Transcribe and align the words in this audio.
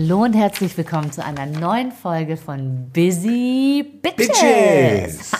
Hallo 0.00 0.22
und 0.22 0.34
herzlich 0.34 0.76
willkommen 0.78 1.10
zu 1.10 1.24
einer 1.24 1.44
neuen 1.44 1.90
Folge 1.90 2.36
von 2.36 2.88
Busy 2.92 3.84
Bitches. 4.00 4.28
Bitches. 4.28 5.32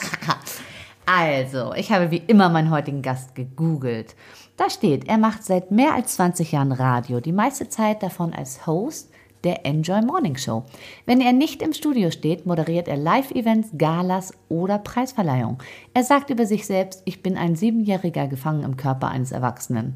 also, 1.07 1.75
ich 1.75 1.93
habe 1.93 2.11
wie 2.11 2.23
immer 2.27 2.49
meinen 2.49 2.73
heutigen 2.73 3.01
Gast 3.01 3.37
gegoogelt. 3.37 4.17
Da 4.57 4.69
steht, 4.69 5.07
er 5.07 5.17
macht 5.17 5.45
seit 5.45 5.71
mehr 5.71 5.95
als 5.95 6.15
20 6.15 6.51
Jahren 6.51 6.73
Radio, 6.73 7.21
die 7.21 7.31
meiste 7.31 7.69
Zeit 7.69 8.03
davon 8.03 8.35
als 8.35 8.67
Host 8.67 9.13
der 9.45 9.65
Enjoy 9.65 10.03
Morning 10.03 10.37
Show. 10.37 10.65
Wenn 11.07 11.21
er 11.21 11.33
nicht 11.33 11.63
im 11.63 11.73
Studio 11.73 12.11
steht, 12.11 12.45
moderiert 12.45 12.89
er 12.89 12.97
Live-Events, 12.97 13.71
Galas 13.79 14.33
oder 14.49 14.79
Preisverleihungen. 14.79 15.59
Er 15.95 16.03
sagt 16.03 16.31
über 16.31 16.47
sich 16.47 16.67
selbst, 16.67 17.03
ich 17.05 17.23
bin 17.23 17.37
ein 17.37 17.55
Siebenjähriger 17.55 18.27
gefangen 18.27 18.65
im 18.65 18.77
Körper 18.77 19.09
eines 19.09 19.31
Erwachsenen. 19.31 19.95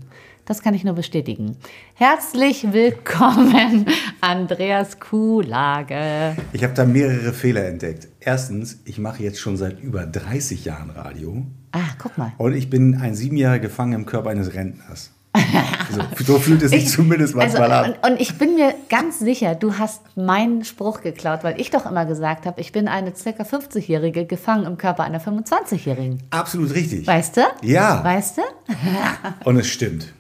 Das 0.53 0.61
kann 0.61 0.75
ich 0.75 0.85
nur 0.85 0.93
bestätigen. 0.93 1.57
Herzlich 1.95 2.75
willkommen, 2.75 3.87
Andreas 4.21 5.01
Kuhlage. 5.01 6.37
Ich 6.53 6.63
habe 6.63 6.75
da 6.75 6.85
mehrere 6.85 7.33
Fehler 7.33 7.65
entdeckt. 7.65 8.09
Erstens, 8.21 8.81
ich 8.85 8.99
mache 8.99 9.23
jetzt 9.23 9.41
schon 9.41 9.57
seit 9.57 9.81
über 9.81 10.05
30 10.05 10.67
Jahren 10.67 10.91
Radio. 10.91 11.47
Ah, 11.73 11.79
guck 11.99 12.19
mal. 12.19 12.35
Und 12.37 12.53
ich 12.53 12.69
bin 12.69 12.97
ein 12.97 13.15
Siebenjähriger 13.15 13.61
gefangen 13.61 13.95
im 13.95 14.05
Körper 14.05 14.29
eines 14.29 14.53
Rentners. 14.53 15.13
So, 15.91 16.35
so 16.35 16.39
fühlt 16.39 16.61
es 16.61 16.73
sich 16.73 16.87
zumindest 16.91 17.35
manchmal 17.35 17.73
also, 17.73 17.93
an. 17.93 17.97
Und, 18.03 18.13
und 18.13 18.21
ich 18.21 18.37
bin 18.37 18.55
mir 18.55 18.75
ganz 18.91 19.21
sicher, 19.21 19.55
du 19.55 19.79
hast 19.79 20.03
meinen 20.19 20.67
Spruch 20.67 21.01
geklaut, 21.01 21.45
weil 21.45 21.59
ich 21.59 21.71
doch 21.71 21.87
immer 21.87 22.05
gesagt 22.05 22.45
habe, 22.45 22.61
ich 22.61 22.73
bin 22.73 22.89
eine 22.89 23.17
circa 23.17 23.45
50-Jährige 23.45 24.27
gefangen 24.27 24.67
im 24.67 24.77
Körper 24.77 25.05
einer 25.05 25.19
25-Jährigen. 25.19 26.23
Absolut 26.29 26.75
richtig. 26.75 27.07
Weißt 27.07 27.39
du? 27.39 27.41
Ja. 27.63 28.05
Weißt 28.05 28.37
du? 28.37 28.43
Und 29.45 29.57
es 29.57 29.69
stimmt. 29.69 30.13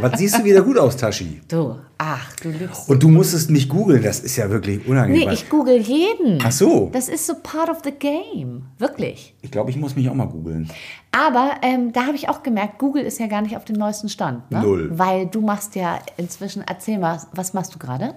Was 0.00 0.18
siehst 0.18 0.38
du 0.38 0.44
wieder 0.44 0.62
gut 0.62 0.78
aus, 0.78 0.96
Tashi? 0.96 1.40
Du, 1.46 1.76
ach, 1.98 2.32
du 2.36 2.48
lügst. 2.48 2.88
Und 2.88 3.02
du 3.02 3.08
musstest 3.08 3.50
mich 3.50 3.68
googeln, 3.68 4.02
das 4.02 4.20
ist 4.20 4.36
ja 4.36 4.48
wirklich 4.48 4.86
unangenehm. 4.86 5.28
Nee, 5.28 5.34
ich 5.34 5.48
google 5.50 5.78
jeden. 5.78 6.38
Ach 6.42 6.52
so. 6.52 6.88
Das 6.92 7.08
ist 7.08 7.26
so 7.26 7.34
part 7.42 7.68
of 7.68 7.78
the 7.84 7.90
game. 7.90 8.62
Wirklich. 8.78 9.34
Ich 9.42 9.50
glaube, 9.50 9.70
ich 9.70 9.76
muss 9.76 9.94
mich 9.94 10.08
auch 10.08 10.14
mal 10.14 10.26
googeln. 10.26 10.70
Aber 11.12 11.52
ähm, 11.62 11.92
da 11.92 12.06
habe 12.06 12.16
ich 12.16 12.28
auch 12.28 12.42
gemerkt, 12.42 12.78
Google 12.78 13.02
ist 13.02 13.18
ja 13.20 13.26
gar 13.26 13.42
nicht 13.42 13.56
auf 13.56 13.64
dem 13.64 13.76
neuesten 13.76 14.08
Stand. 14.08 14.50
Ne? 14.50 14.62
Null. 14.62 14.90
Weil 14.92 15.26
du 15.26 15.42
machst 15.42 15.74
ja 15.74 15.98
inzwischen, 16.16 16.64
erzähl 16.66 16.98
mal, 16.98 17.20
was 17.34 17.52
machst 17.52 17.74
du 17.74 17.78
gerade? 17.78 18.14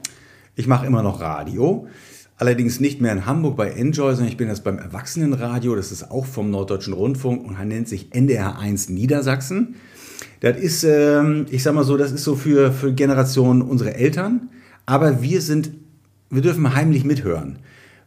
Ich 0.55 0.67
mache 0.67 0.85
immer 0.85 1.03
noch 1.03 1.19
Radio. 1.19 1.87
Allerdings 2.37 2.79
nicht 2.79 3.01
mehr 3.01 3.11
in 3.11 3.25
Hamburg 3.25 3.55
bei 3.55 3.69
Enjoy, 3.69 4.13
sondern 4.13 4.29
ich 4.29 4.37
bin 4.37 4.47
jetzt 4.47 4.63
beim 4.63 4.79
Erwachsenenradio. 4.79 5.75
Das 5.75 5.91
ist 5.91 6.09
auch 6.09 6.25
vom 6.25 6.49
Norddeutschen 6.49 6.93
Rundfunk 6.93 7.45
und 7.45 7.59
nennt 7.67 7.87
sich 7.87 8.15
NDR 8.15 8.57
1 8.57 8.89
Niedersachsen. 8.89 9.75
Das 10.41 10.57
ist, 10.57 10.83
ähm, 10.83 11.45
ich 11.49 11.63
sag 11.63 11.73
mal 11.73 11.83
so, 11.83 11.95
das 11.97 12.11
ist 12.11 12.23
so 12.23 12.35
für, 12.35 12.71
für 12.73 12.91
Generationen 12.93 13.61
unsere 13.61 13.93
Eltern. 13.95 14.49
Aber 14.85 15.21
wir 15.21 15.39
sind, 15.41 15.71
wir 16.29 16.41
dürfen 16.41 16.75
heimlich 16.75 17.03
mithören. 17.05 17.59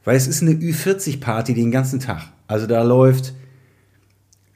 Weil 0.05 0.17
es 0.17 0.27
ist 0.27 0.43
eine 0.43 0.51
Ü40-Party 0.53 1.55
den 1.55 1.71
ganzen 1.71 1.99
Tag. 2.01 2.23
Also 2.47 2.67
da 2.67 2.83
läuft 2.83 3.33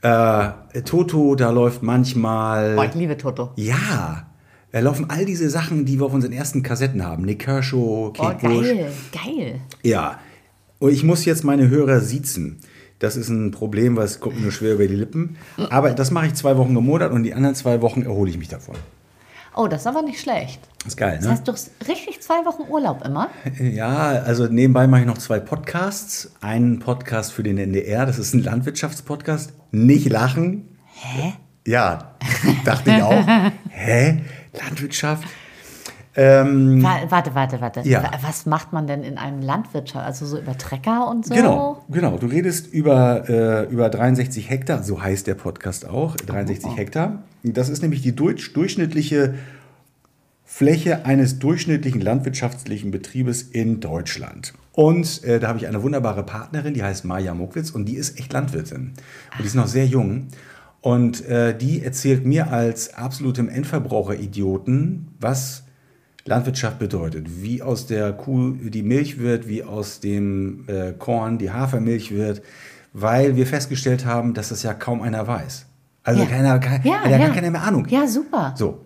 äh, 0.02 0.48
Toto, 0.84 1.34
da 1.34 1.50
läuft 1.50 1.82
manchmal. 1.82 2.76
Oh, 2.78 2.82
ich 2.82 2.94
liebe 2.94 3.16
Toto. 3.16 3.50
Ja, 3.56 4.26
da 4.72 4.80
laufen 4.80 5.06
all 5.08 5.24
diese 5.24 5.48
Sachen, 5.48 5.86
die 5.86 5.98
wir 5.98 6.06
auf 6.06 6.12
unseren 6.12 6.32
ersten 6.32 6.62
Kassetten 6.62 7.02
haben. 7.04 7.24
Nick 7.24 7.40
Kershaw, 7.40 8.08
Oh, 8.08 8.12
Kate 8.12 8.46
Bush. 8.46 8.66
geil, 8.66 8.92
geil. 9.12 9.60
Ja, 9.82 10.18
und 10.78 10.92
ich 10.92 11.02
muss 11.04 11.24
jetzt 11.24 11.44
meine 11.44 11.68
Hörer 11.68 12.00
siezen. 12.00 12.58
Das 12.98 13.16
ist 13.16 13.28
ein 13.28 13.50
Problem, 13.52 13.96
weil 13.96 14.04
es 14.04 14.18
kommt 14.20 14.36
mir 14.36 14.42
nur 14.42 14.52
schwer 14.52 14.74
über 14.74 14.86
die 14.86 14.96
Lippen. 14.96 15.36
Aber 15.70 15.90
das 15.90 16.10
mache 16.10 16.26
ich 16.26 16.34
zwei 16.34 16.56
Wochen 16.56 16.76
im 16.76 16.84
Monat 16.84 17.12
und 17.12 17.22
die 17.22 17.32
anderen 17.34 17.54
zwei 17.54 17.80
Wochen 17.80 18.02
erhole 18.02 18.30
ich 18.30 18.38
mich 18.38 18.48
davon. 18.48 18.74
Oh, 19.54 19.66
das 19.66 19.80
ist 19.82 19.86
aber 19.86 20.02
nicht 20.02 20.20
schlecht. 20.20 20.60
Das 20.78 20.88
ist 20.88 20.96
geil, 20.96 21.16
Das 21.16 21.24
ne? 21.24 21.30
heißt, 21.32 21.48
du 21.48 21.52
hast 21.52 21.70
richtig 21.88 22.20
zwei 22.20 22.44
Wochen 22.44 22.62
Urlaub 22.70 23.04
immer. 23.04 23.28
Ja, 23.60 24.08
also 24.08 24.46
nebenbei 24.46 24.86
mache 24.86 25.00
ich 25.00 25.06
noch 25.06 25.18
zwei 25.18 25.40
Podcasts. 25.40 26.32
Einen 26.40 26.78
Podcast 26.78 27.32
für 27.32 27.42
den 27.42 27.58
NDR, 27.58 28.06
das 28.06 28.18
ist 28.18 28.34
ein 28.34 28.42
Landwirtschaftspodcast. 28.42 29.52
Nicht 29.72 30.08
lachen. 30.10 30.76
Hä? 30.94 31.32
Ja, 31.66 32.14
dachte 32.64 32.90
ich 32.90 33.02
auch. 33.02 33.24
Hä? 33.70 34.22
Landwirtschaft? 34.60 35.24
Ähm, 36.18 36.82
Wa- 36.82 37.00
Warte, 37.08 37.34
warte, 37.34 37.60
warte. 37.60 37.80
Ja. 37.84 38.02
Wa- 38.02 38.10
Was 38.22 38.44
macht 38.44 38.72
man 38.72 38.86
denn 38.88 39.02
in 39.04 39.18
einem 39.18 39.40
Landwirtschaft? 39.40 40.04
Also 40.04 40.26
so 40.26 40.38
über 40.38 40.58
Trecker 40.58 41.08
und 41.08 41.24
so? 41.24 41.32
Genau, 41.34 41.84
genau. 41.88 42.18
Du 42.18 42.26
redest 42.26 42.66
über, 42.66 43.28
äh, 43.28 43.64
über 43.72 43.88
63 43.88 44.50
Hektar, 44.50 44.82
so 44.82 45.00
heißt 45.00 45.26
der 45.28 45.34
Podcast 45.36 45.88
auch, 45.88 46.16
63 46.16 46.76
Hektar. 46.76 47.22
Das 47.44 47.68
ist 47.68 47.82
nämlich 47.82 48.02
die 48.02 48.16
durch, 48.16 48.52
durchschnittliche 48.52 49.34
Fläche 50.44 51.04
eines 51.04 51.38
durchschnittlichen 51.38 52.00
landwirtschaftlichen 52.00 52.90
Betriebes 52.90 53.42
in 53.42 53.80
Deutschland. 53.80 54.54
Und 54.72 55.22
äh, 55.24 55.38
da 55.38 55.48
habe 55.48 55.58
ich 55.58 55.66
eine 55.68 55.82
wunderbare 55.82 56.22
Partnerin, 56.24 56.72
die 56.74 56.82
heißt 56.82 57.04
Maja 57.04 57.34
Mokwitz 57.34 57.70
und 57.70 57.84
die 57.86 57.96
ist 57.96 58.18
echt 58.18 58.32
Landwirtin. 58.32 58.92
Und 59.32 59.40
die 59.40 59.44
ist 59.46 59.54
noch 59.54 59.66
sehr 59.66 59.86
jung. 59.86 60.28
Und 60.80 61.24
äh, 61.26 61.56
die 61.56 61.82
erzählt 61.84 62.24
mir 62.24 62.50
als 62.52 62.94
absolutem 62.94 63.48
Endverbraucher-Idioten, 63.48 65.08
was 65.20 65.64
Landwirtschaft 66.28 66.78
bedeutet. 66.78 67.26
Wie 67.42 67.62
aus 67.62 67.86
der 67.86 68.12
Kuh 68.12 68.52
die 68.52 68.82
Milch 68.82 69.18
wird, 69.18 69.48
wie 69.48 69.64
aus 69.64 70.00
dem 70.00 70.64
äh, 70.68 70.92
Korn 70.92 71.38
die 71.38 71.50
Hafermilch 71.50 72.12
wird, 72.12 72.42
weil 72.92 73.36
wir 73.36 73.46
festgestellt 73.46 74.04
haben, 74.06 74.34
dass 74.34 74.48
das 74.50 74.62
ja 74.62 74.74
kaum 74.74 75.02
einer 75.02 75.26
weiß. 75.26 75.66
Also 76.04 76.22
Ja. 76.22 76.26
keiner, 76.28 76.58
kein, 76.58 76.82
Ja, 76.84 76.94
hat 77.00 77.10
ja 77.10 77.18
ja. 77.18 77.26
gar 77.26 77.34
keiner 77.34 77.50
mehr 77.50 77.62
Ahnung. 77.62 77.86
Ja, 77.88 78.06
super. 78.06 78.54
So. 78.56 78.84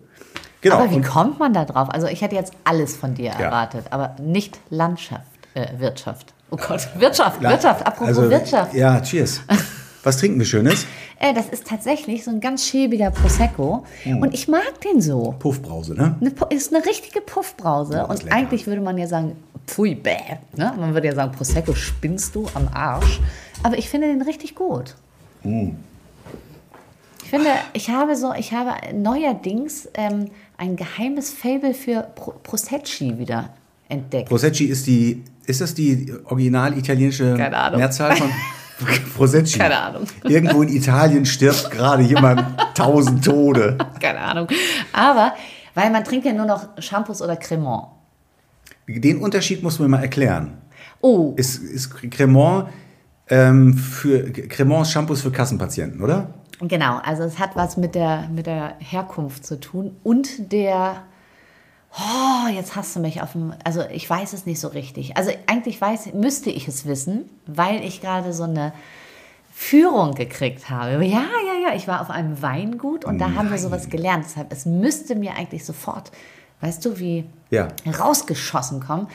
Genau. 0.61 0.75
Aber 0.77 0.91
wie 0.91 0.95
Und- 0.95 1.05
kommt 1.05 1.39
man 1.39 1.53
da 1.53 1.65
drauf? 1.65 1.89
Also 1.89 2.07
ich 2.07 2.21
hätte 2.21 2.35
jetzt 2.35 2.53
alles 2.63 2.95
von 2.95 3.13
dir 3.15 3.25
Ja. 3.31 3.39
erwartet, 3.39 3.85
aber 3.91 4.15
nicht 4.21 4.59
Landschaft, 4.69 5.25
äh, 5.53 5.67
Wirtschaft. 5.79 6.33
Oh 6.49 6.57
Gott, 6.57 6.87
Wirtschaft, 6.97 7.41
Wirtschaft, 7.41 7.85
apropos 7.85 8.07
also, 8.17 8.29
Wirtschaft. 8.29 8.73
Ja, 8.73 8.99
cheers. 9.01 9.41
Was 10.03 10.17
trinken 10.17 10.37
wir 10.37 10.45
Schönes? 10.45 10.85
Äh, 11.19 11.33
das 11.33 11.47
ist 11.47 11.65
tatsächlich 11.65 12.25
so 12.25 12.31
ein 12.31 12.41
ganz 12.41 12.67
schäbiger 12.67 13.09
Prosecco 13.11 13.85
und 14.05 14.33
ich 14.33 14.47
mag 14.49 14.81
den 14.81 15.01
so. 15.01 15.33
Puffbrause, 15.39 15.93
ne? 15.95 16.17
Eine, 16.19 16.33
ist 16.49 16.73
eine 16.73 16.85
richtige 16.85 17.21
Puffbrause 17.21 18.05
Oh, 18.05 18.11
und 18.11 18.23
lecker. 18.23 18.35
eigentlich 18.35 18.67
würde 18.67 18.81
man 18.81 18.97
ja 18.97 19.07
sagen, 19.07 19.37
pfui, 19.65 19.95
bäh. 19.95 20.17
Ne? 20.57 20.73
Man 20.77 20.93
würde 20.93 21.07
ja 21.07 21.15
sagen, 21.15 21.31
Prosecco 21.31 21.73
spinnst 21.73 22.35
du 22.35 22.47
am 22.53 22.67
Arsch. 22.73 23.21
Aber 23.63 23.77
ich 23.77 23.89
finde 23.89 24.07
den 24.07 24.21
richtig 24.21 24.55
gut. 24.55 24.95
Mm. 25.43 25.69
Ich 27.23 27.29
finde, 27.29 27.49
ich 27.71 27.89
habe 27.89 28.15
so, 28.15 28.33
ich 28.33 28.51
habe 28.51 28.71
neuerdings 28.93 29.87
ähm, 29.93 30.29
ein 30.57 30.75
geheimes 30.75 31.31
Fable 31.31 31.73
für 31.73 32.01
Pro 32.15 32.33
Prosecci 32.43 33.17
wieder 33.17 33.49
entdeckt. 33.89 34.27
Prosecci 34.29 34.65
ist 34.65 34.85
die, 34.85 35.23
ist 35.45 35.61
das 35.61 35.73
die 35.73 36.13
original 36.25 36.77
italienische. 36.77 37.35
Mehrzahl 37.35 38.17
von 38.17 38.29
Prosecci? 39.15 39.59
Keine 39.59 39.77
Ahnung. 39.77 40.03
Irgendwo 40.23 40.61
in 40.61 40.69
Italien 40.69 41.25
stirbt 41.25 41.71
gerade 41.71 42.03
jemand 42.03 42.43
tausend 42.75 43.23
Tode. 43.23 43.77
Keine 43.99 44.19
Ahnung. 44.19 44.47
Aber, 44.91 45.33
weil 45.73 45.89
man 45.91 46.03
trinkt 46.03 46.25
ja 46.25 46.33
nur 46.33 46.45
noch 46.45 46.67
Shampoos 46.79 47.21
oder 47.21 47.35
Cremant. 47.35 47.87
Den 48.87 49.19
Unterschied 49.19 49.63
muss 49.63 49.79
man 49.79 49.89
mal 49.89 50.01
erklären. 50.01 50.57
Oh, 51.01 51.33
Ist, 51.35 51.57
ist 51.57 51.89
Cremant 52.11 52.67
ähm, 53.29 53.77
für 53.77 54.31
Cremant 54.31 54.87
Shampoos 54.87 55.21
für 55.21 55.31
Kassenpatienten, 55.31 56.01
oder? 56.01 56.33
Genau, 56.59 56.99
also 57.03 57.23
es 57.23 57.39
hat 57.39 57.55
was 57.55 57.77
mit 57.77 57.95
der, 57.95 58.29
mit 58.33 58.45
der 58.45 58.75
Herkunft 58.79 59.45
zu 59.45 59.59
tun 59.59 59.95
und 60.03 60.51
der. 60.51 61.03
Oh, 61.95 62.47
jetzt 62.51 62.75
hast 62.75 62.95
du 62.95 62.99
mich 62.99 63.21
auf 63.21 63.33
dem. 63.33 63.53
Also 63.63 63.81
ich 63.91 64.09
weiß 64.09 64.33
es 64.33 64.45
nicht 64.45 64.59
so 64.59 64.67
richtig. 64.69 65.15
Also 65.17 65.31
eigentlich 65.47 65.79
weiß, 65.79 66.13
müsste 66.13 66.49
ich 66.49 66.67
es 66.67 66.85
wissen, 66.85 67.29
weil 67.45 67.83
ich 67.83 68.01
gerade 68.01 68.33
so 68.33 68.43
eine 68.43 68.73
Führung 69.53 70.15
gekriegt 70.15 70.69
habe. 70.69 71.05
Ja, 71.05 71.19
ja, 71.21 71.69
ja. 71.69 71.75
Ich 71.75 71.87
war 71.87 72.01
auf 72.01 72.09
einem 72.09 72.41
Weingut 72.41 73.05
und 73.05 73.19
da 73.19 73.33
haben 73.35 73.51
wir 73.51 73.57
sowas 73.59 73.89
gelernt. 73.89 74.25
Deshalb, 74.27 74.51
es 74.51 74.65
müsste 74.65 75.15
mir 75.15 75.35
eigentlich 75.35 75.63
sofort, 75.65 76.11
weißt 76.61 76.83
du, 76.85 76.97
wie 76.99 77.25
Ja. 77.51 77.67
rausgeschossen 77.99 78.79
kommen. 78.79 79.07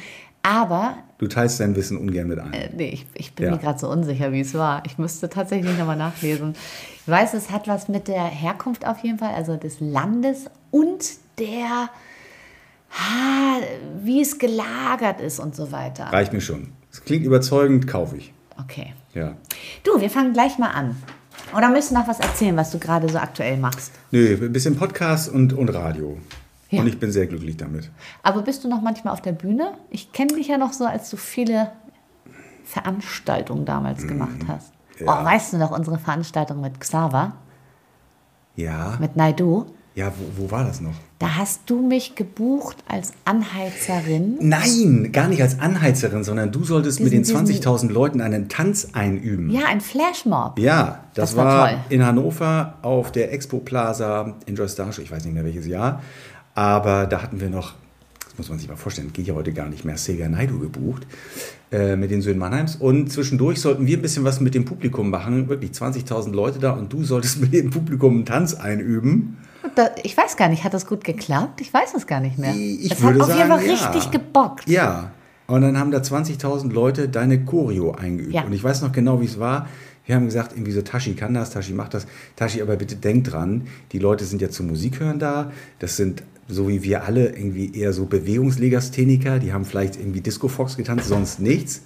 Aber 0.44 0.94
Du 1.18 1.26
teilst 1.26 1.58
dein 1.58 1.74
Wissen 1.74 1.98
ungern 1.98 2.28
mit 2.28 2.38
ein. 2.38 2.52
äh, 2.52 2.70
nee, 2.74 2.90
ich, 2.90 3.06
ich 3.14 3.34
bin 3.34 3.46
Ja. 3.46 3.52
mir 3.52 3.58
gerade 3.58 3.78
so 3.80 3.88
unsicher, 3.90 4.30
wie 4.30 4.40
es 4.40 4.54
war. 4.54 4.84
Ich 4.86 4.96
müsste 4.98 5.28
tatsächlich 5.28 5.76
nochmal 5.76 5.96
nachlesen. 5.96 6.54
Ich 7.02 7.08
weiß, 7.08 7.34
es 7.34 7.50
hat 7.50 7.66
was 7.66 7.88
mit 7.88 8.06
der 8.06 8.22
Herkunft 8.22 8.86
auf 8.86 8.98
jeden 9.00 9.18
Fall, 9.18 9.34
also 9.34 9.56
des 9.56 9.80
Landes 9.80 10.44
und 10.70 11.04
der, 11.40 11.90
ah, 12.92 13.58
wie 14.02 14.20
es 14.20 14.38
gelagert 14.38 15.20
ist 15.20 15.38
und 15.40 15.54
so 15.54 15.70
weiter. 15.72 16.04
Reicht 16.06 16.32
mir 16.32 16.40
schon. 16.40 16.68
Es 16.90 17.04
klingt 17.04 17.24
überzeugend, 17.24 17.86
kaufe 17.86 18.16
ich. 18.16 18.32
Okay. 18.60 18.94
Ja. 19.14 19.34
Du, 19.84 20.00
wir 20.00 20.10
fangen 20.10 20.32
gleich 20.32 20.58
mal 20.58 20.70
an. 20.70 20.96
Oder 21.56 21.68
möchtest 21.70 21.92
du 21.92 21.94
noch 21.96 22.08
was 22.08 22.20
erzählen, 22.20 22.56
was 22.56 22.70
du 22.70 22.78
gerade 22.78 23.08
so 23.08 23.18
aktuell 23.18 23.56
machst? 23.56 23.92
Nö, 24.10 24.36
ein 24.40 24.52
bisschen 24.52 24.76
Podcast 24.76 25.28
und, 25.30 25.52
und 25.52 25.68
Radio. 25.70 26.18
Ja. 26.70 26.80
Und 26.80 26.86
ich 26.88 26.98
bin 27.00 27.10
sehr 27.10 27.26
glücklich 27.26 27.56
damit. 27.56 27.90
Aber 28.22 28.42
bist 28.42 28.62
du 28.64 28.68
noch 28.68 28.82
manchmal 28.82 29.14
auf 29.14 29.22
der 29.22 29.32
Bühne? 29.32 29.72
Ich 29.90 30.12
kenne 30.12 30.34
dich 30.34 30.48
ja 30.48 30.58
noch 30.58 30.72
so, 30.74 30.84
als 30.84 31.08
du 31.08 31.16
viele 31.16 31.72
Veranstaltungen 32.64 33.64
damals 33.64 34.06
gemacht 34.06 34.36
hast. 34.46 34.72
Mhm. 35.00 35.06
ja. 35.06 35.20
Oh, 35.22 35.24
weißt 35.24 35.54
du 35.54 35.58
noch 35.58 35.70
unsere 35.70 35.98
Veranstaltung 35.98 36.60
mit 36.60 36.78
Xaver, 36.80 37.32
Ja. 38.56 38.96
mit 39.00 39.16
Naidu? 39.16 39.66
Ja, 39.94 40.12
wo, 40.16 40.42
wo 40.44 40.50
war 40.50 40.64
das 40.64 40.80
noch? 40.82 40.94
Da 41.20 41.34
hast 41.36 41.62
du 41.66 41.82
mich 41.84 42.14
gebucht 42.14 42.76
als 42.86 43.12
Anheizerin. 43.24 44.36
Nein, 44.40 45.10
gar 45.12 45.26
nicht 45.28 45.42
als 45.42 45.58
Anheizerin, 45.58 46.22
sondern 46.22 46.52
du 46.52 46.62
solltest 46.62 47.00
mit 47.00 47.12
den 47.12 47.22
Diesen- 47.24 47.44
diesen- 47.44 47.60
20.000 47.62 47.90
Leuten 47.92 48.20
einen 48.20 48.48
Tanz 48.48 48.90
einüben. 48.92 49.50
Ja, 49.50 49.62
ein 49.68 49.80
Flashmob. 49.80 50.58
Ja, 50.60 51.00
das, 51.14 51.30
Das 51.30 51.36
war 51.36 51.46
war, 51.72 51.84
in 51.88 52.06
Hannover 52.06 52.74
auf 52.82 53.10
der 53.10 53.32
Expo 53.32 53.58
Plaza 53.58 54.36
Star 54.68 54.92
Show, 54.92 55.02
ich 55.02 55.10
weiß 55.10 55.24
nicht 55.24 55.34
mehr 55.34 55.44
welches 55.44 55.66
Jahr, 55.66 56.02
aber 56.54 57.06
da 57.06 57.20
hatten 57.20 57.40
wir 57.40 57.50
noch, 57.50 57.74
das 58.24 58.38
muss 58.38 58.48
man 58.48 58.60
sich 58.60 58.68
mal 58.68 58.76
vorstellen, 58.76 59.12
geht 59.12 59.26
ja 59.26 59.34
heute 59.34 59.52
gar 59.52 59.68
nicht 59.68 59.84
mehr, 59.84 59.96
Sega 59.96 60.28
Naidu 60.28 60.60
gebucht 60.60 61.04
äh, 61.72 61.96
mit 61.96 62.12
den 62.12 62.22
Söhnen 62.22 62.38
Mannheims 62.38 62.76
und 62.76 63.10
zwischendurch 63.10 63.60
sollten 63.60 63.86
wir 63.88 63.98
ein 63.98 64.02
bisschen 64.02 64.22
was 64.22 64.40
mit 64.40 64.54
dem 64.54 64.64
Publikum 64.64 65.10
machen, 65.10 65.48
wirklich 65.48 65.72
20.000 65.72 66.32
Leute 66.32 66.60
da 66.60 66.70
und 66.74 66.92
du 66.92 67.02
solltest 67.02 67.40
mit 67.40 67.52
dem 67.52 67.70
Publikum 67.70 68.14
einen 68.14 68.24
Tanz 68.24 68.54
einüben. 68.54 69.38
Da, 69.78 69.90
ich 70.02 70.16
weiß 70.16 70.36
gar 70.36 70.48
nicht, 70.48 70.64
hat 70.64 70.74
das 70.74 70.86
gut 70.86 71.04
geklappt? 71.04 71.60
Ich 71.60 71.72
weiß 71.72 71.94
es 71.94 72.08
gar 72.08 72.18
nicht 72.18 72.36
mehr. 72.36 72.52
Ich 72.52 72.90
es 72.90 73.00
würde 73.00 73.22
hat 73.22 73.30
auf 73.30 73.36
jeden 73.36 73.48
Fall 73.48 73.64
ja. 73.64 73.72
richtig 73.74 74.10
gebockt. 74.10 74.68
Ja, 74.68 75.12
und 75.46 75.62
dann 75.62 75.78
haben 75.78 75.92
da 75.92 75.98
20.000 75.98 76.72
Leute 76.72 77.08
deine 77.08 77.44
Choreo 77.44 77.92
eingeübt. 77.92 78.34
Ja. 78.34 78.42
Und 78.42 78.52
ich 78.52 78.64
weiß 78.64 78.82
noch 78.82 78.90
genau, 78.90 79.20
wie 79.20 79.26
es 79.26 79.38
war. 79.38 79.68
Wir 80.04 80.16
haben 80.16 80.24
gesagt, 80.24 80.50
irgendwie 80.54 80.72
so, 80.72 80.82
Tashi 80.82 81.14
kann 81.14 81.32
das, 81.32 81.50
Tashi 81.50 81.74
macht 81.74 81.94
das. 81.94 82.08
Tashi, 82.34 82.60
aber 82.60 82.74
bitte 82.74 82.96
denk 82.96 83.22
dran, 83.22 83.68
die 83.92 84.00
Leute 84.00 84.24
sind 84.24 84.42
ja 84.42 84.50
zum 84.50 84.66
Musik 84.66 84.98
hören 84.98 85.20
da. 85.20 85.52
Das 85.78 85.96
sind, 85.96 86.24
so 86.48 86.68
wie 86.68 86.82
wir 86.82 87.04
alle, 87.04 87.28
irgendwie 87.28 87.72
eher 87.72 87.92
so 87.92 88.06
Bewegungslegastheniker. 88.06 89.38
Die 89.38 89.52
haben 89.52 89.64
vielleicht 89.64 89.94
irgendwie 89.94 90.22
Disco 90.22 90.48
Fox 90.48 90.76
getanzt, 90.76 91.06
sonst 91.06 91.38
nichts. 91.38 91.82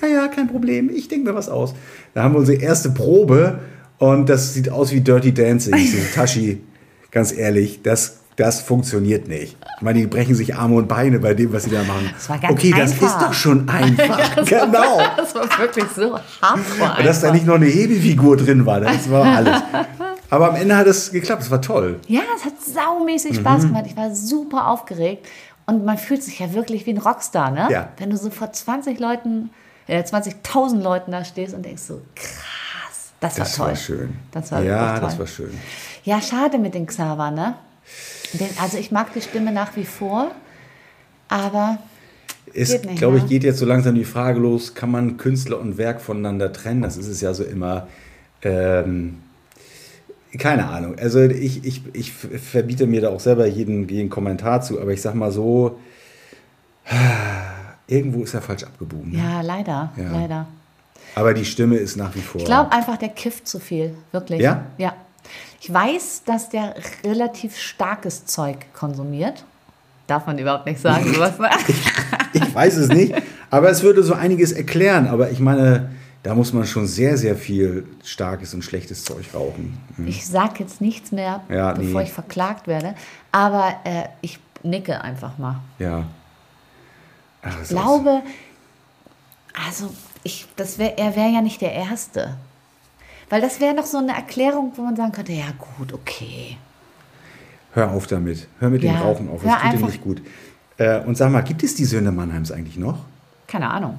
Ja, 0.00 0.08
ja, 0.08 0.28
kein 0.28 0.48
Problem, 0.48 0.88
ich 0.88 1.08
denke 1.08 1.28
mir 1.28 1.36
was 1.36 1.50
aus. 1.50 1.74
Da 2.14 2.22
haben 2.22 2.32
wir 2.32 2.38
unsere 2.38 2.62
erste 2.62 2.88
Probe 2.88 3.58
und 3.98 4.30
das 4.30 4.54
sieht 4.54 4.70
aus 4.70 4.92
wie 4.92 5.02
Dirty 5.02 5.34
Dancing. 5.34 5.76
So, 5.76 5.98
Tashi, 6.14 6.62
ganz 7.14 7.32
ehrlich, 7.32 7.80
das, 7.82 8.18
das 8.36 8.60
funktioniert 8.60 9.28
nicht. 9.28 9.56
Ich 9.76 9.82
meine, 9.82 10.00
die 10.00 10.06
brechen 10.06 10.34
sich 10.34 10.54
Arme 10.54 10.74
und 10.76 10.88
Beine 10.88 11.18
bei 11.20 11.32
dem, 11.34 11.52
was 11.52 11.62
sie 11.64 11.70
da 11.70 11.82
machen. 11.84 12.10
Das 12.14 12.28
war 12.28 12.38
ganz 12.38 12.52
okay, 12.52 12.74
das 12.76 12.92
einfach. 12.92 13.06
ist 13.06 13.26
doch 13.26 13.32
schon 13.32 13.68
einfach. 13.68 14.44
genau. 14.44 15.00
Das 15.16 15.34
war 15.34 15.58
wirklich 15.58 15.86
so 15.96 16.18
hardcore. 16.42 16.98
Und 16.98 17.06
dass 17.06 17.20
da 17.22 17.32
nicht 17.32 17.46
noch 17.46 17.54
eine 17.54 17.66
Hebefigur 17.66 18.36
drin 18.36 18.66
war, 18.66 18.80
das 18.80 19.08
war 19.10 19.24
alles. 19.24 19.62
Aber 20.30 20.48
am 20.50 20.56
Ende 20.56 20.76
hat 20.76 20.86
es 20.86 21.12
geklappt, 21.12 21.42
es 21.42 21.50
war 21.50 21.62
toll. 21.62 22.00
Ja, 22.08 22.22
es 22.36 22.44
hat 22.44 22.54
saumäßig 22.60 23.32
Mhm. 23.32 23.40
Spaß 23.40 23.62
gemacht. 23.62 23.84
Ich 23.86 23.96
war 23.96 24.14
super 24.14 24.68
aufgeregt. 24.68 25.26
Und 25.66 25.84
man 25.84 25.96
fühlt 25.96 26.22
sich 26.22 26.40
ja 26.40 26.52
wirklich 26.52 26.84
wie 26.86 26.90
ein 26.90 26.98
Rockstar, 26.98 27.50
ne? 27.50 27.68
Ja. 27.70 27.88
Wenn 27.96 28.10
du 28.10 28.16
so 28.18 28.28
vor 28.30 28.52
20 28.52 28.98
Leuten, 29.00 29.50
äh, 29.86 30.02
20.000 30.02 30.82
Leuten 30.82 31.12
da 31.12 31.24
stehst 31.24 31.54
und 31.54 31.64
denkst 31.64 31.82
so, 31.82 32.02
krass, 32.14 32.34
das, 33.24 33.34
Das 33.36 33.58
war 33.58 33.66
toll. 33.66 33.74
war 33.74 33.76
schön. 33.80 34.08
Das 34.32 34.52
war 34.52 34.62
ja, 34.62 35.00
das 35.00 35.18
war 35.18 35.26
schön. 35.26 35.50
Ja, 36.04 36.20
schade 36.20 36.58
mit 36.58 36.74
den 36.74 36.86
Xaver, 36.86 37.30
ne? 37.30 37.54
Also 38.60 38.78
ich 38.78 38.90
mag 38.90 39.12
die 39.14 39.20
Stimme 39.20 39.52
nach 39.52 39.76
wie 39.76 39.84
vor, 39.84 40.30
aber 41.28 41.78
Es, 42.52 42.80
glaube 42.96 43.16
ich, 43.18 43.22
ne? 43.24 43.28
geht 43.28 43.44
jetzt 43.44 43.58
so 43.58 43.66
langsam 43.66 43.94
die 43.94 44.04
Frage 44.04 44.40
los, 44.40 44.74
kann 44.74 44.90
man 44.90 45.16
Künstler 45.16 45.58
und 45.60 45.78
Werk 45.78 46.00
voneinander 46.00 46.52
trennen? 46.52 46.82
Das 46.82 46.96
ist 46.96 47.06
es 47.08 47.20
ja 47.20 47.32
so 47.34 47.44
immer. 47.44 47.86
Ähm, 48.42 49.18
keine 50.38 50.66
Ahnung. 50.68 50.96
Also 50.98 51.20
ich, 51.22 51.64
ich, 51.64 51.82
ich 51.92 52.12
verbiete 52.12 52.86
mir 52.86 53.00
da 53.00 53.10
auch 53.10 53.20
selber 53.20 53.46
jeden, 53.46 53.88
jeden 53.88 54.10
Kommentar 54.10 54.62
zu, 54.62 54.80
aber 54.80 54.92
ich 54.92 55.00
sag 55.00 55.14
mal 55.14 55.30
so, 55.30 55.78
irgendwo 57.86 58.24
ist 58.24 58.34
er 58.34 58.42
falsch 58.42 58.64
abgebogen. 58.64 59.12
ne? 59.12 59.18
ja, 59.18 59.40
leider, 59.42 59.92
Ja. 59.96 60.10
leider. 60.12 60.46
Aber 61.14 61.34
die 61.34 61.44
Stimme 61.44 61.76
ist 61.76 61.96
nach 61.96 62.14
wie 62.14 62.20
vor. 62.20 62.40
Ich 62.40 62.46
glaube 62.46 62.72
einfach, 62.72 62.96
der 62.96 63.10
kifft 63.10 63.46
zu 63.48 63.58
viel, 63.60 63.94
wirklich. 64.12 64.40
Ja? 64.40 64.64
Ja. 64.78 64.94
Ich 65.60 65.72
weiß, 65.72 66.22
dass 66.26 66.48
der 66.50 66.74
relativ 67.04 67.56
starkes 67.56 68.26
Zeug 68.26 68.58
konsumiert. 68.74 69.44
Darf 70.06 70.26
man 70.26 70.38
überhaupt 70.38 70.66
nicht 70.66 70.80
sagen, 70.80 71.04
sowas. 71.14 71.38
ne? 71.38 71.48
Ich 72.34 72.54
weiß 72.54 72.76
es 72.76 72.88
nicht, 72.88 73.14
aber 73.50 73.70
es 73.70 73.82
würde 73.82 74.02
so 74.02 74.12
einiges 74.14 74.52
erklären. 74.52 75.06
Aber 75.06 75.30
ich 75.30 75.40
meine, 75.40 75.90
da 76.22 76.34
muss 76.34 76.52
man 76.52 76.66
schon 76.66 76.86
sehr, 76.86 77.16
sehr 77.16 77.36
viel 77.36 77.86
starkes 78.02 78.52
und 78.52 78.62
schlechtes 78.62 79.04
Zeug 79.04 79.24
rauchen. 79.32 79.78
Ich 80.06 80.26
sage 80.26 80.54
jetzt 80.58 80.80
nichts 80.82 81.12
mehr, 81.12 81.40
Ja, 81.48 81.72
bevor 81.72 82.00
nee. 82.02 82.06
ich 82.08 82.12
verklagt 82.12 82.66
werde. 82.66 82.94
Aber 83.32 83.74
äh, 83.84 84.04
ich 84.20 84.38
nicke 84.62 85.00
einfach 85.00 85.38
mal. 85.38 85.60
Ja. 85.78 86.04
Ach, 87.42 87.56
Ich 87.62 87.68
glaube, 87.68 88.20
also 89.66 89.90
ich, 90.24 90.46
das 90.56 90.78
wär, 90.78 90.98
er 90.98 91.14
wäre 91.16 91.30
ja 91.30 91.40
nicht 91.42 91.60
der 91.60 91.72
Erste. 91.72 92.36
Weil 93.30 93.40
das 93.40 93.60
wäre 93.60 93.74
noch 93.74 93.86
so 93.86 93.98
eine 93.98 94.12
Erklärung, 94.14 94.72
wo 94.76 94.82
man 94.82 94.96
sagen 94.96 95.12
könnte, 95.12 95.32
ja 95.32 95.46
gut, 95.78 95.92
okay. 95.92 96.56
Hör 97.72 97.90
auf 97.90 98.06
damit. 98.06 98.46
Hör 98.60 98.70
mit 98.70 98.82
dem 98.82 98.92
Ja, 98.94 99.00
Rauchen 99.00 99.28
auf. 99.30 99.42
Das 99.42 99.52
tut 99.52 99.62
dir 99.62 99.66
einfach- 99.70 99.86
nicht 99.88 100.02
gut. 100.02 100.22
Äh, 100.76 101.00
und 101.00 101.16
sag 101.16 101.30
mal, 101.30 101.40
gibt 101.42 101.62
es 101.62 101.74
die 101.74 101.84
Söhne 101.84 102.10
Mannheims 102.12 102.50
eigentlich 102.52 102.76
noch? 102.76 102.98
Keine 103.46 103.70
Ahnung. 103.70 103.98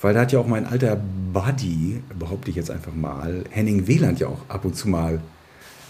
Weil 0.00 0.14
da 0.14 0.20
hat 0.20 0.32
ja 0.32 0.38
auch 0.38 0.46
mein 0.46 0.66
alter 0.66 0.96
Buddy, 1.32 2.02
behaupte 2.18 2.50
ich 2.50 2.56
jetzt 2.56 2.70
einfach 2.70 2.94
mal, 2.94 3.44
Henning 3.50 3.86
Wieland 3.86 4.18
ja 4.20 4.28
auch 4.28 4.38
ab 4.48 4.64
und 4.64 4.74
zu 4.76 4.88
mal 4.88 5.20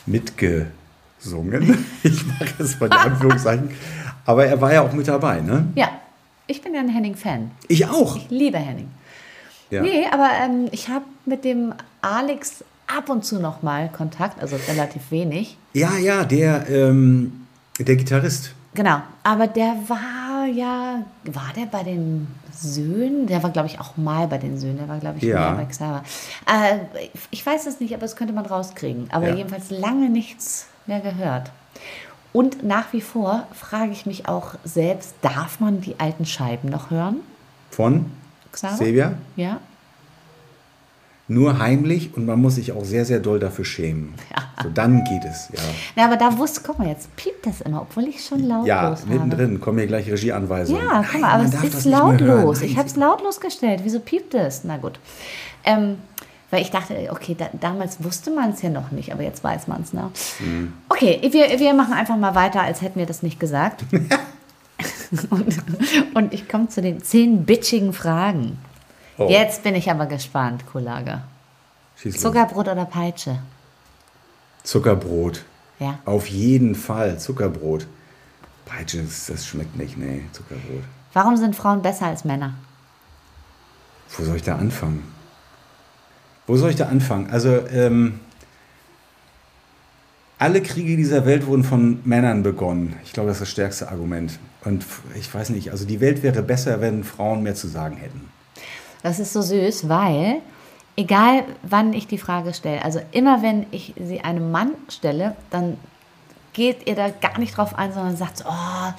mitgesungen. 0.06 1.84
Ich 2.02 2.26
mache 2.26 2.46
jetzt 2.58 2.80
mal 2.80 2.88
die 2.88 2.96
Anführungszeichen. 2.96 3.70
Aber 4.24 4.46
er 4.46 4.60
war 4.60 4.72
ja 4.72 4.80
auch 4.82 4.92
mit 4.92 5.06
dabei, 5.06 5.40
ne? 5.40 5.66
Ja, 5.74 5.90
ich 6.46 6.62
bin 6.62 6.74
ja 6.74 6.80
ein 6.80 6.88
Henning-Fan. 6.88 7.50
Ich 7.68 7.86
auch. 7.86 8.16
Ich 8.16 8.30
liebe 8.30 8.58
Henning. 8.58 8.88
Ja. 9.70 9.82
Nee, 9.82 10.06
aber 10.12 10.28
ähm, 10.44 10.68
ich 10.72 10.88
habe 10.88 11.04
mit 11.26 11.44
dem 11.44 11.74
Alex 12.02 12.64
ab 12.86 13.08
und 13.08 13.24
zu 13.24 13.38
noch 13.40 13.62
mal 13.62 13.88
Kontakt, 13.88 14.40
also 14.42 14.56
relativ 14.68 15.10
wenig. 15.10 15.56
Ja, 15.74 15.96
ja, 15.96 16.24
der, 16.24 16.68
ähm, 16.68 17.46
der 17.78 17.96
Gitarrist. 17.96 18.52
Genau, 18.74 19.00
aber 19.22 19.46
der 19.46 19.74
war 19.88 20.46
ja, 20.46 21.04
war 21.24 21.52
der 21.56 21.66
bei 21.66 21.82
den 21.84 22.26
Söhnen? 22.52 23.26
Der 23.26 23.42
war, 23.42 23.50
glaube 23.50 23.68
ich, 23.68 23.80
auch 23.80 23.96
mal 23.96 24.26
bei 24.26 24.38
den 24.38 24.58
Söhnen. 24.58 24.78
Der 24.78 24.88
war, 24.88 24.98
glaube 24.98 25.18
ich, 25.18 25.24
Ja. 25.24 25.52
bei 25.52 25.64
Xaver. 25.64 26.02
Äh, 26.46 26.78
ich 27.30 27.44
weiß 27.44 27.66
es 27.66 27.80
nicht, 27.80 27.92
aber 27.94 28.02
das 28.02 28.16
könnte 28.16 28.32
man 28.34 28.46
rauskriegen. 28.46 29.08
Aber 29.12 29.28
Ja. 29.28 29.34
jedenfalls 29.34 29.70
lange 29.70 30.08
nichts 30.10 30.66
mehr 30.86 31.00
gehört. 31.00 31.50
Und 32.32 32.62
nach 32.64 32.92
wie 32.92 33.00
vor 33.00 33.46
frage 33.54 33.90
ich 33.92 34.06
mich 34.06 34.28
auch 34.28 34.54
selbst, 34.64 35.14
darf 35.22 35.58
man 35.60 35.80
die 35.80 35.98
alten 35.98 36.24
Scheiben 36.26 36.68
noch 36.68 36.90
hören? 36.90 37.16
Von 37.70 38.06
Xaver? 38.52 38.76
Silvia. 38.76 39.14
Ja. 39.36 39.60
Nur 41.28 41.60
heimlich 41.60 42.16
und 42.16 42.26
man 42.26 42.40
muss 42.40 42.56
sich 42.56 42.72
auch 42.72 42.84
sehr, 42.84 43.04
sehr 43.04 43.20
doll 43.20 43.38
dafür 43.38 43.64
schämen. 43.64 44.14
So, 44.62 44.68
dann 44.68 45.04
geht 45.04 45.24
es, 45.24 45.48
ja. 45.54 45.62
Na, 45.96 46.04
aber 46.04 46.18
da 46.18 46.36
wusste, 46.36 46.60
guck 46.62 46.78
mal, 46.78 46.86
jetzt 46.88 47.16
piept 47.16 47.46
das 47.46 47.62
immer, 47.62 47.80
obwohl 47.80 48.04
ich 48.08 48.22
schon 48.22 48.40
lautlos 48.40 48.68
Ja, 48.68 48.94
mittendrin 49.08 49.58
kommen 49.58 49.78
hier 49.78 49.86
gleich 49.86 50.10
Regieanweisungen. 50.12 50.82
Ja, 50.84 51.02
guck 51.10 51.18
mal, 51.18 51.30
aber 51.30 51.44
es 51.44 51.54
ist 51.54 51.86
lautlos. 51.86 52.60
Ich 52.60 52.76
habe 52.76 52.86
es 52.86 52.94
lautlos 52.94 53.40
gestellt. 53.40 53.80
Wieso 53.84 54.00
piept 54.00 54.34
es? 54.34 54.62
Na 54.64 54.76
gut. 54.76 54.98
Ähm, 55.64 55.96
weil 56.50 56.62
ich 56.62 56.70
dachte, 56.70 56.94
okay, 57.10 57.36
da, 57.38 57.48
damals 57.58 58.02
wusste 58.02 58.30
man 58.32 58.50
es 58.50 58.60
ja 58.60 58.70
noch 58.70 58.90
nicht, 58.90 59.12
aber 59.12 59.22
jetzt 59.22 59.42
weiß 59.42 59.68
man 59.68 59.82
es. 59.82 59.92
Ne? 59.92 60.10
Mhm. 60.40 60.72
Okay, 60.88 61.20
wir, 61.22 61.58
wir 61.58 61.74
machen 61.74 61.94
einfach 61.94 62.16
mal 62.16 62.34
weiter, 62.34 62.60
als 62.60 62.82
hätten 62.82 62.98
wir 62.98 63.06
das 63.06 63.22
nicht 63.22 63.38
gesagt. 63.38 63.84
und, 65.30 65.56
und 66.14 66.34
ich 66.34 66.48
komme 66.48 66.68
zu 66.68 66.82
den 66.82 67.02
zehn 67.02 67.44
bitchigen 67.44 67.92
Fragen. 67.92 68.58
Oh, 69.18 69.28
Jetzt 69.28 69.62
bin 69.62 69.74
ich 69.74 69.90
aber 69.90 70.06
gespannt, 70.06 70.64
los. 70.72 71.22
Zuckerbrot 72.16 72.68
oder 72.68 72.84
Peitsche? 72.86 73.38
Zuckerbrot. 74.62 75.44
Ja. 75.78 75.98
Auf 76.04 76.26
jeden 76.28 76.74
Fall 76.74 77.18
Zuckerbrot. 77.18 77.86
Peitsche, 78.66 79.02
das, 79.02 79.26
das 79.26 79.46
schmeckt 79.46 79.76
nicht, 79.76 79.96
nee, 79.96 80.22
Zuckerbrot. 80.32 80.84
Warum 81.12 81.36
sind 81.36 81.56
Frauen 81.56 81.82
besser 81.82 82.06
als 82.06 82.24
Männer? 82.24 82.54
Wo 84.16 84.24
soll 84.24 84.36
ich 84.36 84.42
da 84.42 84.56
anfangen? 84.56 85.02
Wo 86.46 86.56
soll 86.56 86.70
ich 86.70 86.76
da 86.76 86.86
anfangen? 86.86 87.30
Also, 87.30 87.66
ähm, 87.68 88.20
alle 90.38 90.62
Kriege 90.62 90.96
dieser 90.96 91.26
Welt 91.26 91.46
wurden 91.46 91.64
von 91.64 92.00
Männern 92.04 92.42
begonnen. 92.42 92.96
Ich 93.04 93.12
glaube, 93.12 93.28
das 93.28 93.36
ist 93.36 93.42
das 93.42 93.50
stärkste 93.50 93.90
Argument. 93.90 94.38
Und 94.64 94.84
ich 95.18 95.32
weiß 95.32 95.50
nicht, 95.50 95.70
also 95.70 95.84
die 95.84 96.00
Welt 96.00 96.22
wäre 96.22 96.42
besser, 96.42 96.80
wenn 96.80 97.04
Frauen 97.04 97.42
mehr 97.42 97.54
zu 97.54 97.68
sagen 97.68 97.96
hätten. 97.96 98.28
Das 99.02 99.18
ist 99.18 99.32
so 99.32 99.40
süß, 99.40 99.88
weil 99.88 100.36
egal 100.96 101.44
wann 101.62 101.92
ich 101.92 102.06
die 102.06 102.18
Frage 102.18 102.52
stelle, 102.52 102.84
also 102.84 103.00
immer 103.12 103.42
wenn 103.42 103.66
ich 103.70 103.94
sie 104.02 104.20
einem 104.20 104.50
Mann 104.50 104.72
stelle, 104.88 105.34
dann 105.50 105.78
geht 106.52 106.86
ihr 106.86 106.94
da 106.94 107.08
gar 107.08 107.38
nicht 107.38 107.56
drauf 107.56 107.78
ein, 107.78 107.92
sondern 107.92 108.16
sagt 108.16 108.38
so, 108.38 108.44
oh, 108.48 108.92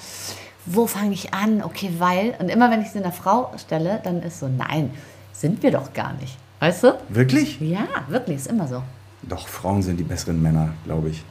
wo 0.66 0.86
fange 0.86 1.12
ich 1.12 1.34
an? 1.34 1.62
Okay, 1.62 1.90
weil. 1.98 2.34
Und 2.38 2.48
immer 2.48 2.70
wenn 2.70 2.82
ich 2.82 2.90
sie 2.90 2.98
einer 2.98 3.12
Frau 3.12 3.52
stelle, 3.58 4.00
dann 4.02 4.22
ist 4.22 4.40
so, 4.40 4.48
nein, 4.48 4.90
sind 5.32 5.62
wir 5.62 5.70
doch 5.70 5.92
gar 5.92 6.12
nicht. 6.14 6.36
Weißt 6.60 6.84
du? 6.84 6.98
Wirklich? 7.08 7.60
Ja, 7.60 7.86
wirklich, 8.08 8.36
ist 8.36 8.46
immer 8.46 8.68
so. 8.68 8.82
Doch, 9.22 9.48
Frauen 9.48 9.82
sind 9.82 9.98
die 9.98 10.04
besseren 10.04 10.40
Männer, 10.40 10.70
glaube 10.84 11.10
ich. 11.10 11.24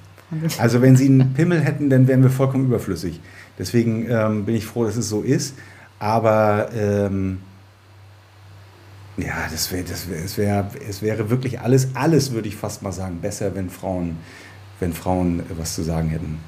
Also 0.59 0.81
wenn 0.81 0.95
sie 0.95 1.07
einen 1.07 1.33
Pimmel 1.33 1.59
hätten, 1.59 1.89
dann 1.89 2.07
wären 2.07 2.23
wir 2.23 2.29
vollkommen 2.29 2.65
überflüssig. 2.65 3.19
Deswegen 3.61 4.09
ähm, 4.09 4.43
bin 4.43 4.55
ich 4.55 4.65
froh, 4.65 4.83
dass 4.83 4.97
es 4.97 5.07
so 5.07 5.21
ist. 5.21 5.55
Aber 5.99 6.69
ähm, 6.73 7.39
ja, 9.15 9.47
das 9.49 9.71
wäre, 9.71 9.83
das 9.83 10.09
wär, 10.09 10.25
es, 10.25 10.37
wär, 10.37 10.67
es 10.89 11.01
wäre 11.01 11.29
wirklich 11.29 11.61
alles, 11.61 11.89
alles 11.93 12.33
würde 12.33 12.49
ich 12.49 12.57
fast 12.57 12.81
mal 12.81 12.91
sagen, 12.91 13.21
besser, 13.21 13.55
wenn 13.55 13.69
Frauen 13.69 14.17
wenn 14.81 14.93
Frauen 14.93 15.43
was 15.57 15.75
zu 15.75 15.83
sagen 15.83 16.09
hätten. 16.09 16.39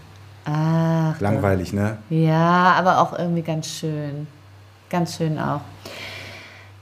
Ach, 0.46 1.20
Langweilig, 1.22 1.72
ne? 1.72 2.00
ja, 2.10 2.74
aber 2.74 3.00
auch 3.00 3.17
irgendwie 3.17 3.43
ganz 3.43 3.67
schön. 3.67 4.27
Ganz 4.89 5.15
schön 5.15 5.39
auch. 5.39 5.62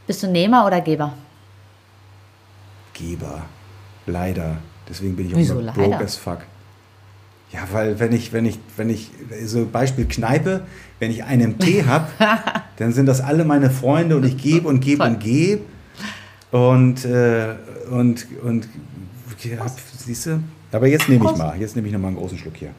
Bist 0.07 0.23
du 0.23 0.27
Nehmer 0.27 0.65
oder 0.65 0.81
Geber? 0.81 1.13
Geber. 2.93 3.43
Leider. 4.07 4.57
Deswegen 4.89 5.15
bin 5.15 5.27
ich 5.27 5.33
auch 5.33 5.37
Wieso 5.37 5.59
immer 5.59 5.73
leider? 5.75 5.89
broke 5.89 6.03
as 6.03 6.15
fuck. 6.15 6.39
Ja, 7.53 7.67
weil 7.71 7.99
wenn 7.99 8.13
ich, 8.13 8.31
wenn 8.31 8.45
ich, 8.45 8.59
wenn 8.77 8.89
ich, 8.89 9.11
so 9.45 9.65
Beispiel 9.65 10.05
Kneipe, 10.05 10.61
wenn 10.99 11.11
ich 11.11 11.23
einen 11.23 11.59
Tee 11.59 11.83
habe, 11.87 12.07
dann 12.77 12.93
sind 12.93 13.07
das 13.07 13.21
alle 13.21 13.43
meine 13.43 13.69
Freunde 13.69 14.15
und 14.15 14.25
ich 14.25 14.37
gebe 14.37 14.67
und 14.67 14.79
gebe 14.79 15.03
und 15.03 15.19
gebe. 15.19 15.63
Und, 16.51 17.05
äh, 17.05 17.55
und, 17.89 18.27
und, 18.43 18.67
ja, 19.43 19.65
siehst 19.97 20.27
du? 20.27 20.43
Aber 20.71 20.87
jetzt 20.87 21.09
nehme 21.09 21.29
ich 21.29 21.37
mal, 21.37 21.59
jetzt 21.59 21.75
nehme 21.75 21.87
ich 21.87 21.93
nochmal 21.93 22.09
einen 22.09 22.17
großen 22.17 22.37
Schluck 22.37 22.55
hier. 22.55 22.71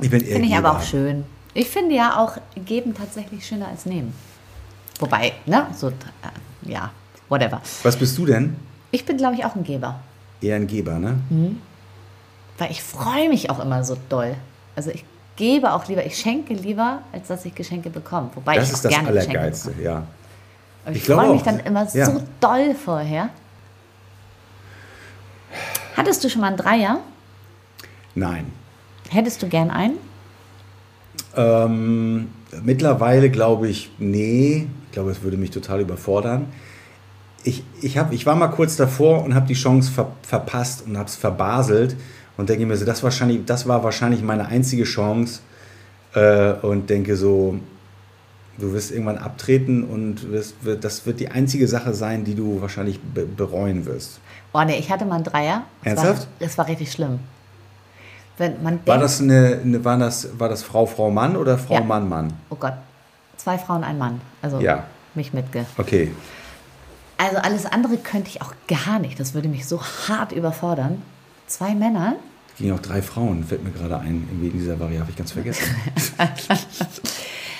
Ich 0.00 0.10
bin 0.10 0.20
Finde 0.20 0.46
ich 0.46 0.56
aber 0.56 0.72
auch 0.72 0.82
schön. 0.82 1.24
Ich 1.52 1.68
finde 1.68 1.94
ja 1.94 2.16
auch 2.16 2.36
geben 2.64 2.94
tatsächlich 2.94 3.46
schöner 3.46 3.68
als 3.68 3.86
nehmen. 3.86 4.14
Wobei, 4.98 5.32
ne, 5.46 5.66
so, 5.76 5.88
äh, 5.88 5.92
ja, 6.62 6.90
whatever. 7.28 7.60
Was 7.82 7.96
bist 7.96 8.16
du 8.16 8.26
denn? 8.26 8.56
Ich 8.90 9.04
bin, 9.04 9.16
glaube 9.16 9.34
ich, 9.34 9.44
auch 9.44 9.54
ein 9.56 9.64
Geber. 9.64 10.00
Eher 10.40 10.56
ein 10.56 10.66
Geber, 10.66 10.98
ne? 10.98 11.18
Weil 12.60 12.70
ich 12.70 12.82
freue 12.82 13.28
mich 13.30 13.48
auch 13.48 13.58
immer 13.58 13.82
so 13.84 13.96
doll. 14.10 14.34
Also 14.76 14.90
ich 14.90 15.04
gebe 15.36 15.72
auch 15.72 15.88
lieber, 15.88 16.04
ich 16.04 16.16
schenke 16.16 16.52
lieber, 16.52 16.98
als 17.10 17.28
dass 17.28 17.44
ich 17.46 17.54
Geschenke 17.54 17.88
bekomme. 17.88 18.28
Wobei 18.34 18.56
Das 18.56 18.68
ich 18.68 18.74
ist 18.74 18.78
auch 18.80 18.82
das 18.82 18.92
gerne 18.92 19.12
Geschenke 19.12 19.30
Allergeilste, 19.38 19.68
bekomme. 19.70 19.84
ja. 19.84 20.02
Aber 20.84 20.94
Ich 20.94 21.08
ich, 21.08 21.14
freue 21.14 21.32
mich 21.32 21.42
dann 21.42 21.60
immer 21.60 21.88
Ja. 21.94 22.04
so 22.06 22.22
doll 22.40 22.74
vorher. 22.74 23.30
Hattest 25.96 26.22
du 26.22 26.28
schon 26.28 26.42
mal 26.42 26.48
einen 26.48 26.56
Dreier? 26.58 27.00
Nein. 28.14 28.52
Hättest 29.08 29.42
du 29.42 29.48
gern 29.48 29.70
einen? 29.70 29.96
Ähm, 31.36 32.30
mittlerweile 32.62 33.30
glaube 33.30 33.68
ich, 33.68 33.90
nee. 33.98 34.66
Ich 34.86 34.92
glaube, 34.92 35.10
es 35.12 35.22
würde 35.22 35.36
mich 35.36 35.50
total 35.50 35.80
überfordern. 35.80 36.46
Ich, 37.42 37.62
ich, 37.80 37.96
hab, 37.96 38.12
ich 38.12 38.26
war 38.26 38.34
mal 38.34 38.48
kurz 38.48 38.76
davor 38.76 39.24
und 39.24 39.34
habe 39.34 39.46
die 39.46 39.54
Chance 39.54 39.90
ver, 39.90 40.08
verpasst 40.22 40.84
und 40.86 40.98
habe 40.98 41.08
es 41.08 41.16
verbaselt 41.16 41.96
und 42.40 42.48
denke 42.48 42.64
mir 42.64 42.76
so, 42.76 42.86
das, 42.86 43.02
wahrscheinlich, 43.02 43.44
das 43.44 43.68
war 43.68 43.84
wahrscheinlich 43.84 44.22
meine 44.22 44.46
einzige 44.46 44.84
Chance 44.84 45.40
äh, 46.14 46.52
und 46.62 46.88
denke 46.88 47.14
so, 47.16 47.56
du 48.56 48.72
wirst 48.72 48.90
irgendwann 48.92 49.18
abtreten 49.18 49.84
und 49.84 50.30
wirst, 50.32 50.64
wird, 50.64 50.82
das 50.82 51.04
wird 51.04 51.20
die 51.20 51.28
einzige 51.30 51.68
Sache 51.68 51.92
sein, 51.92 52.24
die 52.24 52.34
du 52.34 52.62
wahrscheinlich 52.62 52.98
be 53.00 53.26
bereuen 53.26 53.84
wirst. 53.84 54.20
Oh 54.54 54.62
nee, 54.64 54.78
ich 54.78 54.90
hatte 54.90 55.04
mal 55.04 55.16
einen 55.16 55.24
Dreier. 55.24 55.64
Ernsthaft? 55.84 56.22
War, 56.38 56.46
es 56.46 56.56
war 56.56 56.66
richtig 56.66 56.90
schlimm. 56.90 57.20
Wenn 58.38 58.62
man 58.62 58.80
War 58.86 58.96
denkt, 58.96 59.04
das, 59.04 59.20
eine, 59.20 59.60
eine, 59.62 59.84
war 59.84 59.98
das, 59.98 60.38
war 60.38 60.48
das 60.48 60.62
Frau, 60.62 60.86
Frau, 60.86 61.10
Mann 61.10 61.36
oder 61.36 61.58
Frau, 61.58 61.74
Ja. 61.74 61.80
Mann, 61.82 62.08
Mann? 62.08 62.32
oh 62.48 62.56
Gott, 62.58 62.72
zwei 63.36 63.58
Frauen, 63.58 63.84
ein 63.84 63.98
Mann. 63.98 64.18
Also 64.40 64.60
Ja. 64.60 64.84
mich 65.14 65.34
mitge. 65.34 65.66
Okay. 65.76 66.10
Also 67.18 67.36
alles 67.36 67.66
andere 67.66 67.98
könnte 67.98 68.30
ich 68.30 68.40
auch 68.40 68.54
gar 68.66 68.98
nicht. 68.98 69.20
Das 69.20 69.34
würde 69.34 69.48
mich 69.48 69.68
so 69.68 69.82
hart 70.08 70.32
überfordern. 70.32 71.02
Zwei 71.46 71.74
Männer? 71.74 72.14
Ging 72.60 72.72
auch 72.72 72.80
drei 72.80 73.00
Frauen, 73.00 73.42
fällt 73.42 73.64
mir 73.64 73.70
gerade 73.70 73.98
ein, 73.98 74.28
in 74.30 74.52
dieser 74.52 74.78
Variante, 74.78 75.00
habe 75.00 75.10
ich 75.10 75.16
ganz 75.16 75.32
vergessen. 75.32 75.64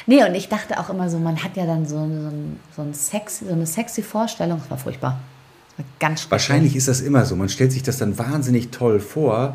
Nee, 0.07 0.25
und 0.25 0.35
ich 0.35 0.49
dachte 0.49 0.81
auch 0.81 0.91
immer 0.91 1.09
so, 1.09 1.19
man 1.19 1.41
hat 1.45 1.57
ja 1.57 1.67
dann 1.67 1.87
so, 1.87 1.99
so, 1.99 2.03
ein, 2.03 2.59
so, 2.75 2.83
ein 2.83 2.95
sexy, 2.95 3.45
so 3.45 3.53
eine 3.53 3.65
sexy 3.65 4.03
Vorstellung. 4.03 4.59
Das 4.59 4.69
war 4.71 4.79
furchtbar. 4.79 5.21
Das 5.77 5.79
war 5.79 5.93
ganz. 6.01 6.29
Wahrscheinlich 6.29 6.75
ist 6.75 6.89
das 6.89 7.01
immer 7.01 7.25
so. 7.27 7.37
Man 7.37 7.49
stellt 7.49 7.71
sich 7.71 7.85
das 7.85 7.99
dann 7.99 8.19
wahnsinnig 8.19 8.71
toll 8.71 8.99
vor 8.99 9.55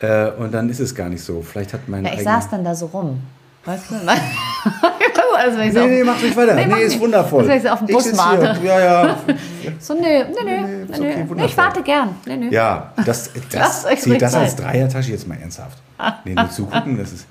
äh, 0.00 0.30
und 0.30 0.52
dann 0.52 0.68
ist 0.68 0.78
es 0.78 0.94
gar 0.94 1.08
nicht 1.08 1.24
so. 1.24 1.42
Vielleicht 1.42 1.72
hat 1.72 1.88
mein 1.88 2.04
Ja, 2.04 2.12
ich 2.14 2.22
saß 2.22 2.50
dann 2.50 2.62
da 2.62 2.76
so 2.76 2.86
rum. 2.86 3.22
Weißt 3.64 3.90
du? 3.90 3.94
also, 5.36 5.58
ich 5.58 5.72
Nee, 5.72 5.86
nee, 5.86 6.04
mach 6.04 6.22
ruhig 6.22 6.36
weiter. 6.36 6.54
Nee, 6.54 6.66
mach 6.66 6.78
ist 6.78 6.92
nicht. 6.92 7.00
wundervoll. 7.00 7.40
Also, 7.40 7.52
ich 7.52 7.62
so 7.62 7.68
auf 7.70 7.78
dem 7.80 7.88
Ich 7.88 7.94
Bus 7.94 8.04
hier. 8.04 8.58
Ja, 8.62 8.80
ja. 8.80 9.18
So, 9.80 9.94
nö, 9.94 10.00
nö, 10.00 10.24
nö, 10.44 10.60
nö, 10.60 10.86
nö. 10.86 11.28
wundervoll. 11.28 11.44
ich 11.46 11.56
warte 11.56 11.82
gern. 11.82 12.16
Nö, 12.26 12.36
nö. 12.36 12.48
Ja, 12.50 12.92
das, 13.06 13.30
das, 13.50 13.84
euch 13.86 14.00
zählt 14.00 14.22
das 14.22 14.34
als. 14.34 14.56
Dreiertasche 14.56 15.12
jetzt 15.12 15.26
mal 15.26 15.38
ernsthaft. 15.38 15.78
Nee, 16.24 16.34
nur 16.34 16.50
zugucken, 16.50 16.98
das 16.98 17.12
ist. 17.12 17.26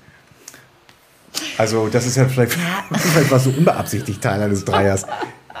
Also, 1.56 1.88
das 1.88 2.06
ist 2.06 2.16
ja 2.16 2.26
vielleicht, 2.26 2.52
vielleicht 2.92 3.30
war 3.30 3.38
so 3.38 3.50
unbeabsichtigt 3.50 4.20
Teil 4.22 4.42
eines 4.42 4.64
Dreiers. 4.64 5.06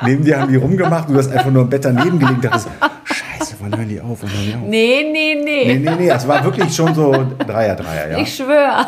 Neben 0.02 0.24
dir 0.24 0.40
haben 0.40 0.50
die 0.50 0.56
rumgemacht, 0.56 1.08
du 1.08 1.16
hast 1.16 1.30
einfach 1.30 1.50
nur 1.50 1.62
im 1.62 1.70
Bett 1.70 1.84
daneben 1.84 2.18
gelegen 2.18 2.36
und 2.36 2.44
dachtest, 2.44 2.68
Scheiße, 3.04 3.56
wann 3.60 3.76
hören 3.76 3.88
die 3.88 4.00
auf? 4.00 4.22
Wann 4.22 4.30
hören 4.30 4.46
die 4.46 4.54
auf? 4.54 4.68
Nee, 4.68 5.10
nee, 5.12 5.34
nee. 5.34 5.64
Nee, 5.66 5.78
nee, 5.78 5.96
nee, 5.96 6.08
es 6.08 6.26
war 6.26 6.42
wirklich 6.44 6.74
schon 6.74 6.94
so 6.94 7.12
Dreier, 7.38 7.76
Dreier, 7.76 8.12
ja. 8.12 8.18
Ich 8.18 8.34
schwöre. 8.34 8.86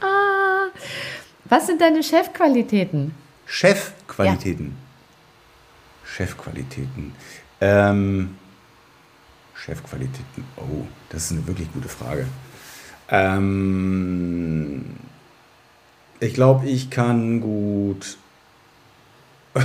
ah, 0.00 0.66
was 1.44 1.66
sind 1.66 1.80
deine 1.80 2.02
Chefqualitäten? 2.02 3.14
Chefqualitäten. 3.46 4.76
Chefqualitäten. 6.06 7.12
Ähm, 7.60 8.36
Chefqualitäten. 9.54 10.44
Oh, 10.56 10.86
das 11.10 11.24
ist 11.24 11.32
eine 11.32 11.46
wirklich 11.46 11.72
gute 11.72 11.88
Frage. 11.88 12.26
Ähm, 13.08 14.84
ich 16.20 16.34
glaube, 16.34 16.66
ich 16.66 16.90
kann 16.90 17.40
gut. 17.40 18.16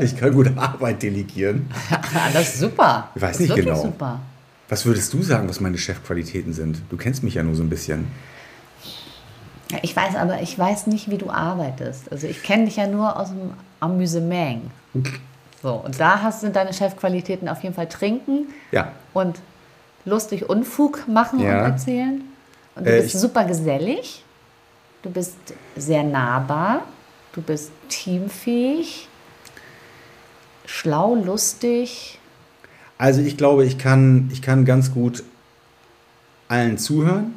ich 0.00 0.16
kann 0.16 0.32
gut 0.32 0.56
Arbeit 0.56 1.02
delegieren. 1.02 1.70
das 2.32 2.54
ist 2.54 2.60
super. 2.60 3.10
Ich 3.14 3.22
weiß 3.22 3.38
das 3.38 3.46
nicht 3.46 3.54
genau. 3.54 3.80
super. 3.80 4.20
Was 4.68 4.86
würdest 4.86 5.12
du 5.12 5.22
sagen, 5.22 5.48
was 5.48 5.60
meine 5.60 5.78
Chefqualitäten 5.78 6.52
sind? 6.52 6.82
Du 6.90 6.96
kennst 6.96 7.22
mich 7.22 7.34
ja 7.34 7.42
nur 7.42 7.54
so 7.54 7.62
ein 7.62 7.70
bisschen. 7.70 8.06
Ich 9.82 9.94
weiß 9.94 10.16
aber, 10.16 10.42
ich 10.42 10.58
weiß 10.58 10.88
nicht, 10.88 11.10
wie 11.10 11.18
du 11.18 11.30
arbeitest. 11.30 12.10
Also 12.10 12.26
ich 12.26 12.42
kenne 12.42 12.64
dich 12.64 12.76
ja 12.76 12.86
nur 12.86 13.16
aus 13.16 13.28
dem 13.28 13.52
Amüsement. 13.78 14.62
So, 15.62 15.74
und 15.74 16.00
da 16.00 16.22
hast, 16.22 16.40
sind 16.40 16.56
deine 16.56 16.72
Chefqualitäten 16.72 17.48
auf 17.48 17.62
jeden 17.62 17.74
Fall 17.74 17.88
trinken 17.88 18.48
Ja. 18.72 18.92
und 19.12 19.40
lustig 20.04 20.48
Unfug 20.48 21.06
machen 21.06 21.38
Ja. 21.40 21.64
und 21.64 21.70
erzählen. 21.72 22.22
Und 22.74 22.86
du 22.86 22.90
Äh, 22.96 23.02
bist 23.02 23.18
super 23.20 23.44
gesellig. 23.44 24.24
Du 25.02 25.10
bist 25.10 25.36
sehr 25.76 26.02
nahbar. 26.02 26.82
Du 27.32 27.42
bist 27.42 27.70
teamfähig. 27.88 29.08
Schlau, 30.66 31.14
lustig. 31.14 32.18
Also 32.98 33.20
ich 33.20 33.36
glaube, 33.36 33.64
ich 33.64 33.78
kann, 33.78 34.28
ich 34.32 34.40
kann 34.42 34.64
ganz 34.64 34.92
gut 34.92 35.24
allen 36.48 36.78
zuhören 36.78 37.34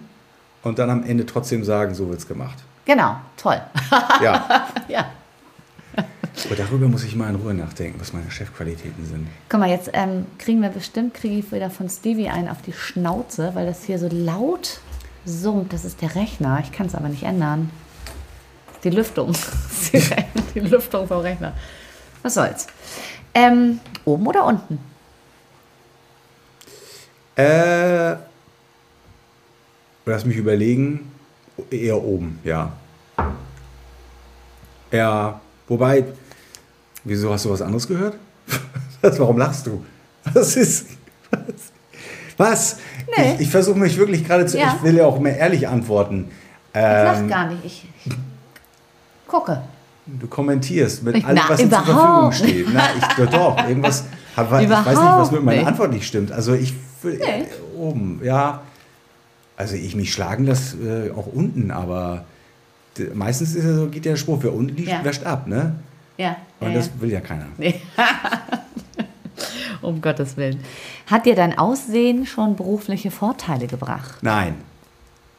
und 0.61 0.79
dann 0.79 0.89
am 0.89 1.03
Ende 1.03 1.25
trotzdem 1.25 1.63
sagen, 1.63 1.93
so 1.95 2.09
wird's 2.09 2.27
gemacht. 2.27 2.57
Genau, 2.85 3.15
toll. 3.37 3.61
Ja, 4.21 4.67
ja. 4.87 5.05
Aber 6.45 6.55
darüber 6.55 6.87
muss 6.87 7.03
ich 7.03 7.15
mal 7.15 7.29
in 7.29 7.35
Ruhe 7.35 7.53
nachdenken, 7.53 7.99
was 7.99 8.13
meine 8.13 8.29
Chefqualitäten 8.29 9.05
sind. 9.05 9.27
Guck 9.49 9.59
mal, 9.59 9.69
jetzt 9.69 9.89
ähm, 9.93 10.25
kriegen 10.37 10.61
wir 10.61 10.69
bestimmt, 10.69 11.13
kriege 11.13 11.35
ich 11.35 11.51
wieder 11.51 11.69
von 11.69 11.89
Stevie 11.89 12.29
einen 12.29 12.49
auf 12.49 12.61
die 12.61 12.73
Schnauze, 12.73 13.51
weil 13.53 13.65
das 13.65 13.83
hier 13.83 13.99
so 13.99 14.07
laut 14.11 14.79
summt. 15.25 15.73
Das 15.73 15.85
ist 15.85 16.01
der 16.01 16.15
Rechner. 16.15 16.59
Ich 16.63 16.71
kann 16.71 16.87
es 16.87 16.95
aber 16.95 17.09
nicht 17.09 17.23
ändern. 17.23 17.69
Die 18.83 18.89
Lüftung. 18.89 19.33
die, 20.55 20.59
Lüftung 20.59 21.07
vom 21.07 21.19
Rechner. 21.19 21.53
Was 22.21 22.33
soll's. 22.33 22.67
Ähm, 23.33 23.79
oben 24.05 24.27
oder 24.27 24.45
unten? 24.45 24.79
Äh, 27.35 28.15
lass 30.05 30.25
mich 30.25 30.37
überlegen, 30.37 31.11
eher 31.71 32.01
oben, 32.01 32.39
ja. 32.43 32.73
Ja, 34.91 35.41
wobei, 35.67 36.05
wieso 37.03 37.31
hast 37.31 37.45
du 37.45 37.49
was 37.51 37.61
anderes 37.61 37.87
gehört? 37.87 38.17
Was, 39.01 39.19
warum 39.19 39.37
lachst 39.37 39.67
du? 39.67 39.83
Was 40.33 40.55
ist, 40.55 40.85
was? 41.29 41.41
was? 42.37 42.77
Nee. 43.17 43.33
Ich, 43.35 43.41
ich 43.41 43.49
versuche 43.49 43.77
mich 43.77 43.97
wirklich 43.97 44.25
gerade 44.25 44.45
zu, 44.45 44.57
Ja. 44.57 44.75
ich 44.77 44.83
will 44.83 44.95
ja 44.95 45.05
auch 45.05 45.19
mehr 45.19 45.37
ehrlich 45.37 45.67
antworten. 45.67 46.29
Ich 46.73 46.79
lach 46.81 47.17
Ähm, 47.19 47.27
gar 47.27 47.47
nicht. 47.47 47.65
Ich, 47.65 47.85
ich 48.05 48.13
gucke. 49.27 49.61
Du 50.05 50.27
kommentierst 50.27 51.03
mit 51.03 51.17
Ich- 51.17 51.25
allem, 51.25 51.35
na, 51.43 51.49
was 51.49 51.59
dir 51.59 51.69
zur 51.69 51.83
Verfügung 51.83 52.31
steht. 52.31 52.67
Na, 52.73 52.83
ich, 52.97 53.05
doch, 53.25 53.29
doch, 53.57 53.67
irgendwas. 53.67 54.05
Aber 54.37 54.61
ich 54.61 54.69
weiß 54.69 54.85
nicht, 54.87 54.97
was 54.97 55.31
mit 55.31 55.43
meiner 55.43 55.59
nicht. 55.59 55.67
Antwort 55.67 55.91
nicht 55.91 56.07
stimmt. 56.07 56.31
Also 56.31 56.53
ich 56.53 56.73
Nee. 57.03 57.45
oben, 57.77 58.21
ja. 58.23 58.61
Also 59.57 59.75
ich 59.75 59.95
mich 59.95 60.13
schlagen 60.13 60.45
das 60.45 60.73
äh, 60.75 61.11
auch 61.11 61.27
unten, 61.27 61.69
aber 61.71 62.23
meistens 63.13 63.53
ist 63.55 63.65
ja 63.65 63.73
so, 63.75 63.87
geht 63.87 64.05
der 64.05 64.15
Spruch, 64.15 64.39
wer 64.41 64.53
unten 64.53 64.77
liegt, 64.77 64.87
Ja. 64.89 65.03
wäscht 65.03 65.25
ab, 65.25 65.47
ne? 65.47 65.75
Ja. 66.17 66.37
Und 66.59 66.69
ja, 66.69 66.75
das 66.75 66.89
will 66.99 67.11
ja 67.11 67.19
keiner. 67.21 67.47
ja. 67.57 67.73
um 69.81 70.01
Gottes 70.01 70.37
Willen. 70.37 70.59
Hat 71.07 71.25
dir 71.25 71.35
dein 71.35 71.57
Aussehen 71.57 72.25
schon 72.25 72.55
berufliche 72.55 73.11
Vorteile 73.11 73.67
gebracht? 73.67 74.15
Nein. 74.21 74.55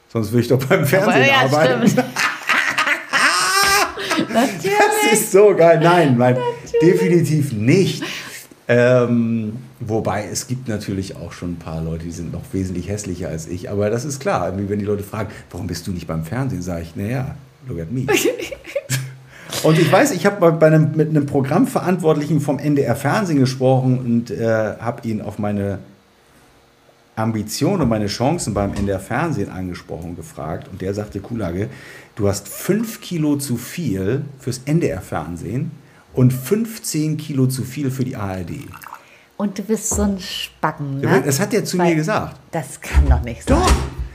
Sonst 0.09 0.31
würde 0.31 0.43
ich 0.43 0.49
doch 0.49 0.65
beim 0.65 0.87
Fernsehen 0.87 1.27
ja, 1.27 1.41
arbeiten. 1.41 1.89
stimmt. 1.89 2.07
Natürlich. 4.33 4.79
Das 4.79 5.13
ist 5.13 5.33
so 5.33 5.55
geil. 5.57 5.81
Nein, 5.83 6.17
nein, 6.17 6.37
definitiv 6.81 7.53
nicht. 7.53 8.05
Ähm, 8.67 9.57
wobei 9.81 10.27
es 10.27 10.47
gibt 10.47 10.69
natürlich 10.69 11.17
auch 11.17 11.33
schon 11.33 11.53
ein 11.53 11.59
paar 11.59 11.83
Leute, 11.83 12.05
die 12.05 12.13
sind 12.13 12.33
noch 12.33 12.43
wesentlich 12.53 12.89
hässlicher 12.89 13.29
als 13.29 13.47
ich. 13.47 13.71
Aber 13.71 13.91
das 13.91 14.05
ist 14.05 14.21
klar. 14.21 14.57
Wenn 14.57 14.79
die 14.79 14.85
Leute 14.85 15.03
fragen, 15.03 15.31
warum 15.51 15.67
bist 15.67 15.87
du 15.87 15.93
nicht 15.93 16.07
beim 16.07 16.25
Fernsehen, 16.25 16.63
sage 16.63 16.83
ich, 16.83 16.97
naja, 16.97 17.35
look 17.67 17.81
at 17.81 17.91
me. 17.91 18.07
und 19.63 19.79
ich 19.79 19.91
weiß, 19.91 20.13
ich 20.13 20.27
habe 20.27 20.53
bei 20.53 20.67
einem, 20.67 20.93
mit 20.97 21.11
einem 21.11 21.27
Programmverantwortlichen 21.27 22.41
vom 22.41 22.59
NDR 22.59 22.97
Fernsehen 22.97 23.39
gesprochen 23.39 23.99
und 23.99 24.31
äh, 24.31 24.77
habe 24.79 25.07
ihn 25.09 25.21
auf 25.21 25.39
meine 25.39 25.79
Ambitionen 27.17 27.83
und 27.83 27.89
meine 27.89 28.07
Chancen 28.07 28.55
beim 28.55 28.75
NDR 28.75 28.99
Fernsehen 28.99 29.51
angesprochen 29.51 30.11
und 30.11 30.17
gefragt. 30.17 30.69
Und 30.69 30.83
der 30.83 30.95
sagte, 30.95 31.21
Kulage, 31.21 31.69
du 32.17 32.29
hast 32.29 32.49
fünf 32.49 33.01
Kilo 33.01 33.37
zu 33.37 33.57
viel 33.57 34.25
fürs 34.41 34.63
NDR 34.65 35.01
Fernsehen 35.01 35.71
und 36.13 36.33
15 36.33 37.17
Kilo 37.17 37.47
zu 37.47 37.63
viel 37.63 37.91
für 37.91 38.05
die 38.05 38.17
ARD. 38.17 38.67
Und 39.37 39.59
du 39.59 39.63
bist 39.63 39.91
so 39.91 40.03
ein 40.03 40.19
Spacken, 40.19 41.01
ne? 41.01 41.23
Das 41.25 41.41
hat 41.41 41.53
er 41.55 41.65
zu 41.65 41.79
Weil 41.79 41.91
mir 41.91 41.97
gesagt. 41.97 42.37
Das 42.53 42.81
kann 42.81 43.09
doch 43.09 43.23
nicht 43.23 43.43
sein. 43.45 43.59
Doch. 43.59 43.73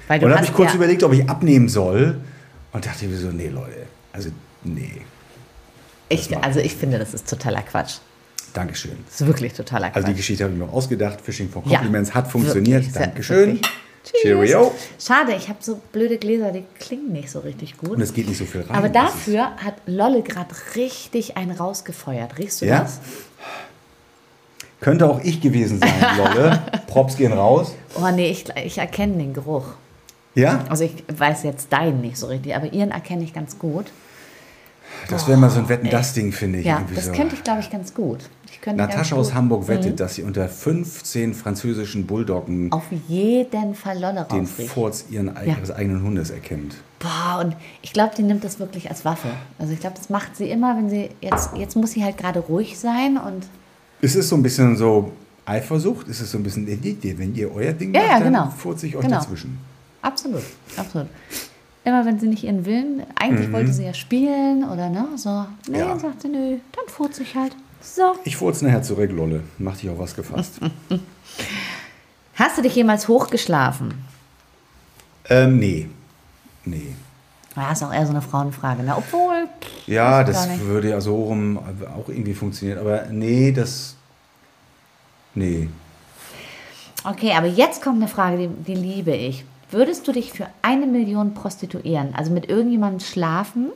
Weil 0.08 0.20
du 0.20 0.26
und 0.26 0.32
dann 0.32 0.40
habe 0.40 0.48
ich 0.48 0.54
kurz 0.54 0.72
ja, 0.72 0.76
überlegt, 0.76 1.04
ob 1.04 1.14
ich 1.14 1.30
abnehmen 1.30 1.70
soll. 1.70 2.20
Und 2.72 2.86
dachte 2.86 3.06
mir 3.06 3.18
so, 3.18 3.30
nee, 3.30 3.50
Leute, 3.50 3.88
also 4.14 4.30
nee. 4.64 5.02
Ich, 6.10 6.36
also 6.38 6.60
ich 6.60 6.76
finde, 6.76 7.00
das 7.00 7.14
ist 7.14 7.30
totaler 7.30 7.62
Quatsch. 7.62 7.96
Dankeschön. 8.54 8.98
Das 9.06 9.22
ist 9.22 9.28
wirklich 9.28 9.54
totaler 9.54 9.88
Quatsch. 9.88 9.96
Also 9.98 10.08
die 10.08 10.16
Geschichte 10.16 10.44
habe 10.44 10.54
ich 10.54 10.60
mir 10.60 10.66
auch 10.66 10.74
ausgedacht. 10.74 11.22
Fishing 11.22 11.50
for 11.50 11.64
Ja, 11.68 11.78
Compliments 11.80 12.14
hat 12.14 12.28
funktioniert. 12.32 12.84
wirklich, 12.84 12.94
Dankeschön. 12.94 13.48
wirklich. 13.54 13.72
Cheerio. 14.24 14.74
Schade, 15.00 15.34
ich 15.36 15.50
habe 15.50 15.60
so 15.62 15.80
blöde 15.92 16.18
Gläser, 16.18 16.52
die 16.52 16.64
klingen 16.80 17.12
nicht 17.12 17.30
so 17.30 17.40
richtig 17.40 17.78
gut. 17.78 17.92
Und 17.92 18.02
es 18.02 18.14
geht 18.14 18.28
nicht 18.28 18.38
so 18.40 18.46
viel 18.46 18.62
rein. 18.62 18.76
Aber 18.76 18.90
dafür 18.90 19.56
hat 19.58 19.76
Lolle 19.86 20.24
gerade 20.24 20.56
richtig 20.76 21.38
einen 21.38 21.52
rausgefeuert. 21.52 22.38
Riechst 22.40 22.62
du 22.62 22.66
Ja? 22.66 22.80
das? 22.82 23.00
Könnte 24.82 25.08
auch 25.10 25.20
ich 25.24 25.42
gewesen 25.42 25.80
sein, 25.80 25.94
Lolle. 26.18 26.64
Props 26.88 27.18
gehen 27.18 27.34
raus. 27.34 27.74
Oh 28.02 28.10
nee, 28.12 28.30
ich, 28.32 28.46
ich 28.64 28.78
erkenne 28.78 29.18
den 29.18 29.34
Geruch. 29.34 29.66
Ja? 30.34 30.64
Also 30.70 30.86
ich 30.86 30.94
weiß 31.14 31.44
jetzt 31.44 31.72
deinen 31.74 32.02
nicht 32.02 32.18
so 32.18 32.28
richtig, 32.28 32.56
aber 32.56 32.72
ihren 32.72 32.92
erkenne 32.92 33.24
ich 33.24 33.34
ganz 33.34 33.60
gut. 33.60 33.88
Das 35.10 35.28
wäre 35.28 35.38
mal 35.38 35.50
so 35.50 35.60
ein 35.60 35.70
Wetten-Das-Ding, 35.70 36.32
finde 36.32 36.60
ich. 36.60 36.66
Ja, 36.66 36.84
das 36.94 37.06
so. 37.06 37.12
könnte 37.14 37.36
ich, 37.36 37.44
glaube 37.44 37.62
ich, 37.62 37.70
ganz 37.70 37.94
gut. 37.94 38.30
Ich 38.52 38.62
Natascha 38.78 39.16
gut 39.16 39.22
aus 39.22 39.34
Hamburg 39.34 39.68
wettet, 39.68 40.00
dass 40.00 40.16
sie 40.16 40.24
unter 40.24 40.48
15 40.50 41.34
französischen 41.34 42.06
Bulldoggen 42.06 42.72
auf 42.72 42.84
jeden 43.08 43.74
Fall 43.76 44.00
Lolle 44.00 44.26
den. 44.32 44.46
Furz 44.46 45.06
ihren, 45.10 45.28
Ja. 45.28 45.56
ihres 45.58 45.72
eigenen 45.72 46.04
Hundes 46.04 46.30
erkennt. 46.30 46.76
Boah, 47.00 47.42
und 47.44 47.56
ich 47.82 47.94
glaube, 47.94 48.12
die 48.18 48.24
nimmt 48.24 48.44
das 48.44 48.60
wirklich 48.60 48.90
als 48.90 49.06
Waffe. 49.06 49.30
Also 49.58 49.74
ich 49.74 49.80
glaube, 49.80 49.96
das 49.98 50.10
macht 50.10 50.36
sie 50.36 50.50
immer, 50.50 50.76
wenn 50.76 50.90
sie 50.90 51.10
jetzt, 51.22 51.52
jetzt 51.56 51.76
muss 51.76 51.92
sie 51.92 52.04
halt 52.04 52.18
gerade 52.18 52.40
ruhig 52.40 52.78
sein 52.78 53.18
und 53.18 53.48
Ist 54.02 54.16
es 54.16 54.30
so 54.30 54.36
ein 54.36 54.44
bisschen 54.44 54.76
so 54.78 55.12
Eifersucht? 55.46 56.08
Ist 56.10 56.20
es 56.22 56.32
so 56.32 56.38
ein 56.38 56.44
bisschen, 56.44 56.68
wenn 57.18 57.34
ihr 57.36 57.54
euer 57.56 57.74
Ding 57.74 57.94
Ja, 57.94 58.02
macht, 58.02 58.10
ja, 58.12 58.20
dann 58.20 58.34
genau. 58.34 58.50
furze 58.56 58.86
ich 58.88 58.96
euch 58.96 59.04
Genau. 59.06 59.18
dazwischen? 59.18 59.58
absolut, 60.02 60.44
absolut. 60.78 61.08
Immer 61.90 62.06
wenn 62.06 62.20
sie 62.20 62.28
nicht 62.28 62.44
ihren 62.44 62.66
Willen, 62.68 63.02
eigentlich 63.20 63.52
wollte 63.52 63.74
sie 63.74 63.84
ja 63.84 63.96
spielen 63.96 64.64
oder 64.64 64.90
ne, 64.90 65.08
so, 65.16 65.46
nee, 65.68 65.78
Mhm. 65.82 65.90
Ja. 65.90 65.98
sagt 65.98 66.22
sie, 66.22 66.28
nö, 66.30 66.58
dann 66.76 66.86
furze 66.88 67.24
ich 67.24 67.34
halt. 67.36 67.56
So. 67.82 68.14
Ich 68.26 68.38
furze 68.38 68.64
nachher 68.66 68.84
zurück, 68.84 69.10
Lolle. 69.12 69.42
Mach 69.58 69.76
dich 69.76 69.90
auf 69.90 69.98
was 69.98 70.16
gefasst. 70.16 70.60
Hast 72.36 72.58
du 72.58 72.62
dich 72.62 72.76
jemals 72.76 73.08
hochgeschlafen? 73.08 73.96
ähm, 75.32 75.58
nee. 75.58 75.90
Nee. 76.64 76.94
Ja, 77.56 77.72
ist 77.72 77.82
auch 77.84 77.92
eher 77.92 78.06
so 78.06 78.12
eine 78.12 78.22
Frauenfrage, 78.22 78.84
ne? 78.84 78.96
Obwohl, 78.96 79.48
Ja, 79.88 80.24
das 80.24 80.60
würde 80.60 80.90
ja 80.90 81.02
so 81.02 81.16
rum 81.24 81.58
auch 81.58 82.08
irgendwie 82.10 82.36
funktionieren. 82.36 82.78
Aber 82.80 83.06
nee, 83.10 83.52
das. 83.52 83.96
Nee. 85.34 85.70
okay, 87.04 87.32
aber 87.34 87.48
jetzt 87.48 87.82
kommt 87.82 87.96
eine 87.98 88.08
Frage, 88.08 88.38
die, 88.38 88.48
die 88.48 88.76
liebe 88.76 89.16
ich. 89.16 89.44
Würdest 89.72 90.08
du 90.08 90.12
dich 90.12 90.32
für 90.32 90.48
eine 90.62 90.88
Million 90.88 91.34
prostituieren? 91.34 92.16
Also 92.16 92.32
mit 92.32 92.50
irgendjemandem 92.50 93.00
schlafen? 93.02 93.68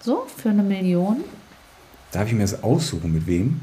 So, 0.00 0.26
für 0.36 0.50
eine 0.50 0.62
Million? 0.62 1.24
Darf 2.10 2.26
ich 2.28 2.34
mir 2.34 2.42
das 2.42 2.62
aussuchen, 2.62 3.12
mit 3.12 3.26
wem? 3.26 3.60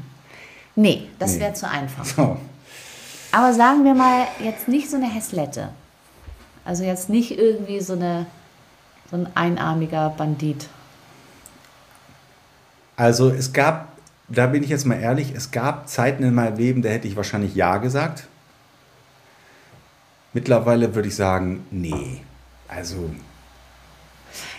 Nee, 0.74 1.08
das 1.18 1.34
Nee. 1.34 1.40
wäre 1.40 1.52
zu 1.54 1.68
einfach. 1.68 2.04
So. 2.04 2.36
Aber 3.32 3.52
sagen 3.52 3.84
wir 3.84 3.94
mal, 3.94 4.26
jetzt 4.42 4.66
nicht 4.66 4.90
so 4.90 4.96
eine 4.96 5.08
Häslette. 5.08 5.68
Also 6.64 6.82
jetzt 6.84 7.08
nicht 7.08 7.38
irgendwie 7.38 7.80
so, 7.80 7.92
eine, 7.92 8.26
so 9.10 9.16
ein 9.16 9.28
einarmiger 9.36 10.10
Bandit. 10.10 10.66
Also 12.96 13.30
es 13.30 13.52
gab, 13.52 13.88
da 14.28 14.46
bin 14.46 14.62
ich 14.62 14.68
jetzt 14.70 14.84
mal 14.84 14.98
ehrlich, 14.98 15.32
es 15.34 15.50
gab 15.52 15.88
Zeiten 15.88 16.22
in 16.22 16.34
meinem 16.34 16.56
Leben, 16.56 16.82
da 16.82 16.88
hätte 16.88 17.06
ich 17.08 17.16
wahrscheinlich 17.16 17.54
Ja 17.54 17.76
gesagt. 17.78 18.24
Mittlerweile 20.32 20.94
würde 20.94 21.08
ich 21.08 21.16
sagen, 21.16 21.66
nee. 21.70 22.20
Also, 22.68 23.10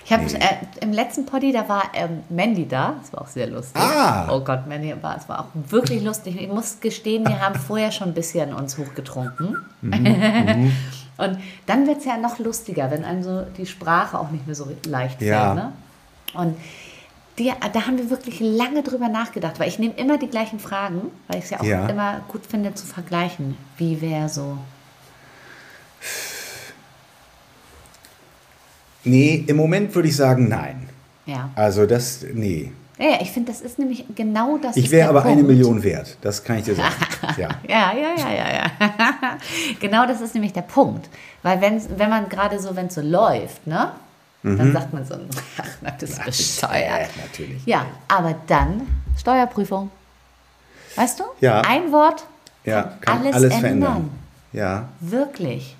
Ich 0.03 0.11
habe 0.11 0.23
Nee. 0.25 0.33
äh, 0.33 0.83
im 0.83 0.91
letzten 0.91 1.25
Poddy, 1.25 1.53
da 1.53 1.69
war 1.69 1.83
ähm, 1.93 2.23
Mandy 2.29 2.67
da. 2.67 2.95
Das 3.01 3.13
war 3.13 3.21
auch 3.21 3.27
sehr 3.27 3.47
lustig. 3.47 3.81
Ah. 3.81 4.27
Oh 4.29 4.41
Gott, 4.41 4.67
Mandy 4.67 4.93
war, 5.01 5.15
es 5.15 5.29
war 5.29 5.39
auch 5.39 5.45
wirklich 5.69 6.03
lustig. 6.03 6.35
Ich 6.41 6.49
muss 6.49 6.81
gestehen, 6.81 7.25
wir 7.25 7.39
haben 7.39 7.55
vorher 7.57 7.91
schon 7.93 8.09
ein 8.09 8.13
bisschen 8.13 8.53
uns 8.53 8.77
hochgetrunken. 8.77 9.57
Mhm, 9.81 10.73
Und 11.17 11.37
dann 11.67 11.87
wird 11.87 11.99
es 11.99 12.05
ja 12.05 12.17
noch 12.17 12.39
lustiger, 12.39 12.91
wenn 12.91 13.05
einem 13.05 13.23
so 13.23 13.43
die 13.57 13.65
Sprache 13.65 14.19
auch 14.19 14.31
nicht 14.31 14.45
mehr 14.47 14.55
so 14.55 14.67
leicht 14.87 15.19
fällt. 15.19 15.29
Ja. 15.29 15.53
Ne? 15.53 15.71
Und 16.33 16.57
die, 17.39 17.53
da 17.73 17.87
haben 17.87 17.97
wir 17.97 18.09
wirklich 18.09 18.39
lange 18.41 18.83
drüber 18.83 19.07
nachgedacht, 19.07 19.59
weil 19.59 19.69
ich 19.69 19.79
nehme 19.79 19.93
immer 19.95 20.17
die 20.17 20.27
gleichen 20.27 20.59
Fragen, 20.59 21.03
weil 21.27 21.37
ich 21.37 21.45
es 21.45 21.49
ja 21.51 21.59
auch 21.61 21.63
Ja. 21.63 21.87
immer 21.87 22.21
gut 22.27 22.45
finde 22.45 22.73
zu 22.73 22.85
vergleichen. 22.85 23.55
Wie 23.77 24.01
wäre 24.01 24.27
so. 24.27 24.57
Nee, 29.03 29.43
im 29.47 29.55
Moment 29.57 29.93
würde 29.95 30.07
ich 30.07 30.15
sagen, 30.15 30.47
nein. 30.47 30.89
Ja, 31.25 31.49
Also 31.55 31.85
das, 31.85 32.25
nee. 32.33 32.71
ja 32.97 33.09
ja, 33.11 33.17
ich 33.21 33.31
finde, 33.31 33.51
das 33.51 33.61
ist 33.61 33.77
nämlich 33.79 34.05
genau 34.15 34.57
das. 34.57 34.75
Ich 34.75 34.89
wäre 34.91 35.09
aber 35.09 35.23
eine 35.23 35.35
Punkt. 35.43 35.49
Million 35.49 35.83
wert. 35.83 36.17
Das 36.21 36.43
kann 36.43 36.57
ich 36.57 36.65
dir 36.65 36.75
sagen. 36.75 36.93
Ja. 37.37 37.47
Ja, 37.67 37.93
ja, 37.93 38.09
ja, 38.17 38.29
ja, 38.33 38.53
ja. 38.55 38.71
genau 39.79 40.05
das 40.05 40.19
ist 40.19 40.33
nämlich 40.33 40.51
der 40.53 40.63
Punkt. 40.63 41.07
Weil 41.43 41.61
wenn's, 41.61 41.87
wenn 41.95 42.09
man 42.09 42.27
gerade 42.27 42.59
so, 42.59 42.75
wenn 42.75 42.87
es 42.87 42.95
so 42.95 43.01
läuft, 43.01 43.65
ne? 43.67 43.91
Dann 44.43 44.73
sagt 44.73 44.91
man 44.91 45.05
so, 45.05 45.13
ach, 45.57 45.67
na, 45.81 45.91
das 45.91 46.09
ist 46.09 46.25
bescheuert. 46.25 46.73
Äh, 47.15 47.21
natürlich. 47.21 47.63
Ja, 47.65 47.85
aber 48.07 48.35
dann 48.47 48.87
Steuerprüfung. 49.17 49.91
Weißt 50.95 51.19
du? 51.19 51.23
Ja. 51.39 51.61
Ein 51.61 51.91
Wort 51.91 52.25
Ja, 52.65 52.97
kann 53.01 53.19
alles, 53.19 53.35
alles 53.35 53.53
ändern. 53.53 53.61
verändern. 53.61 54.09
Ja. 54.51 54.89
Wirklich. 54.99 55.75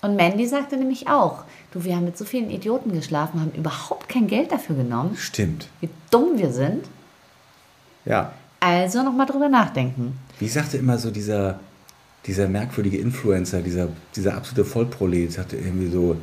Und 0.00 0.14
Mandy 0.16 0.46
sagte 0.46 0.76
nämlich 0.76 1.08
auch, 1.08 1.42
du, 1.76 1.84
wir 1.84 1.96
haben 1.96 2.04
mit 2.04 2.16
so 2.18 2.24
vielen 2.24 2.50
Idioten 2.50 2.92
geschlafen, 2.92 3.40
haben 3.40 3.52
überhaupt 3.52 4.08
kein 4.08 4.26
Geld 4.26 4.52
dafür 4.52 4.76
genommen, 4.76 5.16
Stimmt. 5.16 5.68
wie 5.80 5.88
dumm 6.10 6.38
wir 6.38 6.52
sind. 6.52 6.86
Ja. 8.04 8.32
Also 8.60 9.02
nochmal 9.02 9.26
drüber 9.26 9.48
nachdenken. 9.48 10.18
Wie 10.38 10.48
sagte 10.48 10.78
immer 10.78 10.98
so 10.98 11.10
dieser, 11.10 11.60
dieser 12.26 12.48
merkwürdige 12.48 12.98
Influencer, 12.98 13.60
dieser, 13.60 13.88
dieser 14.14 14.36
absolute 14.36 14.64
Vollprolet, 14.64 15.32
sagte 15.32 15.56
irgendwie 15.56 15.88
so, 15.88 16.16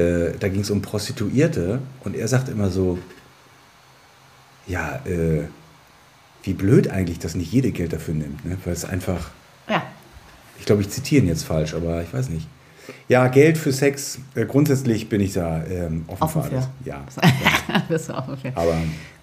äh, 0.00 0.32
da 0.38 0.48
ging 0.48 0.60
es 0.60 0.70
um 0.70 0.82
Prostituierte 0.82 1.80
und 2.04 2.14
er 2.14 2.28
sagte 2.28 2.52
immer 2.52 2.70
so, 2.70 2.98
ja, 4.66 5.00
äh, 5.06 5.44
wie 6.42 6.52
blöd 6.52 6.88
eigentlich, 6.90 7.18
dass 7.18 7.34
nicht 7.34 7.52
jede 7.52 7.72
Geld 7.72 7.92
dafür 7.92 8.14
nimmt, 8.14 8.44
ne? 8.44 8.56
weil 8.64 8.72
es 8.72 8.84
einfach, 8.84 9.30
Ja, 9.68 9.82
ich 10.58 10.66
glaube, 10.66 10.82
ich 10.82 10.90
zitiere 10.90 11.22
ihn 11.22 11.28
jetzt 11.28 11.44
falsch, 11.44 11.74
aber 11.74 12.02
ich 12.02 12.12
weiß 12.12 12.28
nicht. 12.28 12.46
Ja, 13.08 13.28
Geld 13.28 13.58
für 13.58 13.72
Sex, 13.72 14.18
äh, 14.34 14.44
grundsätzlich 14.44 15.08
bin 15.08 15.20
ich 15.20 15.34
da 15.34 15.62
ähm, 15.64 16.04
offen, 16.06 16.22
Offen 16.22 16.42
für 16.42 16.50
alles. 16.50 16.68
für. 16.84 16.88
Ja, 16.88 17.04
das 17.88 18.08
war 18.08 18.18
auch 18.18 18.28
okay. 18.28 18.52
aber 18.54 18.74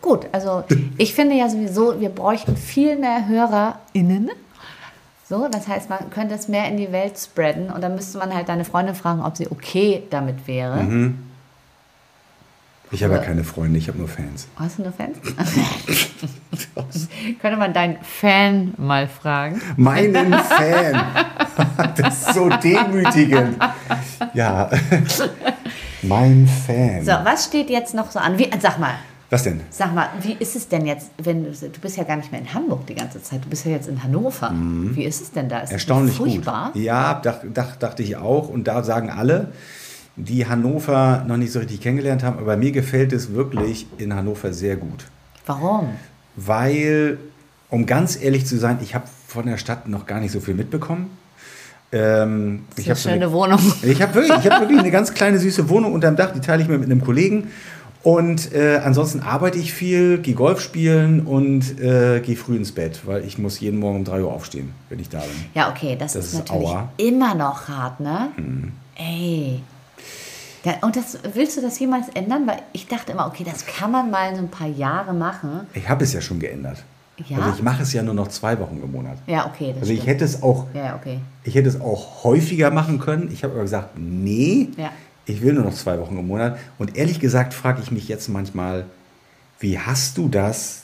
Gut, 0.01 0.27
also 0.33 0.65
ich 0.97 1.13
finde 1.13 1.35
ja 1.35 1.47
sowieso, 1.47 1.99
wir 2.01 2.09
bräuchten 2.09 2.57
viel 2.57 2.97
mehr 2.99 3.25
HörerInnen. 3.25 4.31
So, 5.29 5.47
das 5.47 5.69
heißt, 5.69 5.89
man 5.89 6.09
könnte 6.09 6.35
es 6.35 6.49
mehr 6.49 6.67
in 6.67 6.75
die 6.75 6.91
Welt 6.91 7.17
spreaden 7.17 7.71
und 7.71 7.81
dann 7.81 7.95
müsste 7.95 8.17
man 8.17 8.35
halt 8.35 8.49
deine 8.49 8.65
Freundin 8.65 8.95
fragen, 8.95 9.21
ob 9.23 9.37
sie 9.37 9.47
okay 9.49 10.03
damit 10.09 10.45
wäre. 10.45 10.83
Mhm. 10.83 11.19
Ich 12.93 13.03
habe 13.03 13.15
ja 13.15 13.19
keine 13.19 13.43
Freunde, 13.43 13.77
ich 13.77 13.87
habe 13.87 13.97
nur 13.97 14.07
Fans. 14.07 14.47
Hast 14.55 14.77
du 14.77 14.83
nur 14.83 14.93
Fans? 14.93 15.17
könnte 17.41 17.57
man 17.57 17.73
deinen 17.73 17.97
Fan 18.01 18.73
mal 18.77 19.07
fragen? 19.07 19.61
Meinen 19.77 20.33
Fan. 20.33 21.03
Das 21.97 22.21
ist 22.23 22.33
so 22.33 22.49
demütigend. 22.49 23.57
Ja. 24.33 24.69
Mein 26.01 26.47
Fan. 26.65 27.05
So, 27.05 27.11
was 27.23 27.45
steht 27.45 27.69
jetzt 27.69 27.93
noch 27.93 28.09
so 28.09 28.17
an? 28.19 28.37
Wie, 28.39 28.49
sag 28.59 28.79
mal, 28.79 28.95
Was 29.29 29.43
denn? 29.43 29.61
sag 29.69 29.93
mal, 29.93 30.07
wie 30.21 30.33
ist 30.33 30.55
es 30.55 30.67
denn 30.67 30.85
jetzt, 30.87 31.11
wenn 31.21 31.43
du, 31.43 31.51
du 31.51 31.79
bist 31.79 31.97
ja 31.97 32.03
gar 32.03 32.15
nicht 32.17 32.31
mehr 32.31 32.41
in 32.41 32.51
Hamburg 32.53 32.87
die 32.87 32.95
ganze 32.95 33.21
Zeit, 33.21 33.45
du 33.45 33.49
bist 33.49 33.65
ja 33.65 33.71
jetzt 33.71 33.87
in 33.87 34.03
Hannover. 34.03 34.51
Wie 34.55 35.03
ist 35.03 35.21
es 35.21 35.31
denn 35.31 35.47
da? 35.47 35.59
Ist 35.59 35.69
Mhm. 35.69 35.73
Erstaunlich 35.75 36.15
furchtbar? 36.15 36.71
gut. 36.73 36.81
Ja, 36.81 37.13
dach, 37.21 37.39
dach, 37.53 37.75
dachte 37.75 38.01
ich 38.01 38.17
auch. 38.17 38.49
Und 38.49 38.67
da 38.67 38.83
sagen 38.83 39.11
alle, 39.11 39.51
die 40.15 40.45
Hannover 40.47 41.23
noch 41.27 41.37
nicht 41.37 41.51
so 41.51 41.59
richtig 41.59 41.81
kennengelernt 41.81 42.23
haben, 42.23 42.37
aber 42.37 42.55
mir 42.57 42.71
gefällt 42.71 43.13
es 43.13 43.33
wirklich 43.33 43.87
in 43.97 44.13
Hannover 44.15 44.53
sehr 44.53 44.75
gut. 44.75 45.05
Warum? 45.45 45.89
Weil 46.35 47.17
um 47.69 47.85
ganz 47.85 48.21
ehrlich 48.21 48.45
zu 48.45 48.57
sein, 48.57 48.77
ich 48.81 48.93
habe 48.93 49.05
von 49.27 49.45
der 49.47 49.57
Stadt 49.57 49.87
noch 49.87 50.05
gar 50.05 50.19
nicht 50.19 50.31
so 50.31 50.39
viel 50.39 50.53
mitbekommen. 50.53 51.09
Ähm, 51.91 52.65
Das 52.75 52.79
ich 52.79 52.87
ist 52.87 53.05
habe 53.05 53.15
eine 53.15 53.29
so 53.29 53.37
schöne 53.37 53.53
eine, 53.55 53.59
Wohnung. 53.61 53.73
ich 53.83 54.01
habe 54.01 54.13
wirklich, 54.15 54.37
ich 54.37 54.49
hab 54.51 54.59
wirklich 54.61 54.79
eine 54.79 54.91
ganz 54.91 55.13
kleine 55.13 55.39
süße 55.39 55.69
Wohnung 55.69 55.93
unterm 55.93 56.15
Dach, 56.15 56.31
die 56.33 56.39
teile 56.41 56.61
ich 56.61 56.67
mir 56.69 56.77
mit 56.77 56.89
einem 56.91 57.03
Kollegen. 57.03 57.49
Und 58.03 58.53
äh, 58.53 58.81
ansonsten 58.83 59.21
arbeite 59.21 59.57
ich 59.57 59.73
viel, 59.73 60.17
gehe 60.17 60.33
Golf 60.35 60.59
spielen 60.59 61.21
und 61.21 61.79
äh, 61.79 62.19
gehe 62.19 62.35
früh 62.35 62.57
ins 62.57 62.73
Bett, 62.73 63.01
weil 63.05 63.23
ich 63.25 63.37
muss 63.37 63.59
jeden 63.61 63.79
Morgen 63.79 63.99
um 63.99 64.03
3 64.03 64.21
Uhr 64.23 64.31
aufstehen, 64.33 64.73
wenn 64.89 64.99
ich 64.99 65.07
da 65.07 65.19
bin. 65.19 65.29
Ja, 65.55 65.69
okay, 65.71 65.95
das, 65.97 66.13
Das 66.13 66.25
ist 66.25 66.33
ist 66.33 66.39
natürlich 66.39 66.67
Aua. 66.67 66.89
immer 66.97 67.33
noch 67.33 67.69
hart, 67.69 68.01
ne? 68.01 68.27
Ey. 68.95 69.61
Ja, 70.63 70.75
und 70.81 70.95
das, 70.95 71.17
willst 71.33 71.57
du 71.57 71.61
das 71.61 71.77
jemals 71.79 72.07
ändern? 72.13 72.47
Weil 72.47 72.61
ich 72.71 72.87
dachte 72.87 73.11
immer, 73.11 73.27
okay, 73.27 73.43
das 73.43 73.65
kann 73.65 73.91
man 73.91 74.09
mal 74.09 74.33
so 74.35 74.41
ein 74.41 74.49
paar 74.49 74.67
Jahre 74.67 75.13
machen. 75.13 75.67
Ich 75.73 75.87
habe 75.89 76.03
es 76.05 76.13
ja 76.13 76.21
schon 76.21 76.39
geändert. 76.39 76.83
Ja? 77.27 77.37
Also 77.39 77.49
ich 77.57 77.61
mache 77.61 77.83
es 77.83 77.91
ja 77.93 78.01
nur 78.01 78.13
noch 78.13 78.29
zwei 78.29 78.57
Wochen 78.59 78.79
im 78.83 78.91
Monat. 78.91 79.17
Ja, 79.27 79.45
okay, 79.45 79.75
Also 79.79 79.91
ich 79.91 79.99
stimmt. 79.99 80.07
hätte 80.15 80.25
es 80.25 80.41
auch 80.41 80.65
ja, 80.73 80.95
okay. 80.95 81.19
Ich 81.43 81.53
hätte 81.55 81.67
es 81.69 81.79
auch 81.79 82.23
häufiger 82.23 82.71
machen 82.71 82.99
können. 82.99 83.29
Ich 83.31 83.43
habe 83.43 83.53
aber 83.53 83.63
gesagt, 83.63 83.97
nee, 83.97 84.69
Ja. 84.77 84.89
ich 85.25 85.41
will 85.41 85.53
nur 85.53 85.63
noch 85.65 85.73
zwei 85.73 85.99
Wochen 85.99 86.17
im 86.17 86.27
Monat. 86.27 86.57
Und 86.79 86.95
ehrlich 86.97 87.19
gesagt 87.19 87.53
frage 87.53 87.81
ich 87.83 87.91
mich 87.91 88.07
jetzt 88.07 88.29
manchmal, 88.29 88.85
wie 89.59 89.77
hast 89.77 90.17
du 90.17 90.27
das 90.29 90.82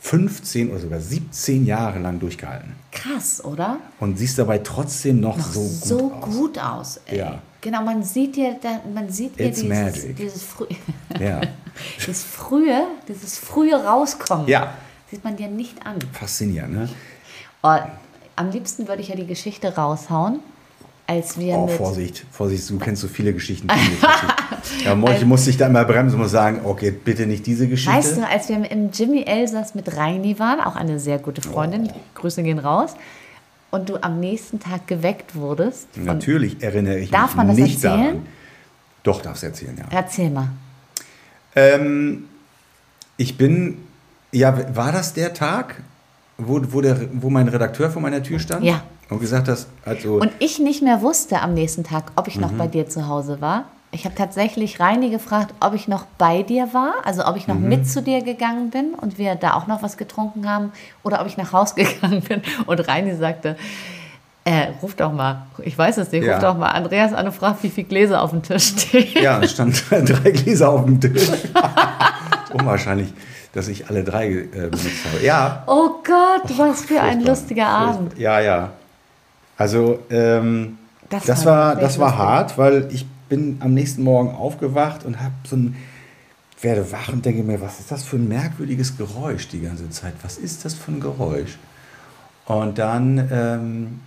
15 0.00 0.70
oder 0.70 0.80
sogar 0.80 1.00
17 1.00 1.66
Jahre 1.66 1.98
lang 1.98 2.18
durchgehalten? 2.18 2.74
Krass, 2.90 3.44
oder? 3.44 3.78
Und 4.00 4.18
siehst 4.18 4.38
dabei 4.38 4.58
trotzdem 4.58 5.20
noch, 5.20 5.36
Noch 5.36 5.52
so 5.52 5.60
gut 5.60 5.84
so 5.84 6.12
aus. 6.12 6.24
gut 6.34 6.58
aus. 6.58 7.00
ey. 7.06 7.18
Ja. 7.18 7.38
Genau, 7.60 7.82
man 7.82 8.02
sieht 8.02 8.36
ja, 8.38 8.54
man 8.94 9.10
sieht 9.10 9.38
ja 9.38 9.48
dieses, 9.48 9.64
magic. 9.64 10.16
dieses, 10.16 10.42
frü 10.42 10.64
Ja, 11.18 11.42
dieses 11.98 12.24
frühe, 12.24 12.86
dieses 13.06 13.36
frühe 13.38 13.74
Rauskommen. 13.76 14.48
Ja. 14.48 14.72
Sieht 15.10 15.22
man 15.24 15.36
dir 15.36 15.48
nicht 15.48 15.84
an. 15.86 15.96
faszinierend, 16.12 16.72
ne? 16.74 16.88
Oh, 17.62 17.76
am 18.36 18.50
liebsten 18.50 18.88
würde 18.88 19.02
ich 19.02 19.08
ja 19.08 19.16
die 19.16 19.26
Geschichte 19.26 19.74
raushauen, 19.74 20.40
als 21.06 21.36
wir 21.38 21.56
Oh, 21.56 21.68
Vorsicht, 21.68 22.24
Vorsicht, 22.30 22.70
du 22.70 22.78
kennst 22.78 23.02
so 23.02 23.08
viele 23.08 23.34
Geschichten. 23.34 23.68
die 23.68 24.06
ja, 24.84 24.94
Molch, 24.94 25.24
muss 25.24 25.46
ich 25.46 25.56
da 25.56 25.66
immer 25.66 25.84
bremsen 25.84 26.20
und 26.20 26.28
sagen, 26.28 26.60
okay, 26.64 26.90
bitte 26.90 27.26
nicht 27.26 27.46
diese 27.46 27.68
Geschichte. 27.68 27.96
Weißt 27.96 28.16
du, 28.18 28.26
als 28.26 28.48
wir 28.48 28.70
im 28.70 28.90
Jimmy 28.92 29.22
Elsass 29.22 29.74
mit 29.74 29.96
Reini 29.96 30.38
waren, 30.38 30.60
auch 30.60 30.76
eine 30.76 30.98
sehr 30.98 31.18
gute 31.18 31.42
Freundin, 31.42 31.90
Grüße 32.14 32.42
gehen 32.42 32.58
raus, 32.58 32.94
und 33.70 33.88
du 33.88 34.02
am 34.02 34.18
nächsten 34.20 34.58
Tag 34.58 34.86
geweckt 34.88 35.34
wurdest. 35.36 35.86
Natürlich 35.96 36.62
erinnere 36.62 36.98
ich 36.98 37.10
Darf 37.10 37.28
mich 37.28 37.36
man 37.36 37.48
das 37.48 37.56
nicht 37.56 37.84
erzählen? 37.84 38.04
daran. 38.06 38.26
Doch, 39.04 39.22
darfst 39.22 39.42
du 39.42 39.46
erzählen, 39.46 39.76
ja. 39.78 39.84
Erzähl 39.96 40.28
mal. 40.30 40.48
Ähm, 41.54 42.24
ich 43.16 43.36
bin, 43.38 43.78
ja, 44.32 44.74
war 44.76 44.92
das 44.92 45.12
der 45.14 45.34
Tag, 45.34 45.82
wo, 46.36 46.60
wo, 46.72 46.80
der, 46.80 47.08
wo 47.12 47.30
mein 47.30 47.48
Redakteur 47.48 47.90
vor 47.90 48.02
meiner 48.02 48.22
Tür 48.22 48.38
stand? 48.38 48.64
Ja. 48.64 48.82
Und 49.08 49.20
gesagt 49.20 49.48
hast, 49.48 49.68
also, 49.84 50.14
Und 50.20 50.30
ich 50.38 50.58
nicht 50.58 50.82
mehr 50.82 51.02
wusste 51.02 51.40
am 51.40 51.54
nächsten 51.54 51.82
Tag, 51.84 52.12
ob 52.16 52.28
ich 52.28 52.36
Mhm. 52.36 52.42
noch 52.42 52.52
bei 52.52 52.66
dir 52.68 52.88
zu 52.88 53.08
Hause 53.08 53.40
war. 53.40 53.64
Ich 53.92 54.04
habe 54.04 54.14
tatsächlich 54.14 54.78
Reini 54.78 55.10
gefragt, 55.10 55.52
ob 55.58 55.74
ich 55.74 55.88
noch 55.88 56.04
bei 56.16 56.42
dir 56.44 56.72
war, 56.72 56.94
also 57.04 57.24
ob 57.26 57.36
ich 57.36 57.48
noch 57.48 57.56
Mhm. 57.58 57.68
mit 57.68 57.88
zu 57.90 58.02
dir 58.02 58.22
gegangen 58.22 58.70
bin 58.70 58.94
und 58.94 59.18
wir 59.18 59.34
da 59.34 59.54
auch 59.54 59.66
noch 59.66 59.82
was 59.82 59.96
getrunken 59.96 60.48
haben 60.48 60.70
oder 61.02 61.20
ob 61.20 61.26
ich 61.26 61.36
nach 61.36 61.52
Haus 61.52 61.74
gegangen 61.74 62.20
bin. 62.22 62.40
Und 62.66 62.86
Reini 62.86 63.14
sagte, 63.16 63.56
äh, 64.44 64.68
ruf 64.80 64.94
doch 64.94 65.12
mal, 65.12 65.42
ich 65.64 65.76
weiß 65.76 65.98
es 65.98 66.12
nicht, 66.12 66.24
Ja. 66.24 66.34
ruf 66.34 66.42
doch 66.42 66.56
mal 66.56 66.68
Andreas 66.68 67.12
an 67.12 67.26
und 67.26 67.32
frag, 67.32 67.56
wie 67.62 67.68
viele 67.68 67.88
Gläser 67.88 68.22
auf 68.22 68.30
dem 68.30 68.42
Tisch 68.44 68.68
stehen. 68.78 69.22
ja, 69.22 69.40
es 69.42 69.52
stand 69.52 69.82
drei 69.90 70.30
Gläser 70.30 70.68
auf 70.70 70.84
dem 70.84 71.00
Tisch. 71.00 71.28
Unwahrscheinlich, 72.52 73.12
dass 73.52 73.68
ich 73.68 73.88
alle 73.88 74.04
drei 74.04 74.28
äh, 74.30 74.46
benutzt 74.52 75.04
habe. 75.12 75.24
Ja, 75.24 75.62
Oh 75.66 75.90
Gott, 76.04 76.56
was 76.58 76.84
für 76.84 77.00
ein 77.00 77.22
lustiger 77.24 77.66
Abend. 77.66 78.16
Ja, 78.18 78.40
ja. 78.40 78.70
Also, 79.56 79.98
ähm, 80.10 80.78
Das 81.10 81.24
das, 81.24 81.44
war 81.44 81.74
war, 81.74 81.76
das 81.76 81.98
war 81.98 82.16
hart, 82.16 82.56
weil 82.58 82.88
ich 82.92 83.04
bin 83.30 83.56
am 83.60 83.72
nächsten 83.72 84.02
Morgen 84.02 84.34
aufgewacht 84.34 85.06
und 85.06 85.20
habe 85.22 85.32
so 85.44 85.56
ein, 85.56 85.76
werde 86.60 86.92
wach 86.92 87.10
und 87.10 87.24
denke 87.24 87.42
mir, 87.42 87.62
was 87.62 87.80
ist 87.80 87.90
das 87.90 88.04
für 88.04 88.16
ein 88.16 88.28
merkwürdiges 88.28 88.98
Geräusch 88.98 89.48
die 89.48 89.62
ganze 89.62 89.88
Zeit? 89.88 90.12
Was 90.22 90.36
ist 90.36 90.66
das 90.66 90.74
für 90.74 90.92
ein 90.92 91.00
Geräusch? 91.00 91.58
Und 92.44 92.76
dann 92.76 93.28
ähm, 93.32 94.00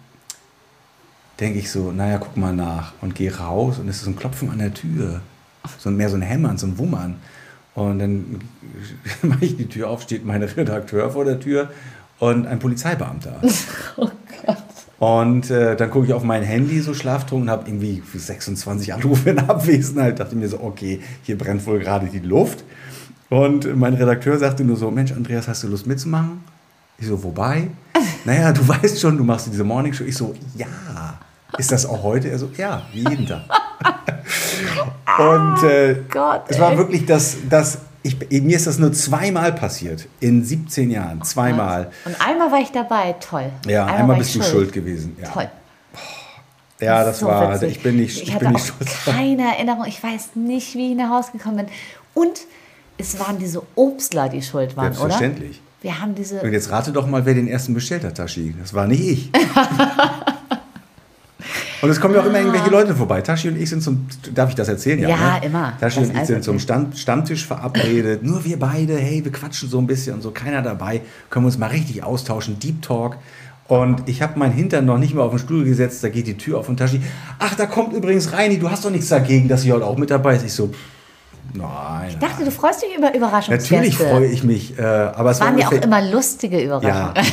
denke 1.39 1.57
ich 1.57 1.71
so, 1.71 1.91
naja, 1.91 2.19
guck 2.19 2.38
mal 2.38 2.53
nach 2.53 2.93
und 3.01 3.15
gehe 3.15 3.36
raus 3.36 3.79
und 3.79 3.88
es 3.88 3.97
ist 3.97 4.03
so 4.03 4.12
ein 4.12 4.15
Klopfen 4.15 4.51
an 4.51 4.59
der 4.59 4.73
Tür. 4.73 5.21
So 5.79 5.89
mehr 5.89 6.09
so 6.09 6.17
ein 6.17 6.21
Hämmern, 6.21 6.57
so 6.57 6.67
ein 6.67 6.77
Wummern. 6.77 7.15
Und 7.73 7.99
dann 7.99 8.41
mache 9.23 9.45
ich 9.45 9.57
die 9.57 9.67
Tür 9.67 9.89
auf, 9.89 10.03
steht 10.03 10.25
mein 10.25 10.43
Redakteur 10.43 11.09
vor 11.09 11.25
der 11.25 11.39
Tür 11.39 11.71
und 12.19 12.45
ein 12.45 12.59
Polizeibeamter. 12.59 13.41
Oh 13.95 14.09
Gott. 14.45 14.72
Und 14.99 15.49
äh, 15.49 15.75
dann 15.75 15.89
gucke 15.89 16.06
ich 16.06 16.13
auf 16.13 16.23
mein 16.23 16.43
Handy, 16.43 16.79
so 16.79 16.93
schlaftrunken, 16.93 17.49
und 17.49 17.51
habe 17.51 17.67
irgendwie 17.67 18.01
26 18.13 18.93
Anrufe 18.93 19.32
in 19.32 19.39
Abwesenheit. 19.39 20.19
Dachte 20.19 20.36
mir 20.36 20.47
so, 20.47 20.62
okay, 20.62 21.01
hier 21.23 21.38
brennt 21.38 21.65
wohl 21.65 21.79
gerade 21.79 22.08
die 22.08 22.19
Luft. 22.19 22.63
Und 23.29 23.75
mein 23.75 23.95
Redakteur 23.95 24.38
sagte 24.38 24.63
nur 24.63 24.77
so, 24.77 24.91
Mensch, 24.91 25.12
Andreas, 25.12 25.47
hast 25.47 25.63
du 25.63 25.67
Lust 25.67 25.88
mitzumachen? 25.88 26.43
Ich 26.97 27.08
so, 27.08 27.23
wobei? 27.23 27.67
Naja, 28.25 28.53
du 28.53 28.65
weißt 28.65 29.01
schon, 29.01 29.17
du 29.17 29.23
machst 29.25 29.47
diese 29.47 29.65
Morning 29.65 29.91
Show. 29.91 30.06
Ich 30.06 30.15
so, 30.15 30.34
ja. 30.56 30.67
Ist 31.58 31.71
das 31.71 31.86
auch 31.86 32.01
heute? 32.03 32.29
Er 32.29 32.39
so, 32.39 32.49
ja, 32.58 32.84
wie 32.93 32.99
jeden 33.08 33.25
Tag. 33.25 33.41
Und 35.19 35.63
äh, 35.63 35.97
Gott, 36.10 36.43
es 36.47 36.60
war 36.60 36.77
wirklich 36.77 37.06
das, 37.06 37.38
das 37.49 37.79
ich, 38.03 38.41
mir 38.43 38.55
ist 38.57 38.67
das 38.67 38.77
nur 38.79 38.91
zweimal 38.93 39.53
passiert. 39.53 40.07
In 40.19 40.43
17 40.43 40.91
Jahren. 40.91 41.23
Zweimal. 41.23 41.91
Und 42.05 42.15
einmal 42.25 42.51
war 42.51 42.59
ich 42.59 42.71
dabei, 42.71 43.15
toll. 43.19 43.49
Ja, 43.67 43.85
einmal, 43.85 44.09
war 44.09 44.17
bist 44.17 44.35
du 44.35 44.43
schuld 44.43 44.71
gewesen. 44.73 45.15
Ja. 45.21 45.29
Toll. 45.29 45.49
Ja, 46.79 47.03
das 47.05 47.19
So 47.19 47.27
war, 47.27 47.53
witzig. 47.53 47.77
ich 47.77 47.83
bin 47.83 47.95
nicht, 47.95 48.17
Ich 48.17 48.23
ich 48.23 48.33
hatte 48.33 48.45
bin 48.45 48.55
auch 48.55 48.59
nicht 48.59 48.67
stolz. 48.67 49.05
keine 49.05 49.43
Erinnerung. 49.55 49.85
Ich 49.87 50.03
weiß 50.03 50.31
nicht, 50.35 50.75
wie 50.75 50.91
ich 50.91 50.97
nach 50.97 51.09
Hause 51.09 51.31
gekommen 51.31 51.57
bin. 51.57 51.67
Und 52.13 52.41
es 52.97 53.17
waren 53.19 53.37
diese 53.39 53.61
Obstler, 53.75 54.27
die 54.29 54.41
schuld 54.41 54.75
waren, 54.75 54.87
oder? 54.87 54.95
Selbstverständlich. 54.97 55.61
Wir 55.81 55.99
haben 55.99 56.13
diese. 56.15 56.41
Und 56.41 56.51
jetzt 56.53 56.71
rate 56.71 56.91
doch 56.91 57.07
mal, 57.07 57.25
wer 57.25 57.33
den 57.33 57.47
ersten 57.47 57.73
bestellt 57.73 58.03
hat, 58.03 58.15
Tashi. 58.17 58.53
Das 58.59 58.73
war 58.73 58.87
nicht 58.87 59.01
ich. 59.01 59.31
und 61.82 61.89
es 61.89 61.99
kommen 61.99 62.13
ja 62.15 62.21
auch 62.21 62.25
immer 62.25 62.39
irgendwelche 62.39 62.69
Leute 62.69 62.95
vorbei. 62.95 63.21
Tashi 63.21 63.49
und 63.49 63.58
ich 63.58 63.69
sind 63.69 63.84
zum, 63.84 64.08
darf 64.34 64.49
ich 64.49 64.56
das 64.56 64.67
erzählen? 64.69 64.99
Ja, 64.99 65.39
ne? 65.39 65.45
immer. 65.45 65.73
Tashi 65.79 66.01
Das 66.01 66.10
und 66.10 66.17
ich 66.17 66.25
sind 66.25 66.43
zum 66.43 66.60
Stand, 66.60 66.97
Stammtisch 66.97 67.45
verabredet. 67.45 68.23
Nur 68.23 68.43
wir 68.45 68.58
beide, 68.58 68.97
hey, 68.97 69.23
wir 69.23 69.32
quatschen 69.32 69.69
so 69.69 69.79
ein 69.79 69.88
bisschen 69.88 70.15
und 70.15 70.21
so, 70.21 70.32
keiner 70.32 70.62
dabei. 70.62 71.01
Können 71.29 71.45
wir 71.45 71.47
uns 71.47 71.58
mal 71.58 71.67
richtig 71.67 72.03
austauschen, 72.03 72.60
Deep 72.60 72.82
Talk. 72.82 73.17
Und 73.67 74.10
ich 74.10 74.21
habe 74.21 74.38
meinen 74.38 74.53
Hintern 74.53 74.86
noch 74.86 74.97
nicht 74.97 75.13
mal 75.13 75.23
auf 75.23 75.32
den 75.32 75.39
Stuhl 75.39 75.63
gesetzt, 75.63 76.03
da 76.03 76.10
geht 76.10 76.27
die 76.27 76.38
Tür 76.38 76.60
auf 76.60 76.69
und 76.69 76.77
Tashi, 76.77 77.01
ach, 77.39 77.56
da 77.56 77.65
kommt 77.65 77.93
übrigens 77.93 78.34
Reini, 78.34 78.60
du 78.60 78.69
hast 78.69 78.84
doch 78.84 78.89
nichts 78.89 79.08
dagegen, 79.08 79.47
dass 79.47 79.62
sie 79.62 79.71
heute 79.71 79.86
auch 79.86 79.97
mit 79.97 80.12
dabei 80.12 80.36
ist. 80.36 80.45
Ich 80.45 80.53
so, 80.53 80.69
nein. 81.53 82.10
Ich 82.10 82.17
dachte, 82.17 82.43
du 82.43 82.51
freust 82.51 82.84
dich 82.84 82.95
über 82.97 83.15
Überraschungsgäste. 83.15 83.73
Natürlich 83.73 83.97
freue 83.97 84.27
ich 84.27 84.43
mich, 84.43 84.77
äh, 84.77 84.84
aber 84.84 85.32
es 85.32 85.39
war 85.39 85.47
Waren 85.47 85.58
ja 85.58 85.67
auch 85.67 85.71
immer 85.71 86.01
lustige 86.01 86.62
Überraschungen. 86.62 87.13
Ja. 87.15 87.23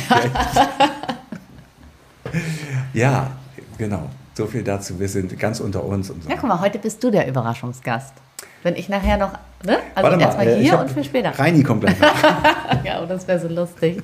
ja, 2.93 3.31
genau. 3.81 4.09
So 4.35 4.45
viel 4.45 4.63
dazu. 4.63 4.99
Wir 4.99 5.09
sind 5.09 5.37
ganz 5.39 5.59
unter 5.59 5.83
uns. 5.83 6.09
Und 6.09 6.23
so. 6.23 6.29
Ja, 6.29 6.35
guck 6.39 6.47
mal, 6.47 6.61
heute 6.61 6.77
bist 6.77 7.03
du 7.03 7.09
der 7.09 7.27
Überraschungsgast. 7.27 8.13
Wenn 8.63 8.75
ich 8.75 8.89
nachher 8.89 9.17
noch, 9.17 9.31
ne? 9.65 9.79
Also 9.95 10.03
Warte 10.03 10.17
mal, 10.17 10.21
erstmal 10.21 10.47
äh, 10.47 10.61
hier 10.61 10.73
hab- 10.73 10.81
und 10.81 10.91
für 10.91 11.03
später. 11.03 11.31
Reini 11.37 11.63
kommt 11.63 11.81
gleich. 11.81 11.95
Ja, 12.83 13.01
oh, 13.03 13.05
das 13.07 13.27
wäre 13.27 13.39
so 13.39 13.47
lustig. 13.47 14.01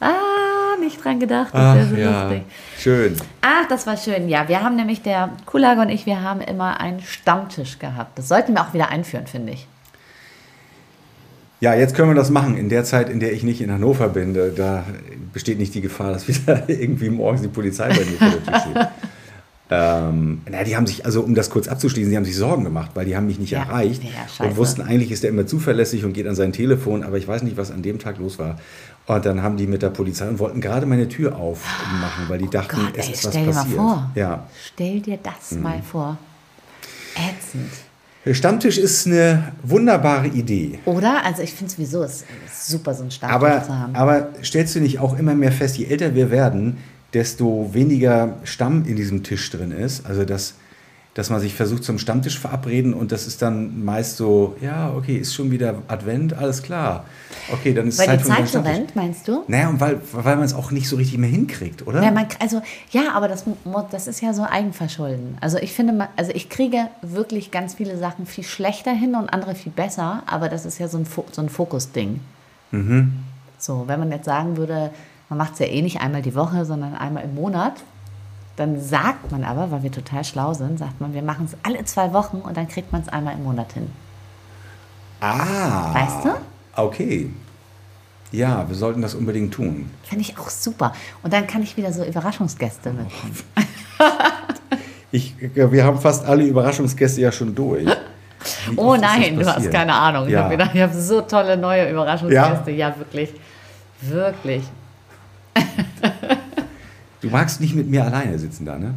Ah, 0.00 0.76
nicht 0.80 1.02
dran 1.02 1.20
gedacht, 1.20 1.52
das 1.52 1.76
wäre 1.76 1.86
so 1.86 1.96
ja, 1.96 2.22
lustig. 2.22 2.42
schön. 2.78 3.16
Ach, 3.40 3.68
das 3.68 3.86
war 3.86 3.96
schön. 3.96 4.28
Ja, 4.28 4.48
wir 4.48 4.62
haben 4.62 4.76
nämlich, 4.76 5.02
der 5.02 5.30
Kulager 5.46 5.82
und 5.82 5.88
ich, 5.88 6.04
wir 6.06 6.22
haben 6.22 6.40
immer 6.40 6.80
einen 6.80 7.00
Stammtisch 7.00 7.78
gehabt. 7.78 8.18
Das 8.18 8.28
sollten 8.28 8.54
wir 8.54 8.62
auch 8.62 8.74
wieder 8.74 8.88
einführen, 8.88 9.26
finde 9.26 9.52
ich. 9.52 9.66
Ja, 11.60 11.74
jetzt 11.74 11.96
können 11.96 12.08
wir 12.08 12.14
das 12.14 12.30
machen. 12.30 12.56
In 12.56 12.68
der 12.68 12.84
Zeit, 12.84 13.08
in 13.08 13.18
der 13.18 13.32
ich 13.32 13.42
nicht 13.42 13.60
in 13.60 13.72
Hannover 13.72 14.08
bin, 14.08 14.32
da, 14.32 14.48
da 14.48 14.84
besteht 15.32 15.58
nicht 15.58 15.74
die 15.74 15.80
Gefahr, 15.80 16.12
dass 16.12 16.28
wieder 16.28 16.68
irgendwie 16.68 17.10
morgens 17.10 17.42
die 17.42 17.48
Polizei 17.48 17.88
bei 17.88 18.04
mir 18.04 18.18
vor 18.18 18.28
der 18.28 18.42
Tür 18.44 18.60
steht. 18.60 18.88
Ähm, 19.70 20.40
na, 20.50 20.64
die 20.64 20.76
haben 20.76 20.86
sich, 20.86 21.04
also 21.04 21.20
um 21.20 21.34
das 21.34 21.50
kurz 21.50 21.68
abzuschließen, 21.68 22.10
die 22.10 22.16
haben 22.16 22.24
sich 22.24 22.36
Sorgen 22.36 22.64
gemacht, 22.64 22.92
weil 22.94 23.04
die 23.04 23.14
haben 23.16 23.26
mich 23.26 23.38
nicht 23.38 23.50
Ja, 23.50 23.64
erreicht 23.64 24.02
ja, 24.02 24.44
und 24.46 24.56
wussten 24.56 24.80
eigentlich, 24.80 25.10
ist 25.10 25.24
er 25.24 25.30
immer 25.30 25.46
zuverlässig 25.46 26.04
und 26.06 26.14
geht 26.14 26.26
an 26.26 26.34
sein 26.34 26.52
Telefon, 26.52 27.02
aber 27.02 27.18
ich 27.18 27.28
weiß 27.28 27.42
nicht, 27.42 27.56
was 27.58 27.70
an 27.70 27.82
dem 27.82 27.98
Tag 27.98 28.18
los 28.18 28.38
war. 28.38 28.58
Und 29.06 29.24
dann 29.26 29.42
haben 29.42 29.56
die 29.58 29.66
mit 29.66 29.82
der 29.82 29.90
Polizei 29.90 30.26
und 30.28 30.38
wollten 30.38 30.60
gerade 30.62 30.86
meine 30.86 31.08
Tür 31.08 31.36
aufmachen, 31.36 32.24
weil 32.28 32.38
die 32.38 32.48
dachten, 32.48 32.76
Gott, 32.76 32.94
es 32.96 33.06
ey, 33.08 33.12
ist 33.12 33.24
was 33.26 33.32
stell 33.32 33.44
dir 33.46 33.52
mal 33.52 33.60
passiert. 33.62 33.76
vor. 33.78 34.10
Ja. 34.14 34.46
Stell 34.72 35.00
dir 35.00 35.18
das 35.22 35.52
Mhm. 35.52 35.62
mal 35.62 35.82
vor. 35.82 36.18
Ätzend. 37.14 37.70
Der 38.24 38.34
Stammtisch 38.34 38.76
ist 38.78 39.06
eine 39.06 39.52
wunderbare 39.62 40.26
Idee. 40.28 40.78
Oder? 40.84 41.24
Also 41.24 41.42
ich 41.42 41.52
finde 41.52 41.72
sowieso, 41.72 42.02
es 42.02 42.24
ist 42.46 42.68
super, 42.68 42.92
so 42.94 43.02
einen 43.02 43.10
Stammtisch 43.10 43.34
Aber, 43.36 43.62
zu 43.62 43.74
haben. 43.74 43.94
aber 43.96 44.28
stellst 44.42 44.74
du 44.74 44.80
nicht 44.80 44.98
auch 44.98 45.18
immer 45.18 45.34
mehr 45.34 45.52
fest, 45.52 45.78
je 45.78 45.86
älter 45.86 46.14
wir 46.14 46.30
werden, 46.30 46.76
desto 47.14 47.70
weniger 47.72 48.36
Stamm 48.44 48.84
in 48.84 48.96
diesem 48.96 49.22
Tisch 49.22 49.50
drin 49.50 49.70
ist? 49.70 50.06
Also 50.06 50.24
das, 50.24 50.54
dass 51.14 51.30
man 51.30 51.40
sich 51.40 51.54
versucht 51.54 51.82
zum 51.82 51.98
Stammtisch 51.98 52.38
verabreden 52.38 52.94
und 52.94 53.10
das 53.10 53.26
ist 53.26 53.42
dann 53.42 53.84
meist 53.84 54.18
so, 54.18 54.56
ja, 54.60 54.92
okay, 54.94 55.16
ist 55.16 55.34
schon 55.34 55.50
wieder 55.50 55.82
Advent, 55.88 56.34
alles 56.34 56.62
klar. 56.62 57.06
Okay, 57.52 57.74
dann 57.74 57.88
ist 57.88 57.98
Weil 57.98 58.06
Zeit 58.06 58.20
die 58.20 58.24
Zeit 58.24 58.48
so 58.48 58.60
rennt, 58.60 58.94
meinst 58.94 59.26
du? 59.26 59.42
Naja, 59.48 59.68
und 59.68 59.80
weil, 59.80 60.00
weil 60.12 60.36
man 60.36 60.44
es 60.44 60.54
auch 60.54 60.70
nicht 60.70 60.88
so 60.88 60.94
richtig 60.96 61.18
mehr 61.18 61.30
hinkriegt, 61.30 61.86
oder? 61.86 62.04
Ja, 62.04 62.12
man, 62.12 62.26
also, 62.38 62.62
ja, 62.90 63.12
aber 63.14 63.26
das, 63.26 63.44
das 63.90 64.06
ist 64.06 64.20
ja 64.20 64.32
so 64.32 64.44
Eigenverschulden. 64.44 65.38
Also 65.40 65.58
ich 65.58 65.72
finde, 65.72 66.08
also 66.14 66.30
ich 66.32 66.50
kriege 66.50 66.88
wirklich 67.02 67.50
ganz 67.50 67.74
viele 67.74 67.98
Sachen 67.98 68.26
viel 68.26 68.44
schlechter 68.44 68.92
hin 68.92 69.14
und 69.14 69.28
andere 69.28 69.54
viel 69.54 69.72
besser, 69.72 70.22
aber 70.26 70.48
das 70.48 70.66
ist 70.66 70.78
ja 70.78 70.86
so 70.88 70.98
ein, 70.98 71.06
so 71.32 71.42
ein 71.42 71.48
Fokusding. 71.48 72.20
So, 73.58 73.84
wenn 73.88 73.98
man 73.98 74.12
jetzt 74.12 74.26
sagen 74.26 74.56
würde, 74.56 74.90
man 75.28 75.38
macht 75.38 75.54
es 75.54 75.58
ja 75.58 75.66
eh 75.66 75.82
nicht 75.82 76.00
einmal 76.00 76.22
die 76.22 76.34
Woche, 76.34 76.64
sondern 76.64 76.94
einmal 76.94 77.24
im 77.24 77.34
Monat, 77.34 77.74
dann 78.56 78.80
sagt 78.80 79.30
man 79.30 79.44
aber, 79.44 79.70
weil 79.70 79.82
wir 79.82 79.92
total 79.92 80.24
schlau 80.24 80.54
sind, 80.54 80.78
sagt 80.78 81.00
man, 81.00 81.14
wir 81.14 81.22
machen 81.22 81.44
es 81.44 81.56
alle 81.62 81.84
zwei 81.84 82.12
Wochen 82.12 82.38
und 82.38 82.56
dann 82.56 82.66
kriegt 82.68 82.92
man 82.92 83.02
es 83.02 83.08
einmal 83.08 83.34
im 83.34 83.44
Monat 83.44 83.72
hin. 83.72 83.90
Ah. 85.20 85.94
Weißt 85.94 86.24
du? 86.24 86.30
Okay. 86.74 87.30
Ja, 88.30 88.68
wir 88.68 88.76
sollten 88.76 89.00
das 89.00 89.14
unbedingt 89.14 89.54
tun. 89.54 89.90
Finde 90.02 90.22
ich 90.22 90.38
auch 90.38 90.50
super. 90.50 90.92
Und 91.22 91.32
dann 91.32 91.46
kann 91.46 91.62
ich 91.62 91.76
wieder 91.76 91.92
so 91.92 92.04
Überraschungsgäste 92.04 92.90
mitnehmen. 92.90 93.36
Ich, 95.10 95.34
wir 95.40 95.84
haben 95.84 95.98
fast 95.98 96.26
alle 96.26 96.44
Überraschungsgäste 96.44 97.22
ja 97.22 97.32
schon 97.32 97.54
durch. 97.54 97.86
Wie 98.70 98.76
Oh 98.76 98.94
nein, 98.94 99.38
du 99.38 99.46
hast 99.46 99.70
keine 99.70 99.94
Ahnung. 99.94 100.26
Ich 100.26 100.32
Ja. 100.32 100.50
ich 100.50 100.82
habe 100.82 100.94
so 100.94 101.22
tolle 101.22 101.56
neue 101.56 101.90
Überraschungsgäste. 101.90 102.70
Ja, 102.72 102.94
wirklich. 102.98 103.30
Wirklich. 104.02 104.64
Du 107.20 107.28
magst 107.28 107.60
nicht 107.60 107.74
mit 107.74 107.88
mir 107.88 108.04
alleine 108.04 108.38
sitzen 108.38 108.64
da, 108.64 108.78
ne? 108.78 108.94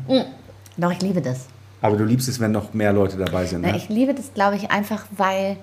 Doch, 0.78 0.92
ich 0.92 1.02
liebe 1.02 1.22
das. 1.22 1.46
Aber 1.82 1.98
du 1.98 2.04
liebst 2.06 2.28
es, 2.30 2.40
wenn 2.40 2.52
noch 2.52 2.74
mehr 2.74 2.94
Leute 2.94 3.18
dabei 3.18 3.46
sind, 3.46 3.62
Na, 3.62 3.72
ne? 3.72 3.78
ich 3.78 3.90
liebe 3.90 4.14
das, 4.14 4.34
glaube 4.34 4.56
ich, 4.56 4.70
einfach, 4.70 5.06
weil 5.18 5.58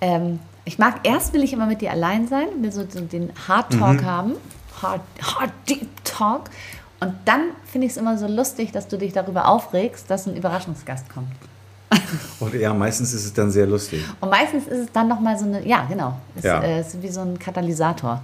ähm, 0.00 0.40
ich 0.64 0.78
mag, 0.78 1.00
erst 1.04 1.32
will 1.32 1.44
ich 1.44 1.52
immer 1.52 1.66
mit 1.66 1.80
dir 1.80 1.92
allein 1.92 2.26
sein, 2.26 2.48
will 2.60 2.72
so 2.72 2.84
so 2.88 3.00
den 3.00 3.30
Hard 3.46 3.72
Talk 3.72 4.02
haben. 4.04 4.32
Hard, 4.82 5.00
hard 5.22 5.52
Deep 5.68 5.86
Talk. 6.04 6.50
Und 6.98 7.14
dann 7.24 7.40
finde 7.64 7.86
ich 7.86 7.92
es 7.92 7.96
immer 7.96 8.18
so 8.18 8.26
lustig, 8.26 8.72
dass 8.72 8.88
du 8.88 8.98
dich 8.98 9.12
darüber 9.12 9.46
aufregst, 9.48 10.10
dass 10.10 10.26
ein 10.26 10.36
Überraschungsgast 10.36 11.08
kommt. 11.08 11.28
Und 12.40 12.54
ja, 12.54 12.74
meistens 12.74 13.14
ist 13.14 13.24
es 13.24 13.32
dann 13.32 13.50
sehr 13.50 13.66
lustig. 13.66 14.04
Und 14.20 14.30
meistens 14.30 14.66
ist 14.66 14.78
es 14.78 14.92
dann 14.92 15.08
nochmal 15.08 15.38
so 15.38 15.44
eine, 15.44 15.66
ja, 15.66 15.84
genau, 15.88 16.16
es 16.36 16.44
Ja. 16.44 16.60
äh, 16.60 16.80
ist 16.80 17.00
wie 17.02 17.08
so 17.08 17.20
ein 17.20 17.38
Katalysator. 17.38 18.22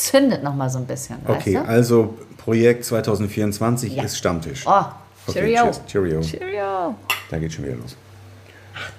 Zündet 0.00 0.42
nochmal 0.42 0.70
so 0.70 0.78
ein 0.78 0.86
bisschen, 0.86 1.16
Okay, 1.26 1.54
weißt 1.56 1.66
du? 1.66 1.70
also 1.70 2.14
Projekt 2.38 2.84
2024 2.86 3.94
Ja. 3.96 4.02
ist 4.04 4.16
Stammtisch. 4.16 4.64
Oh, 4.66 4.84
Okay, 5.26 5.40
Cheerio. 5.40 5.62
cheers. 5.64 5.80
Cheerio. 5.86 6.20
Cheerio. 6.22 6.94
Da 7.30 7.38
geht 7.38 7.52
schon 7.52 7.64
wieder 7.66 7.76
los. 7.76 7.96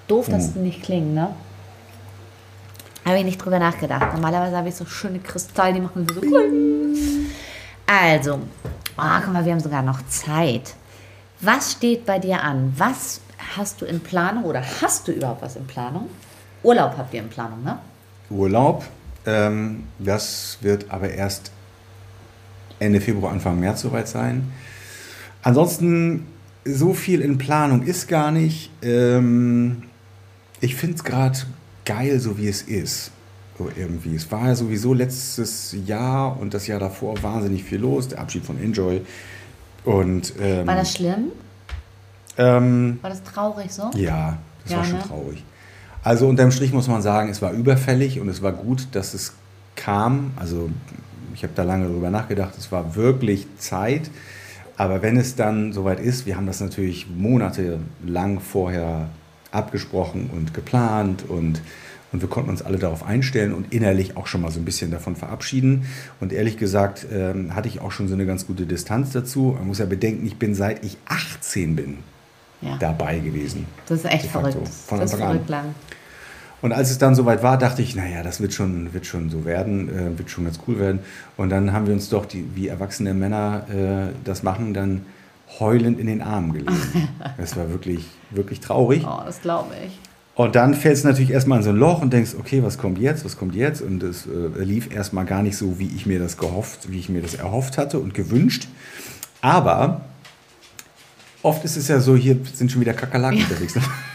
Doof, 0.07 0.27
dass 0.29 0.43
Hm. 0.43 0.49
es 0.49 0.55
nicht 0.57 0.83
klingt, 0.83 1.13
ne? 1.15 1.29
Habe 3.03 3.17
ich 3.17 3.25
nicht 3.25 3.43
drüber 3.43 3.57
nachgedacht. 3.57 4.13
Normalerweise 4.13 4.55
habe 4.55 4.69
ich 4.69 4.75
so 4.75 4.85
schöne 4.85 5.17
Kristalle, 5.19 5.73
die 5.73 5.81
machen 5.81 6.05
so. 6.13 6.21
Also, 7.87 8.39
ah, 8.95 9.19
guck 9.23 9.33
mal, 9.33 9.43
wir 9.43 9.51
haben 9.53 9.59
sogar 9.59 9.81
noch 9.81 10.05
Zeit. 10.07 10.75
Was 11.39 11.71
steht 11.73 12.05
bei 12.05 12.19
dir 12.19 12.41
an? 12.43 12.73
Was 12.77 13.21
hast 13.57 13.81
du 13.81 13.85
in 13.85 13.99
Planung 13.99 14.43
oder 14.43 14.61
hast 14.81 15.07
du 15.07 15.11
überhaupt 15.11 15.41
was 15.41 15.55
in 15.55 15.65
Planung? 15.65 16.09
Urlaub 16.61 16.93
habt 16.97 17.11
ihr 17.15 17.21
in 17.21 17.29
Planung, 17.29 17.63
ne? 17.63 17.79
Urlaub, 18.29 18.83
ähm, 19.25 19.84
das 19.99 20.57
wird 20.62 20.89
aber 20.89 21.10
erst 21.12 21.51
Ende 22.79 23.01
Februar, 23.01 23.31
Anfang 23.31 23.60
März 23.60 23.81
soweit 23.81 24.07
sein. 24.07 24.51
Ansonsten, 25.43 26.25
so 26.65 26.93
viel 26.93 27.21
in 27.21 27.38
Planung 27.38 27.84
ist 27.84 28.07
gar 28.07 28.31
nicht. 28.31 28.71
Ähm, 28.84 29.84
ich 30.60 30.75
finde 30.75 30.95
es 30.97 31.03
gerade 31.03 31.39
geil, 31.86 32.19
so 32.19 32.38
wie 32.38 32.47
es 32.47 32.62
ist. 32.62 33.12
So 33.57 33.69
irgendwie. 33.75 34.15
Es 34.15 34.31
war 34.31 34.47
ja 34.47 34.55
sowieso 34.55 34.93
letztes 34.93 35.75
Jahr 35.86 36.39
und 36.39 36.53
das 36.53 36.67
Jahr 36.67 36.79
davor 36.79 37.21
wahnsinnig 37.23 37.63
viel 37.63 37.79
los. 37.79 38.07
Der 38.07 38.19
Abschied 38.19 38.45
von 38.45 38.62
Enjoy. 38.62 39.01
Und 39.84 40.34
ähm, 40.39 40.67
War 40.67 40.75
das 40.75 40.93
schlimm? 40.93 41.31
ähm, 42.38 42.99
War 43.01 43.10
das 43.10 43.23
traurig 43.23 43.71
so? 43.71 43.89
ja, 43.95 44.38
das 44.63 44.71
Ja, 44.71 44.77
war 44.77 44.86
schon 44.86 44.97
ne? 44.97 45.03
traurig. 45.07 45.43
Also 46.03 46.27
unterm 46.27 46.51
Strich 46.51 46.73
muss 46.73 46.87
man 46.87 47.01
sagen, 47.01 47.29
es 47.29 47.41
war 47.41 47.51
überfällig 47.51 48.19
und 48.19 48.27
es 48.29 48.41
war 48.41 48.51
gut, 48.53 48.87
dass 48.93 49.13
es 49.13 49.33
kam. 49.75 50.31
Also 50.35 50.69
ich 51.35 51.43
habe 51.43 51.53
da 51.55 51.63
lange 51.63 51.87
drüber 51.87 52.09
nachgedacht, 52.09 52.53
es 52.57 52.71
war 52.71 52.95
wirklich 52.95 53.47
Zeit. 53.57 54.09
Aber 54.77 55.01
wenn 55.03 55.15
es 55.17 55.35
dann 55.35 55.73
soweit 55.73 55.99
ist, 55.99 56.25
wir 56.25 56.35
haben 56.37 56.47
das 56.47 56.59
natürlich 56.59 57.07
monatelang 57.09 58.39
vorher 58.39 59.09
abgesprochen 59.51 60.29
und 60.33 60.53
geplant 60.55 61.23
und, 61.27 61.61
und 62.11 62.21
wir 62.21 62.29
konnten 62.29 62.49
uns 62.49 62.61
alle 62.63 62.79
darauf 62.79 63.05
einstellen 63.05 63.53
und 63.53 63.71
innerlich 63.73 64.17
auch 64.17 64.25
schon 64.27 64.41
mal 64.41 64.49
so 64.49 64.59
ein 64.59 64.65
bisschen 64.65 64.89
davon 64.89 65.15
verabschieden. 65.15 65.85
Und 66.19 66.33
ehrlich 66.33 66.57
gesagt 66.57 67.05
ähm, 67.11 67.53
hatte 67.55 67.67
ich 67.67 67.79
auch 67.81 67.91
schon 67.91 68.07
so 68.07 68.15
eine 68.15 68.25
ganz 68.25 68.47
gute 68.47 68.65
Distanz 68.65 69.11
dazu. 69.11 69.55
Man 69.57 69.67
muss 69.67 69.77
ja 69.79 69.85
bedenken, 69.85 70.25
ich 70.25 70.37
bin 70.37 70.55
seit 70.55 70.83
ich 70.83 70.97
18 71.05 71.75
bin 71.75 71.97
Ja. 72.61 72.77
dabei 72.79 73.19
gewesen. 73.19 73.67
Das 73.87 73.99
ist 73.99 74.05
echt 74.11 74.25
verrückt. 74.27 74.57
von 74.87 74.99
das 74.99 75.13
ist 75.13 75.19
verrückt 75.19 75.49
lang. 75.49 75.75
Und 76.62 76.74
als 76.74 76.91
es 76.91 76.97
dann 76.97 77.15
soweit 77.15 77.41
war, 77.41 77.58
dachte 77.58 77.82
ich, 77.82 77.95
naja, 77.95 78.21
das 78.24 78.39
wird 78.39 78.54
schon, 78.54 78.93
wird 78.93 79.06
schon 79.06 79.30
so 79.30 79.45
werden, 79.45 79.89
äh, 79.89 80.17
wird 80.17 80.30
schon 80.30 80.45
ganz 80.45 80.60
cool 80.67 80.80
werden. 80.80 81.00
Und 81.38 81.50
dann 81.50 81.74
haben 81.74 81.88
wir 81.88 81.93
uns 81.93 82.10
doch, 82.10 82.26
die, 82.26 82.45
wie 82.54 82.67
erwachsene 82.67 83.13
Männer 83.13 83.65
äh, 83.69 84.13
das 84.24 84.43
machen, 84.43 84.74
dann 84.74 85.02
heulend 85.60 86.00
in 86.00 86.08
den 86.08 86.21
Armen 86.21 86.54
gelegen. 86.54 86.76
Das 87.38 87.58
war 87.58 87.69
wirklich, 87.69 88.06
wirklich 88.30 88.60
traurig. 88.60 89.04
Oh, 89.06 89.21
das 89.26 89.41
glaube 89.41 89.74
ich. 89.86 90.00
Und 90.36 90.56
dann 90.56 90.74
fällst 90.74 91.04
du 91.04 91.10
natürlich 91.10 91.32
erstmal 91.32 91.58
in 91.58 91.63
so 91.63 91.71
ein 91.71 91.76
Loch 91.76 92.02
und 92.02 92.13
denkst, 92.13 92.32
okay, 92.39 92.63
was 92.63 92.78
kommt 92.78 93.00
jetzt, 93.00 93.26
was 93.26 93.38
kommt 93.38 93.56
jetzt? 93.56 93.82
Und 93.82 94.02
es 94.02 94.26
äh, 94.28 94.63
lief 94.63 94.93
erstmal 94.93 95.26
gar 95.26 95.43
nicht 95.43 95.58
so, 95.58 95.78
wie 95.78 95.88
ich 95.88 96.06
mir 96.06 96.19
das 96.19 96.38
gehofft, 96.38 96.91
wie 96.91 97.00
ich 97.00 97.10
mir 97.10 97.21
das 97.21 97.36
erhofft 97.36 97.78
hatte 97.78 98.00
und 98.00 98.13
gewünscht. 98.13 98.67
Aber 99.41 100.02
oft 101.41 101.65
ist 101.65 101.76
es 101.76 101.88
ja 101.88 102.00
so, 102.00 102.15
hier 102.15 102.38
sind 102.54 102.71
schon 102.71 102.82
wieder 102.82 102.93
Kakerlaken 102.93 103.39
unterwegs. 103.39 103.76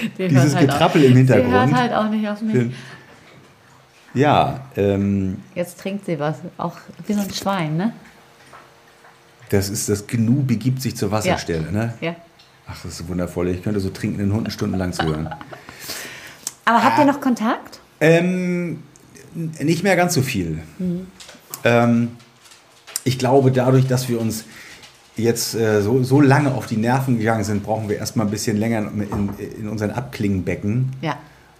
Die 0.18 0.28
Dieses 0.28 0.54
hört 0.54 0.60
Getrappel 0.60 1.02
auch, 1.02 1.06
im 1.06 1.12
Sie 1.12 1.18
Hintergrund. 1.18 1.52
hört 1.52 1.72
halt 1.74 1.92
auch 1.92 2.08
nicht 2.08 2.28
auf 2.28 2.40
mich. 2.42 2.72
Ja, 4.14 4.60
ähm, 4.76 5.38
Jetzt 5.54 5.80
trinkt 5.80 6.06
sie 6.06 6.18
was. 6.18 6.38
Auch 6.58 6.76
wie 7.06 7.12
so 7.12 7.20
ein 7.20 7.32
Schwein, 7.32 7.76
ne? 7.76 7.92
das 9.50 9.68
ist 9.68 9.88
das 9.88 10.06
Gnu 10.06 10.44
begibt 10.44 10.80
sich 10.80 10.96
zur 10.96 11.10
Wasserstelle. 11.10 11.70
Ne? 11.72 11.94
Ja. 12.00 12.14
Ach, 12.66 12.80
das 12.82 13.00
ist 13.00 13.08
wundervoll. 13.08 13.48
Ich 13.48 13.62
könnte 13.62 13.80
so 13.80 13.90
trinkenden 13.90 14.32
Hunden 14.32 14.50
stundenlang 14.50 14.92
zuhören. 14.92 15.28
Aber 16.64 16.84
habt 16.84 16.98
ihr 16.98 17.04
noch 17.04 17.20
Kontakt? 17.20 17.80
Ähm, 18.00 18.82
nicht 19.34 19.82
mehr 19.82 19.96
ganz 19.96 20.14
so 20.14 20.22
viel. 20.22 20.62
Ähm, 21.64 22.12
ich 23.02 23.18
glaube, 23.18 23.50
dadurch, 23.50 23.88
dass 23.88 24.08
wir 24.08 24.20
uns 24.20 24.44
jetzt 25.16 25.54
äh, 25.54 25.82
so, 25.82 26.02
so 26.02 26.20
lange 26.20 26.54
auf 26.54 26.66
die 26.66 26.76
Nerven 26.76 27.18
gegangen 27.18 27.44
sind, 27.44 27.62
brauchen 27.62 27.88
wir 27.88 27.96
erstmal 27.98 28.26
ein 28.26 28.30
bisschen 28.30 28.56
länger 28.56 28.78
in, 28.78 29.30
in 29.60 29.68
unseren 29.68 29.90
Abklingenbecken, 29.90 30.92
Ja. 31.02 31.16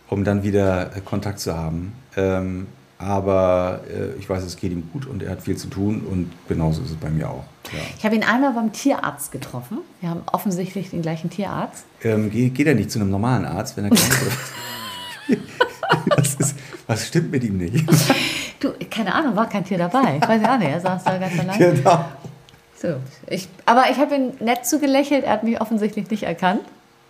um 0.09 0.25
dann 0.25 0.43
wieder 0.43 0.97
äh, 0.97 1.01
Kontakt 1.05 1.41
zu 1.41 1.57
haben. 1.57 1.93
Ähm, 2.17 2.67
aber 2.99 3.81
äh, 3.89 4.19
ich 4.19 4.29
weiß, 4.29 4.43
es 4.45 4.57
geht 4.57 4.73
ihm 4.73 4.89
gut 4.93 5.07
und 5.07 5.23
er 5.23 5.31
hat 5.31 5.43
viel 5.43 5.57
zu 5.57 5.69
tun 5.69 6.03
und 6.11 6.31
genauso 6.49 6.83
ist 6.83 6.91
es 6.91 6.97
bei 6.97 7.09
mir 7.09 7.31
auch. 7.31 7.45
Ja. 7.73 7.79
Ich 7.99 8.05
habe 8.05 8.15
ihn 8.15 8.23
einmal 8.25 8.53
beim 8.53 8.73
Tierarzt 8.73 9.33
getroffen. 9.33 9.79
Wir 10.01 10.11
haben 10.11 10.21
offensichtlich 10.31 10.91
den 10.91 11.01
gleichen 11.03 11.31
Tierarzt. 11.31 11.85
Ähm, 12.03 12.31
geht, 12.31 12.55
geht 12.55 12.67
er 12.67 12.75
nicht 12.75 12.91
zu 12.91 12.99
einem 13.01 13.11
normalen 13.11 13.45
Arzt, 13.47 13.77
wenn 13.77 13.85
er 13.85 13.91
krank 13.91 14.23
ist? 14.27 15.39
was, 16.17 16.35
ist, 16.35 16.55
was 16.87 17.07
stimmt 17.07 17.31
mit 17.31 17.45
ihm 17.45 17.57
nicht? 17.59 17.85
Du, 18.61 18.73
keine 18.91 19.15
Ahnung, 19.15 19.35
war 19.37 19.49
kein 19.49 19.65
Tier 19.65 19.79
dabei. 19.79 20.19
Ich 20.21 20.29
weiß 20.29 20.43
ja 20.43 20.55
auch 20.55 20.59
nicht, 20.59 20.69
er 20.71 20.81
saß 20.81 21.05
da 21.05 21.17
ganz 21.17 21.39
allein. 21.39 21.59
genau. 21.59 22.05
So, 22.81 22.97
ich, 23.27 23.49
aber 23.67 23.85
ich 23.91 23.99
habe 23.99 24.15
ihn 24.15 24.33
nett 24.41 24.65
zugelächelt, 24.65 25.25
er 25.25 25.33
hat 25.35 25.43
mich 25.43 25.61
offensichtlich 25.61 26.09
nicht 26.11 26.23
erkannt. 26.23 26.63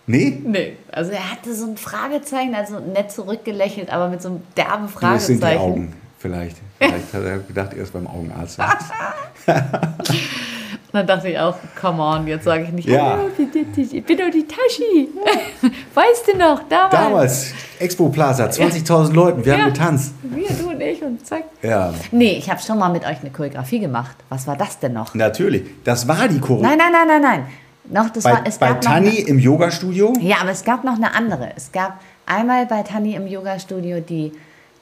Nee? 0.05 0.41
Nee. 0.43 0.75
Also 0.91 1.11
er 1.11 1.31
hatte 1.31 1.53
so 1.55 1.65
ein 1.65 1.77
Fragezeichen, 1.77 2.53
also 2.55 2.79
nett 2.79 3.11
zurückgelächelt, 3.11 3.89
aber 3.89 4.09
mit 4.09 4.21
so 4.21 4.29
einem 4.29 4.41
derben 4.57 4.83
Das 4.83 4.91
Fragezeichen. 4.93 5.39
sind 5.39 5.43
die 5.43 5.57
Augen, 5.57 5.93
vielleicht. 6.19 6.57
Vielleicht 6.77 7.13
hat 7.13 7.23
er 7.23 7.37
gedacht, 7.39 7.73
er 7.73 7.83
ist 7.83 7.93
beim 7.93 8.07
Augenarzt. 8.07 8.59
Und 10.93 10.97
dann 10.99 11.07
dachte 11.07 11.29
ich 11.29 11.39
auch, 11.39 11.55
come 11.79 12.01
on, 12.03 12.27
jetzt 12.27 12.43
sage 12.43 12.63
ich 12.63 12.71
nicht, 12.71 12.87
Ja. 12.89 13.11
hallo, 13.17 13.29
ich 13.37 14.03
bin 14.05 14.17
doch 14.17 14.29
die 14.29 14.45
Tashi. 14.45 15.07
Weißt 15.93 16.27
du 16.33 16.37
noch, 16.37 16.63
damals. 16.67 16.91
Damals, 16.91 17.53
Expo 17.79 18.09
Plaza, 18.09 18.45
20.000 18.47 19.13
Leuten, 19.13 19.45
wir 19.45 19.53
Ja. 19.53 19.59
haben 19.63 19.73
getanzt. 19.73 20.13
Wir, 20.23 20.49
du 20.49 20.69
und 20.69 20.81
ich 20.81 21.01
und 21.01 21.25
zack. 21.25 21.43
Ja, 21.61 21.93
Nee, 22.11 22.33
ich 22.37 22.49
habe 22.49 22.59
schon 22.61 22.77
mal 22.77 22.89
mit 22.89 23.03
euch 23.05 23.21
eine 23.21 23.29
Choreografie 23.31 23.79
gemacht. 23.79 24.17
Was 24.27 24.47
war 24.47 24.57
das 24.57 24.79
denn 24.79 24.93
noch? 24.93 25.15
natürlich. 25.15 25.63
Das 25.85 26.07
war 26.09 26.27
die 26.27 26.39
Choreo. 26.41 26.61
Nein, 26.63 26.77
nein, 26.77 26.91
nein, 26.91 27.07
nein, 27.07 27.21
nein. 27.21 27.45
Noch, 27.85 28.09
das 28.09 28.23
Bei, 28.25 28.31
war, 28.33 28.41
es 28.45 28.57
bei 28.57 28.73
Tani 28.73 29.09
noch 29.21 29.27
im 29.29 29.39
Yoga-Studio. 29.39 30.13
eine, 30.17 30.23
Ja, 30.27 30.35
aber 30.41 30.51
es 30.51 30.63
gab 30.63 30.83
noch 30.83 30.95
eine 30.95 31.13
andere. 31.15 31.51
Es 31.55 31.71
gab 31.71 31.99
einmal 32.25 32.65
bei 32.65 32.83
Tani 32.83 33.15
im 33.15 33.27
Yoga-Studio 33.27 34.01
die, 34.01 34.33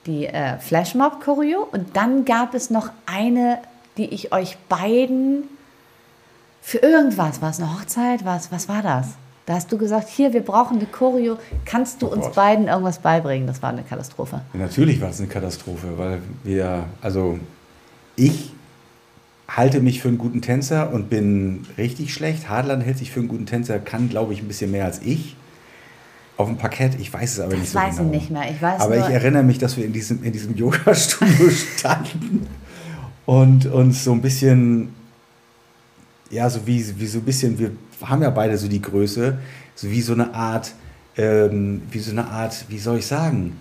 die 0.08 0.26
äh, 0.26 0.58
Flashmob-Choreo 0.60 1.68
und 1.72 1.96
dann 1.96 2.26
gab 2.26 2.54
es 2.56 2.70
noch 2.72 2.90
eine, 3.06 3.60
die 3.98 4.06
ich 4.14 4.34
euch 4.34 4.58
beiden 4.68 5.44
Für 6.70 6.78
irgendwas. 6.78 7.42
War 7.42 7.50
es 7.50 7.60
eine 7.60 7.74
Hochzeit? 7.74 8.26
Was, 8.26 8.52
was 8.52 8.70
war 8.70 8.84
das? 8.84 9.08
Da 9.48 9.56
hast 9.56 9.72
du 9.72 9.80
gesagt, 9.80 10.08
hier, 10.08 10.34
wir 10.34 10.42
brauchen 10.42 10.78
eine 10.78 10.86
Choreo. 10.86 11.40
Kannst 11.66 12.04
du 12.04 12.06
uns 12.06 12.26
Gott. 12.26 12.36
beiden 12.36 12.68
irgendwas 12.68 13.00
beibringen? 13.00 13.48
Das 13.48 13.64
war 13.64 13.72
eine 13.72 13.82
Katastrophe. 13.82 14.42
Natürlich 14.54 15.02
war 15.02 15.10
es 15.10 15.18
eine 15.18 15.30
Katastrophe, 15.30 15.98
weil 15.98 16.22
wir, 16.44 16.84
also 17.02 17.40
ich 18.16 18.52
halte 19.48 19.80
mich 19.80 20.00
für 20.00 20.10
einen 20.10 20.20
guten 20.20 20.44
Tänzer 20.44 20.94
und 20.94 21.10
bin 21.10 21.66
richtig 21.80 22.14
schlecht. 22.14 22.50
Hadland 22.50 22.86
hält 22.86 23.00
sich 23.00 23.10
für 23.10 23.20
einen 23.20 23.30
guten 23.30 23.48
Tänzer, 23.48 23.80
kann, 23.80 24.08
glaube 24.08 24.34
ich, 24.34 24.44
ein 24.44 24.48
bisschen 24.48 24.70
mehr 24.70 24.86
als 24.86 25.02
ich. 25.02 25.36
Auf 26.38 26.50
dem 26.50 26.58
Parkett, 26.58 27.00
ich 27.00 27.12
weiß 27.12 27.34
es 27.34 27.40
aber 27.40 27.54
Das 27.54 27.62
nicht 27.62 27.72
so 27.72 27.80
weiß 27.80 27.98
genau. 27.98 28.12
ich 28.12 28.16
nicht 28.16 28.30
mehr. 28.30 28.52
Ich 28.52 28.62
weiß 28.62 28.80
aber 28.80 28.96
ich 28.96 29.12
erinnere 29.12 29.42
mich, 29.42 29.58
dass 29.58 29.76
wir 29.76 29.86
in 29.86 29.94
diesem, 29.94 30.24
in 30.24 30.34
diesem 30.34 30.56
Yoga-Studio 30.56 31.50
standen 31.78 32.46
und 33.26 33.66
uns 33.66 34.04
so 34.04 34.12
ein 34.12 34.22
bisschen, 34.22 34.99
ja, 36.30 36.50
so 36.50 36.66
wie, 36.66 37.00
wie 37.00 37.08
so 37.08 37.20
ein 37.20 37.24
bisschen, 37.24 37.58
wir 37.58 37.72
haben 38.04 38.22
ja 38.22 38.30
beide 38.30 38.58
so 38.58 38.68
die 38.68 38.82
Größe, 38.82 39.38
so 39.76 39.90
wie 39.90 40.02
so 40.02 40.14
eine 40.14 40.34
Art, 40.34 40.72
ähm, 41.18 41.82
wie 41.92 42.00
so 42.00 42.12
eine 42.12 42.28
Art, 42.28 42.66
wie 42.70 42.80
soll 42.80 43.00
ich 43.00 43.08
sagen, 43.08 43.58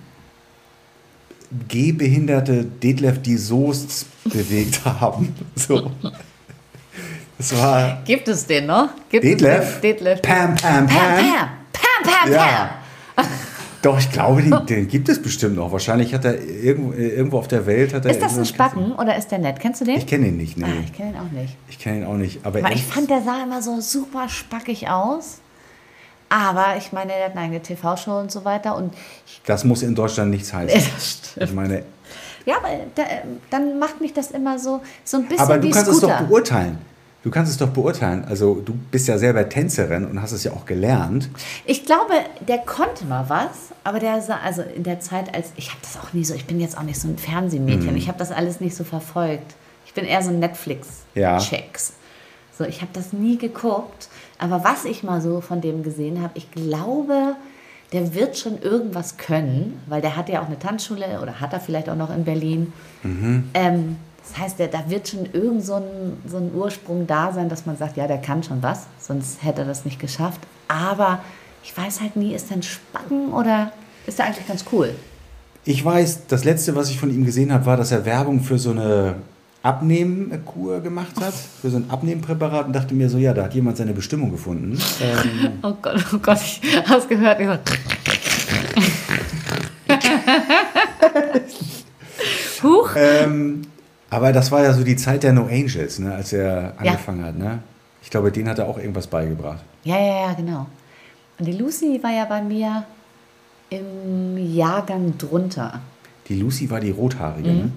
gehbehinderte 1.68 2.64
Detlef 2.64 3.22
die 3.22 3.36
Soest 3.36 4.06
bewegt 4.24 4.84
haben. 4.84 5.34
So. 5.54 5.90
Das 7.38 7.56
war 7.56 8.02
Gibt 8.04 8.28
es 8.28 8.46
den 8.46 8.66
noch? 8.66 8.90
Gibt 9.08 9.24
Detlef? 9.24 9.60
Es 9.60 9.80
den? 9.80 9.82
Detlef. 9.92 10.22
Pam, 10.22 10.54
Pam, 10.56 10.86
Pam, 10.86 10.88
Pam. 10.88 11.16
Pam. 11.16 11.48
Pam, 11.72 12.12
Pam, 12.22 12.32
Ja. 12.32 12.77
Doch, 13.82 13.98
ich 13.98 14.10
glaube, 14.10 14.42
den, 14.42 14.66
den 14.66 14.88
gibt 14.88 15.08
es 15.08 15.22
bestimmt 15.22 15.56
noch. 15.56 15.70
Wahrscheinlich 15.70 16.12
hat 16.12 16.24
er 16.24 16.40
irgendwo, 16.42 16.92
irgendwo 16.92 17.38
auf 17.38 17.48
der 17.48 17.64
Welt. 17.66 17.94
Hat 17.94 18.04
er 18.04 18.10
Ist 18.10 18.20
das 18.20 18.36
ein 18.36 18.44
Spacken 18.44 18.92
oder 18.92 19.16
ist 19.16 19.30
der 19.30 19.38
nett? 19.38 19.60
Kennst 19.60 19.80
du 19.80 19.84
den? 19.84 19.98
Ich 19.98 20.06
kenne 20.06 20.28
ihn 20.28 20.36
nicht, 20.36 20.56
nee. 20.58 20.64
ah, 20.64 20.82
ich 20.84 20.92
kenne 20.92 21.10
ihn 21.10 21.16
auch 21.16 21.30
nicht. 21.30 21.56
Ich 21.68 21.78
kenne 21.78 21.98
ihn 21.98 22.04
auch 22.04 22.14
nicht. 22.14 22.44
Aber, 22.44 22.58
Aber 22.58 22.70
er 22.70 22.74
ich 22.74 22.84
fand, 22.84 23.08
der 23.08 23.22
sah 23.22 23.42
immer 23.42 23.62
so 23.62 23.80
super 23.80 24.28
spackig 24.28 24.88
aus. 24.88 25.38
Aber 26.28 26.76
ich 26.76 26.92
meine, 26.92 27.12
der 27.12 27.26
hat 27.26 27.32
eine 27.32 27.42
eigene 27.42 27.60
TV-Show 27.62 28.18
und 28.18 28.30
so 28.30 28.44
weiter. 28.44 28.76
Und 28.76 28.92
das 29.46 29.64
muss 29.64 29.82
in 29.82 29.94
Deutschland 29.94 30.30
nichts 30.30 30.52
heißen. 30.52 30.82
Ich 31.40 31.52
meine, 31.54 31.84
Ja, 32.44 32.56
aber 32.58 32.68
da, 32.94 33.04
dann 33.50 33.78
macht 33.78 34.00
mich 34.00 34.12
das 34.12 34.32
immer 34.32 34.58
so, 34.58 34.80
so 35.04 35.18
ein 35.18 35.26
bisschen 35.26 35.40
aber 35.40 35.58
du 35.58 35.70
kannst 35.70 35.88
es 35.88 35.98
Scooter. 35.98 36.18
doch 36.18 36.26
beurteilen. 36.26 36.78
Du 37.28 37.32
kannst 37.34 37.52
es 37.52 37.58
doch 37.58 37.68
beurteilen. 37.68 38.24
Also 38.26 38.54
du 38.64 38.72
bist 38.90 39.06
ja 39.06 39.18
selber 39.18 39.46
Tänzerin 39.50 40.06
und 40.06 40.22
hast 40.22 40.32
es 40.32 40.44
ja 40.44 40.52
auch 40.52 40.64
gelernt. 40.64 41.28
Ich 41.66 41.84
glaube, 41.84 42.14
der 42.48 42.56
konnte 42.56 43.04
mal 43.04 43.28
was, 43.28 43.68
aber 43.84 43.98
der 43.98 44.22
sah, 44.22 44.38
also 44.42 44.62
in 44.62 44.82
der 44.82 45.00
Zeit, 45.00 45.34
als 45.34 45.52
ich 45.56 45.68
habe 45.68 45.80
das 45.82 45.98
auch 45.98 46.14
nie 46.14 46.24
so, 46.24 46.32
ich 46.32 46.46
bin 46.46 46.58
jetzt 46.58 46.78
auch 46.78 46.84
nicht 46.84 46.98
so 46.98 47.06
ein 47.06 47.18
Fernsehmädchen, 47.18 47.90
Mhm. 47.90 47.96
ich 47.98 48.08
habe 48.08 48.16
das 48.18 48.32
alles 48.32 48.60
nicht 48.60 48.74
so 48.74 48.82
verfolgt. 48.82 49.56
Ich 49.84 49.92
bin 49.92 50.06
eher 50.06 50.22
so 50.22 50.30
ein 50.30 50.40
Ja. 50.40 50.48
Netflix-Checks. 50.48 51.92
So, 52.56 52.64
ich 52.64 52.80
habe 52.80 52.92
das 52.94 53.12
nie 53.12 53.36
geguckt, 53.36 54.08
aber 54.38 54.64
was 54.64 54.86
ich 54.86 55.02
mal 55.02 55.20
so 55.20 55.42
von 55.42 55.60
dem 55.60 55.82
gesehen 55.82 56.22
habe, 56.22 56.32
ich 56.32 56.50
glaube, 56.50 57.34
der 57.92 58.14
wird 58.14 58.38
schon 58.38 58.58
irgendwas 58.62 59.18
können, 59.18 59.82
weil 59.86 60.00
der 60.00 60.16
hat 60.16 60.30
ja 60.30 60.40
auch 60.40 60.46
eine 60.46 60.58
Tanzschule 60.58 61.20
oder 61.22 61.40
hat 61.42 61.52
er 61.52 61.60
vielleicht 61.60 61.90
auch 61.90 61.94
noch 61.96 62.08
in 62.08 62.24
Berlin. 62.24 62.72
Ähm, 63.52 63.96
das 64.28 64.38
heißt, 64.38 64.58
der, 64.58 64.68
da 64.68 64.84
wird 64.88 65.08
schon 65.08 65.26
irgend 65.32 65.64
so 65.64 65.74
ein, 65.74 66.18
so 66.26 66.36
ein 66.36 66.50
Ursprung 66.54 67.06
da 67.06 67.32
sein, 67.32 67.48
dass 67.48 67.66
man 67.66 67.76
sagt, 67.76 67.96
ja, 67.96 68.06
der 68.06 68.18
kann 68.18 68.42
schon 68.42 68.62
was, 68.62 68.86
sonst 69.00 69.42
hätte 69.42 69.62
er 69.62 69.66
das 69.66 69.84
nicht 69.84 69.98
geschafft. 69.98 70.40
Aber 70.68 71.20
ich 71.62 71.76
weiß 71.76 72.00
halt 72.00 72.16
nie, 72.16 72.34
ist 72.34 72.50
der 72.50 72.58
ein 72.58 72.62
Spacken 72.62 73.32
oder 73.32 73.72
ist 74.06 74.18
der 74.18 74.26
eigentlich 74.26 74.46
ganz 74.46 74.64
cool? 74.72 74.94
Ich 75.64 75.84
weiß, 75.84 76.26
das 76.28 76.44
letzte, 76.44 76.76
was 76.76 76.90
ich 76.90 76.98
von 76.98 77.10
ihm 77.10 77.24
gesehen 77.24 77.52
habe, 77.52 77.66
war, 77.66 77.76
dass 77.76 77.90
er 77.90 78.04
Werbung 78.04 78.40
für 78.40 78.58
so 78.58 78.70
eine 78.70 79.16
Abnehmkur 79.62 80.80
gemacht 80.80 81.20
hat, 81.20 81.34
für 81.62 81.70
so 81.70 81.78
ein 81.78 81.90
Abnehmpräparat 81.90 82.66
und 82.66 82.72
dachte 82.74 82.94
mir 82.94 83.08
so, 83.08 83.18
ja, 83.18 83.32
da 83.32 83.44
hat 83.44 83.54
jemand 83.54 83.76
seine 83.76 83.92
Bestimmung 83.92 84.30
gefunden. 84.30 84.78
Ähm, 85.00 85.58
Oh 85.62 85.74
Gott, 85.80 86.04
oh 86.12 86.18
Gott, 86.18 86.38
ich 86.40 86.60
hab's 86.86 87.08
gehört. 87.08 87.40
Ich 87.40 87.46
so, 92.60 92.62
Huch. 92.68 92.90
ähm, 92.96 93.62
aber 94.10 94.32
das 94.32 94.50
war 94.50 94.62
ja 94.62 94.72
so 94.72 94.84
die 94.84 94.96
Zeit 94.96 95.22
der 95.22 95.32
No 95.32 95.46
Angels, 95.46 95.98
ne, 95.98 96.14
als 96.14 96.32
er 96.32 96.74
angefangen 96.78 97.24
hat. 97.24 97.36
Ne? 97.38 97.58
Ich 98.02 98.10
glaube, 98.10 98.32
denen 98.32 98.48
hat 98.48 98.58
er 98.58 98.66
auch 98.68 98.78
irgendwas 98.78 99.06
beigebracht. 99.06 99.62
Ja, 99.84 99.98
ja, 99.98 100.28
ja, 100.28 100.32
genau. 100.34 100.66
Und 101.38 101.46
die 101.46 101.52
Lucy 101.52 102.00
war 102.02 102.10
ja 102.12 102.24
bei 102.24 102.42
mir 102.42 102.84
im 103.70 104.36
Jahrgang 104.54 105.16
drunter. 105.18 105.80
Die 106.28 106.36
Lucy 106.40 106.70
war 106.70 106.80
die 106.80 106.90
Rothaarige. 106.90 107.48
Ne? 107.48 107.72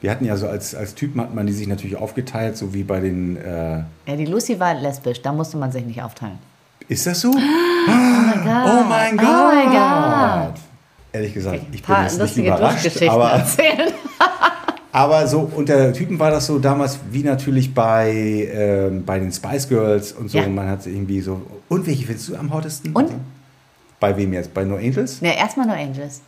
Wir 0.00 0.10
hatten 0.10 0.24
ja 0.24 0.36
so 0.36 0.48
als, 0.48 0.74
als 0.74 0.94
Typen 0.94 1.20
hat 1.20 1.34
man 1.34 1.46
die 1.46 1.52
sich 1.52 1.66
natürlich 1.66 1.96
aufgeteilt, 1.96 2.56
so 2.56 2.74
wie 2.74 2.82
bei 2.84 3.00
den. 3.00 3.36
Äh, 3.36 3.82
Ja, 4.06 4.16
die 4.16 4.26
Lucy 4.26 4.58
war 4.60 4.74
lesbisch, 4.74 5.22
da 5.22 5.32
musste 5.32 5.56
man 5.56 5.72
sich 5.72 5.84
nicht 5.84 6.02
aufteilen. 6.02 6.38
ist 6.88 7.06
das 7.06 7.20
so? 7.20 7.30
Oh 7.88 7.92
mein 7.92 8.44
Gott. 8.44 8.66
Oh 8.66 8.84
mein 8.88 9.16
Gott! 9.16 9.26
Oh 9.28 10.10
mein 10.10 10.44
Gott. 10.46 10.54
Ehrlich 11.12 11.34
gesagt, 11.34 11.60
ich 11.72 11.82
bin 11.82 11.96
jetzt 12.02 12.20
nicht 12.20 12.36
überrascht, 12.36 13.02
aber, 13.08 13.30
erzählen. 13.30 13.92
aber 14.96 15.26
so 15.26 15.40
unter 15.54 15.92
Typen 15.92 16.18
war 16.18 16.30
das 16.30 16.46
so 16.46 16.58
damals 16.58 16.98
wie 17.10 17.22
natürlich 17.22 17.74
bei, 17.74 18.48
ähm, 18.50 19.04
bei 19.04 19.18
den 19.18 19.30
Spice 19.30 19.68
Girls 19.68 20.12
und 20.12 20.30
so. 20.30 20.38
Ja. 20.38 20.48
Man 20.48 20.68
hat 20.68 20.86
irgendwie 20.86 21.20
so. 21.20 21.42
Und 21.68 21.86
welche 21.86 22.06
findest 22.06 22.28
du 22.30 22.36
am 22.36 22.52
hottesten? 22.52 22.92
Und? 22.92 23.10
Bei 24.00 24.16
wem 24.16 24.32
jetzt? 24.32 24.54
Bei 24.54 24.64
No 24.64 24.76
Angels? 24.76 25.20
Ja, 25.20 25.32
erstmal 25.32 25.66
nur 25.66 25.76
Angels. 25.76 26.22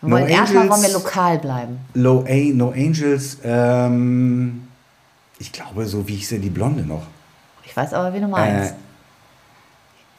Wir 0.00 0.08
No 0.10 0.16
wollen 0.16 0.28
erstmal 0.28 0.68
wollen 0.70 0.82
wir 0.82 0.92
lokal 0.92 1.38
bleiben. 1.38 1.78
Low 1.94 2.24
A, 2.28 2.52
No 2.54 2.70
Angels. 2.70 3.38
Ähm, 3.42 4.62
ich 5.40 5.50
glaube, 5.50 5.84
so 5.86 6.06
wie 6.06 6.14
ich 6.14 6.28
sie 6.28 6.38
die 6.38 6.50
Blonde 6.50 6.82
noch. 6.82 7.02
Ich 7.64 7.76
weiß 7.76 7.92
aber, 7.94 8.14
wie 8.14 8.20
du 8.20 8.28
meinst. 8.28 8.72
Äh, 8.72 8.76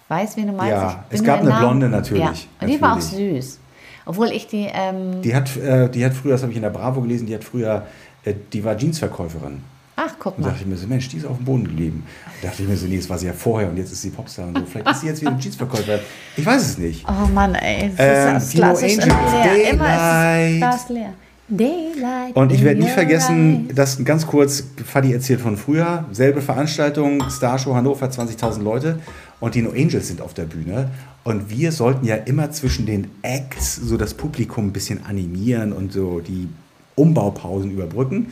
ich 0.04 0.10
weiß, 0.10 0.36
wie 0.38 0.46
du 0.46 0.52
meinst. 0.52 0.72
ja, 0.72 1.04
es 1.10 1.24
gab 1.24 1.40
eine 1.40 1.50
Namen- 1.50 1.62
Blonde 1.62 1.90
natürlich, 1.90 2.24
Ja. 2.24 2.34
Und 2.62 2.68
die 2.68 2.82
war 2.82 2.96
auch 2.98 3.02
süß. 3.02 3.60
Obwohl 4.06 4.28
ich 4.28 4.48
die, 4.48 4.68
ähm, 4.74 5.22
Die 5.22 5.36
hat, 5.36 5.56
äh, 5.58 5.90
die 5.90 6.04
hat 6.06 6.14
früher, 6.14 6.34
das 6.34 6.42
habe 6.42 6.52
ich 6.52 6.58
in 6.58 6.64
der 6.64 6.70
Bravo 6.70 7.02
gelesen, 7.02 7.28
die 7.28 7.36
hat 7.36 7.44
früher, 7.44 7.86
äh, 8.26 8.34
die 8.54 8.64
war 8.64 8.76
Jeansverkäuferin. 8.78 9.62
ach, 9.96 10.16
guck 10.18 10.38
Und 10.38 10.44
mal. 10.44 10.50
dachte 10.52 10.62
ich 10.64 10.68
mir 10.68 10.78
so, 10.78 10.88
Mensch, 10.88 11.10
die 11.10 11.18
ist 11.18 11.26
auf 11.26 11.36
dem 11.38 11.46
Boden 11.46 11.64
geblieben. 11.66 12.06
Da 12.42 12.48
dachte 12.48 12.64
ich 12.64 12.70
mir 12.70 12.78
so, 12.78 12.88
nee, 12.88 12.98
das 12.98 13.10
war 13.10 13.18
sie 13.18 13.26
ja 13.28 13.34
vorher 13.34 13.70
und 13.70 13.78
jetzt 13.78 13.92
ist 13.92 14.02
sie 14.02 14.10
Popstar 14.12 14.48
und 14.48 14.58
so. 14.58 14.64
Vielleicht 14.66 14.90
ist 14.90 15.02
sie 15.02 15.08
jetzt 15.08 15.22
wieder 15.22 15.36
Jeansverkäuferin. 15.38 16.00
Ich 16.38 16.46
weiß 16.46 16.62
es 16.62 16.78
nicht. 16.78 17.06
Oh 17.08 17.28
Mann, 17.34 17.54
ey. 17.56 17.92
Das 17.98 18.28
Ähm, 18.30 18.38
ist 18.38 18.54
No 18.56 18.60
klassisch 18.62 18.94
immer 18.94 19.06
leer. 19.06 19.72
Immer 19.74 19.86
ist 19.86 20.00
Daylight. 20.00 20.58
Glas 20.58 20.90
leer. 20.90 21.14
Daylight. 21.52 22.36
Und 22.36 22.52
ich 22.52 22.64
werde 22.64 22.80
nie 22.80 22.88
vergessen, 22.90 23.66
eyes. 23.68 23.76
das 23.76 24.06
ganz 24.06 24.26
kurz, 24.28 24.64
Fadi 24.86 25.14
erzählt 25.14 25.42
von 25.42 25.58
früher, 25.58 26.06
selbe 26.12 26.42
Veranstaltung, 26.42 27.24
Starshow 27.30 27.74
Hannover, 27.76 28.06
20.000 28.06 28.62
Leute 28.62 29.00
und 29.40 29.56
die 29.56 29.62
No 29.62 29.72
Angels 29.72 30.08
sind 30.08 30.22
auf 30.22 30.34
der 30.34 30.46
Bühne 30.46 30.92
und 31.24 31.50
wir 31.50 31.72
sollten 31.72 32.06
ja 32.06 32.16
immer 32.16 32.52
zwischen 32.52 32.86
den 32.86 33.10
Acts 33.22 33.76
so 33.76 33.98
das 33.98 34.14
Publikum 34.14 34.68
ein 34.68 34.74
bisschen 34.74 35.06
animieren 35.06 35.74
und 35.74 35.94
so 35.94 36.20
die 36.20 36.48
Umbaupausen 36.96 37.72
überbrücken. 37.72 38.28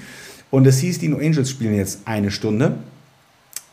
Und 0.50 0.66
es 0.66 0.80
hieß, 0.80 1.00
die 1.00 1.10
No 1.10 1.18
Angels 1.18 1.50
spielen 1.50 1.76
jetzt 1.76 2.02
eine 2.06 2.32
Stunde. 2.32 2.78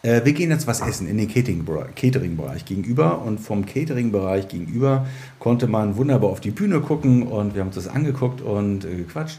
Äh, 0.03 0.25
wir 0.25 0.33
gehen 0.33 0.51
jetzt 0.51 0.67
was 0.67 0.81
essen 0.81 1.09
in 1.09 1.17
den 1.17 1.29
Catering-Bereich 1.29 2.65
gegenüber 2.65 3.23
und 3.23 3.41
vom 3.41 3.65
Catering-Bereich 3.65 4.49
gegenüber 4.49 5.07
konnte 5.39 5.67
man 5.67 5.97
wunderbar 5.97 6.31
auf 6.31 6.41
die 6.41 6.51
Bühne 6.51 6.81
gucken 6.81 7.25
und 7.25 7.55
wir 7.55 7.61
haben 7.61 7.69
uns 7.69 7.77
das 7.77 7.89
angeguckt 7.89 8.41
und 8.41 8.85
äh, 8.85 8.97
gequatscht. 8.97 9.39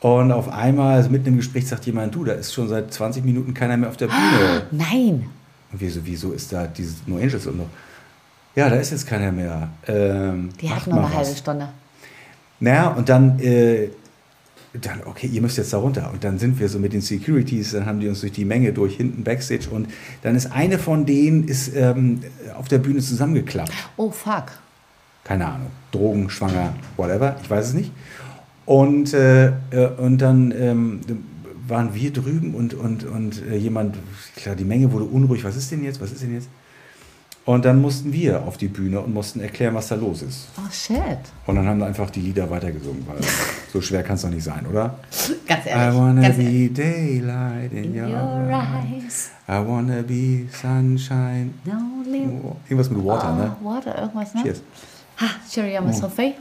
Und 0.00 0.32
auf 0.32 0.48
einmal, 0.48 0.96
also 0.96 1.10
mitten 1.10 1.28
im 1.28 1.36
Gespräch, 1.36 1.68
sagt 1.68 1.84
jemand, 1.84 2.14
du, 2.14 2.24
da 2.24 2.32
ist 2.32 2.54
schon 2.54 2.68
seit 2.68 2.92
20 2.92 3.22
Minuten 3.22 3.52
keiner 3.52 3.76
mehr 3.76 3.90
auf 3.90 3.98
der 3.98 4.06
Bühne. 4.06 4.62
Nein. 4.70 5.26
Und 5.72 5.80
wir 5.80 5.90
so, 5.90 6.00
wieso 6.04 6.32
ist 6.32 6.52
da 6.52 6.66
dieses 6.66 7.06
No 7.06 7.16
Angels 7.16 7.46
und 7.46 7.58
noch? 7.58 7.68
Ja, 8.56 8.68
da 8.68 8.76
ist 8.76 8.90
jetzt 8.90 9.06
keiner 9.06 9.30
mehr. 9.30 9.68
Ähm, 9.86 10.50
Die 10.60 10.66
macht 10.66 10.80
hat 10.80 10.86
nur 10.88 10.96
mal 10.96 11.02
eine 11.06 11.10
was. 11.14 11.26
halbe 11.26 11.38
Stunde. 11.38 11.68
Naja, 12.58 12.88
und 12.88 13.08
dann, 13.08 13.38
äh, 13.38 13.88
dann, 14.72 15.02
okay, 15.04 15.28
ihr 15.28 15.40
müsst 15.40 15.56
jetzt 15.58 15.72
da 15.72 15.78
runter. 15.78 16.10
Und 16.12 16.24
dann 16.24 16.38
sind 16.38 16.58
wir 16.58 16.68
so 16.68 16.78
mit 16.78 16.92
den 16.92 17.00
Securities, 17.00 17.72
dann 17.72 17.86
haben 17.86 18.00
die 18.00 18.08
uns 18.08 18.20
durch 18.20 18.32
die 18.32 18.44
Menge 18.44 18.72
durch, 18.72 18.96
hinten 18.96 19.22
Backstage. 19.24 19.68
Und 19.70 19.88
dann 20.22 20.34
ist 20.34 20.50
eine 20.52 20.78
von 20.78 21.06
denen 21.06 21.46
ist, 21.46 21.74
ähm, 21.74 22.20
auf 22.58 22.68
der 22.68 22.78
Bühne 22.78 23.00
zusammengeklappt. 23.00 23.72
Oh, 23.96 24.10
fuck. 24.10 24.46
Keine 25.24 25.46
Ahnung, 25.46 25.68
Drogen, 25.92 26.28
schwanger, 26.30 26.74
whatever, 26.96 27.36
ich 27.42 27.48
weiß 27.48 27.68
es 27.68 27.74
nicht. 27.74 27.92
Und, 28.66 29.14
äh, 29.14 29.48
äh, 29.48 29.52
und 29.96 30.18
dann 30.18 30.52
ähm, 30.56 31.00
waren 31.70 31.94
wir 31.94 32.12
drüben 32.12 32.54
und, 32.54 32.74
und, 32.74 33.04
und 33.04 33.42
äh, 33.46 33.56
jemand, 33.56 33.96
klar, 34.36 34.54
die 34.56 34.64
Menge 34.64 34.90
wurde 34.92 35.04
unruhig, 35.04 35.44
was 35.44 35.56
ist 35.56 35.70
denn 35.70 35.82
jetzt, 35.84 36.00
was 36.00 36.12
ist 36.12 36.22
denn 36.22 36.34
jetzt? 36.34 36.48
Und 37.46 37.64
dann 37.64 37.80
mussten 37.80 38.12
wir 38.12 38.44
auf 38.44 38.58
die 38.58 38.68
Bühne 38.68 39.00
und 39.00 39.14
mussten 39.14 39.40
erklären, 39.40 39.74
was 39.74 39.88
da 39.88 39.94
los 39.94 40.20
ist. 40.22 40.48
Oh, 40.58 40.70
shit. 40.70 40.98
Und 41.46 41.56
dann 41.56 41.66
haben 41.66 41.78
wir 41.78 41.86
einfach 41.86 42.10
die 42.10 42.20
Lieder 42.20 42.48
weitergesungen, 42.50 43.04
weil 43.08 43.16
so 43.72 43.80
schwer 43.80 44.02
kann 44.02 44.16
es 44.16 44.22
doch 44.22 44.28
nicht 44.30 44.44
sein, 44.44 44.66
oder? 44.70 44.98
Ganz 45.48 45.64
I 45.64 45.68
ehrlich. 45.70 45.98
wanna 45.98 46.22
ganz 46.22 46.36
be 46.36 46.42
ehrlich. 46.42 46.72
daylight 46.74 47.72
in, 47.72 47.84
In 47.84 47.94
your, 48.00 48.08
your 48.08 48.52
eyes. 48.52 49.02
eyes. 49.02 49.30
I 49.48 49.66
wanna 49.66 50.02
be 50.02 50.46
sunshine. 50.62 51.54
Only 51.66 52.28
Irgendwas 52.68 52.90
mit 52.90 53.02
Water, 53.04 53.34
ne? 53.34 53.56
Oh, 53.62 53.64
Water, 53.64 53.98
irgendwas, 54.00 54.34
ne? 54.34 54.42
Cheers. 54.42 54.62
Ha, 55.16 55.26
Cheerio, 55.50 55.82
Miss 55.82 55.98
Sophie. 55.98 56.34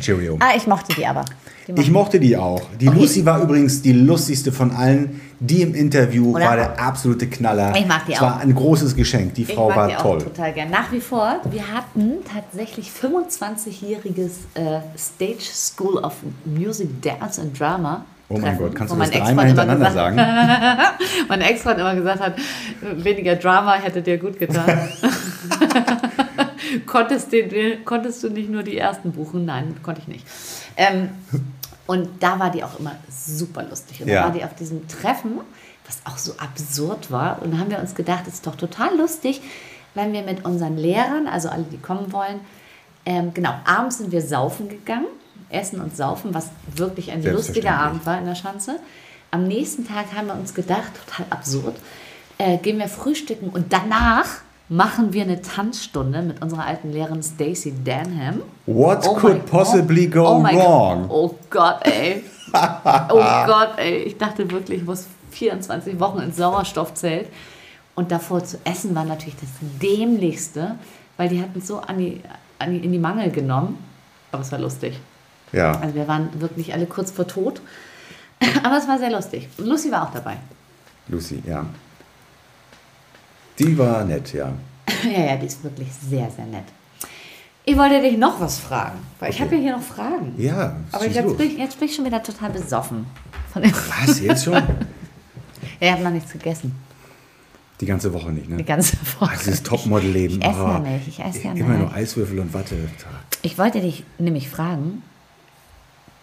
Cheerio. 0.00 0.36
Ah, 0.40 0.54
ich 0.56 0.66
mochte 0.66 0.94
die 0.94 1.06
aber. 1.06 1.24
Die 1.68 1.80
Ich 1.80 1.90
mochte 1.90 2.20
die 2.20 2.36
auch. 2.36 2.62
Die 2.80 2.88
Okay. 2.88 2.98
Lucy 2.98 3.24
war 3.26 3.40
übrigens 3.40 3.82
die 3.82 3.92
lustigste 3.92 4.52
von 4.52 4.70
allen. 4.70 5.20
Die 5.40 5.62
im 5.62 5.74
Interview 5.74 6.30
Oder? 6.34 6.44
war 6.46 6.56
der 6.56 6.80
absolute 6.80 7.26
Knaller. 7.26 7.74
Ich 7.76 7.86
mag 7.86 8.06
die 8.06 8.12
Es 8.12 8.18
auch. 8.18 8.22
war 8.22 8.40
ein 8.40 8.54
großes 8.54 8.94
Geschenk. 8.96 9.34
Die 9.34 9.42
Ich 9.42 9.52
Frau 9.54 9.68
mag 9.68 9.76
war 9.76 9.88
die 9.88 9.96
auch 9.96 10.02
toll. 10.02 10.18
total 10.22 10.52
gern. 10.52 10.70
Nach 10.70 10.90
wie 10.92 11.00
vor, 11.00 11.40
wir 11.50 11.62
hatten 11.72 12.12
tatsächlich 12.32 12.90
25-jähriges 12.90 14.30
äh, 14.54 14.80
Stage 14.96 15.42
School 15.52 15.98
of 15.98 16.14
Music, 16.44 17.02
Dance 17.02 17.40
and 17.40 17.58
Drama. 17.58 18.04
Oh 18.28 18.38
mein 18.38 18.58
Gott, 18.58 18.74
kannst 18.74 18.92
du 18.92 18.98
das 18.98 19.10
dreimal 19.10 19.46
hintereinander 19.46 19.86
gesagt- 19.88 20.16
sagen? 20.16 20.96
Mein 21.28 21.40
Ex-Freund 21.42 21.78
immer 21.78 21.94
gesagt 21.94 22.18
hat, 22.20 22.34
weniger 22.96 23.36
Drama 23.36 23.74
hätte 23.74 24.02
dir 24.02 24.18
gut 24.18 24.36
getan. 24.38 24.64
konntest, 26.86 27.32
den, 27.32 27.84
konntest 27.84 28.22
du 28.22 28.30
nicht 28.30 28.50
nur 28.50 28.62
die 28.62 28.76
ersten 28.78 29.12
buchen? 29.12 29.44
Nein, 29.44 29.76
konnte 29.82 30.00
ich 30.02 30.08
nicht. 30.08 30.26
Ähm, 30.76 31.10
und 31.86 32.08
da 32.20 32.38
war 32.38 32.50
die 32.50 32.64
auch 32.64 32.78
immer 32.78 32.96
super 33.08 33.62
lustig. 33.62 34.02
Und 34.02 34.08
Ja. 34.08 34.20
da 34.20 34.24
war 34.28 34.32
die 34.34 34.44
auf 34.44 34.54
diesem 34.54 34.86
Treffen, 34.88 35.40
was 35.86 36.00
auch 36.04 36.18
so 36.18 36.32
absurd 36.38 37.10
war. 37.10 37.40
Und 37.42 37.52
da 37.52 37.58
haben 37.58 37.70
wir 37.70 37.78
uns 37.78 37.94
gedacht, 37.94 38.24
es 38.26 38.34
ist 38.34 38.46
doch 38.46 38.56
total 38.56 38.96
lustig, 38.96 39.40
wenn 39.94 40.12
wir 40.12 40.22
mit 40.22 40.44
unseren 40.44 40.76
Lehrern, 40.76 41.26
also 41.26 41.48
alle, 41.48 41.62
die 41.64 41.78
kommen 41.78 42.12
wollen, 42.12 42.40
ähm, 43.06 43.32
genau, 43.32 43.54
abends 43.64 43.98
sind 43.98 44.10
wir 44.10 44.20
saufen 44.20 44.68
gegangen, 44.68 45.06
essen 45.48 45.80
und 45.80 45.96
saufen, 45.96 46.34
was 46.34 46.50
wirklich 46.74 47.12
ein 47.12 47.22
lustiger. 47.22 47.78
Abend 47.78 48.04
war 48.04 48.18
in 48.18 48.26
der 48.26 48.34
Schanze. 48.34 48.80
Am 49.30 49.46
nächsten 49.46 49.86
Tag 49.86 50.06
haben 50.14 50.26
wir 50.26 50.34
uns 50.34 50.54
gedacht, 50.54 50.90
total 51.06 51.26
absurd, 51.30 51.76
äh, 52.38 52.58
gehen 52.58 52.78
wir 52.78 52.88
frühstücken 52.88 53.48
und 53.48 53.72
danach 53.72 54.26
machen 54.68 55.12
wir 55.12 55.22
eine 55.22 55.40
Tanzstunde 55.42 56.22
mit 56.22 56.42
unserer 56.42 56.64
alten 56.64 56.92
Lehrerin 56.92 57.22
Stacey 57.22 57.72
Danham. 57.84 58.42
What 58.66 59.06
Oh 59.06 59.14
could 59.14 59.46
possibly 59.46 60.06
go 60.06 60.26
oh 60.26 60.42
wrong? 60.42 61.06
Oh 61.08 61.34
Gott, 61.50 61.80
ey. 61.84 62.24
Oh 63.10 63.22
Gott, 63.46 63.76
ey. 63.76 64.04
Ich 64.04 64.16
dachte 64.16 64.50
wirklich, 64.50 64.80
ich 64.80 64.86
muss 64.86 65.06
24 65.32 66.00
Wochen 66.00 66.20
ins 66.20 66.36
Sauerstoffzelt. 66.36 67.28
Und 67.94 68.10
davor 68.10 68.44
zu 68.44 68.58
essen 68.64 68.94
war 68.94 69.04
natürlich 69.04 69.36
das 69.40 69.48
Dämlichste, 69.82 70.76
weil 71.16 71.28
die 71.28 71.40
hatten 71.42 71.58
es 71.58 71.66
so 71.66 71.80
an 71.80 71.98
die, 71.98 72.20
an 72.58 72.70
die, 72.72 72.84
in 72.84 72.92
die 72.92 72.98
Mangel 72.98 73.30
genommen. 73.30 73.78
Aber 74.32 74.42
es 74.42 74.52
war 74.52 74.58
lustig. 74.58 74.98
Ja, 75.52 75.72
Also 75.80 75.94
wir 75.94 76.08
waren 76.08 76.28
wirklich 76.40 76.72
alle 76.72 76.86
kurz 76.86 77.10
vor 77.10 77.26
Tod. 77.26 77.60
Aber 78.62 78.78
es 78.78 78.88
war 78.88 78.98
sehr 78.98 79.10
lustig. 79.10 79.48
Lucy 79.58 79.90
war 79.90 80.04
auch 80.08 80.12
dabei. 80.12 80.36
Lucy, 81.08 81.42
ja. 81.46 81.64
Die 83.58 83.76
war 83.78 84.04
nett, 84.04 84.32
ja. 84.32 84.52
Ja, 85.04 85.20
ja, 85.26 85.36
die 85.36 85.46
ist 85.46 85.62
wirklich 85.64 85.88
sehr, 85.92 86.30
sehr 86.30 86.46
nett. 86.46 86.64
Ich 87.64 87.76
wollte 87.76 88.00
dich 88.00 88.16
noch 88.16 88.40
was 88.40 88.58
fragen, 88.58 88.98
weil 89.18 89.30
ich 89.30 89.36
Okay. 89.36 89.44
habe 89.44 89.56
ja 89.56 89.60
hier 89.62 89.76
noch 89.76 89.82
Fragen. 89.82 90.34
Ja, 90.38 90.76
Aber 90.92 91.04
schieß 91.04 91.14
jetzt 91.16 91.36
bin, 91.36 91.46
ich, 91.50 91.58
jetzt 91.58 91.78
bin 91.78 91.88
ich 91.88 91.94
schon 91.96 92.04
wieder 92.04 92.22
total 92.22 92.50
besoffen. 92.50 93.06
Was, 93.54 94.20
jetzt 94.20 94.44
schon? 94.44 94.54
ja, 94.54 94.62
ich 95.80 95.90
habe 95.92 96.02
noch 96.04 96.10
nichts 96.10 96.32
gegessen. 96.32 96.76
Die 97.80 97.86
ganze 97.86 98.12
Woche 98.12 98.30
nicht, 98.30 98.48
ne? 98.48 98.56
Die 98.56 98.64
ganze 98.64 98.96
Woche. 99.20 99.32
Ah, 99.32 99.38
dieses 99.44 99.62
Topmodel-Leben. 99.64 100.38
Ich 100.40 100.46
esse 100.46 100.58
ja 100.58 100.64
ah, 100.64 100.78
nicht, 100.78 101.08
ich 101.08 101.20
esse 101.20 101.42
ja 101.42 101.52
Immer 101.52 101.68
nicht. 101.70 101.78
nur 101.80 101.92
Eiswürfel 101.92 102.38
und 102.38 102.54
Watte. 102.54 102.76
Ich 103.42 103.58
wollte 103.58 103.80
dich 103.80 104.04
nämlich 104.18 104.48
fragen, 104.48 105.02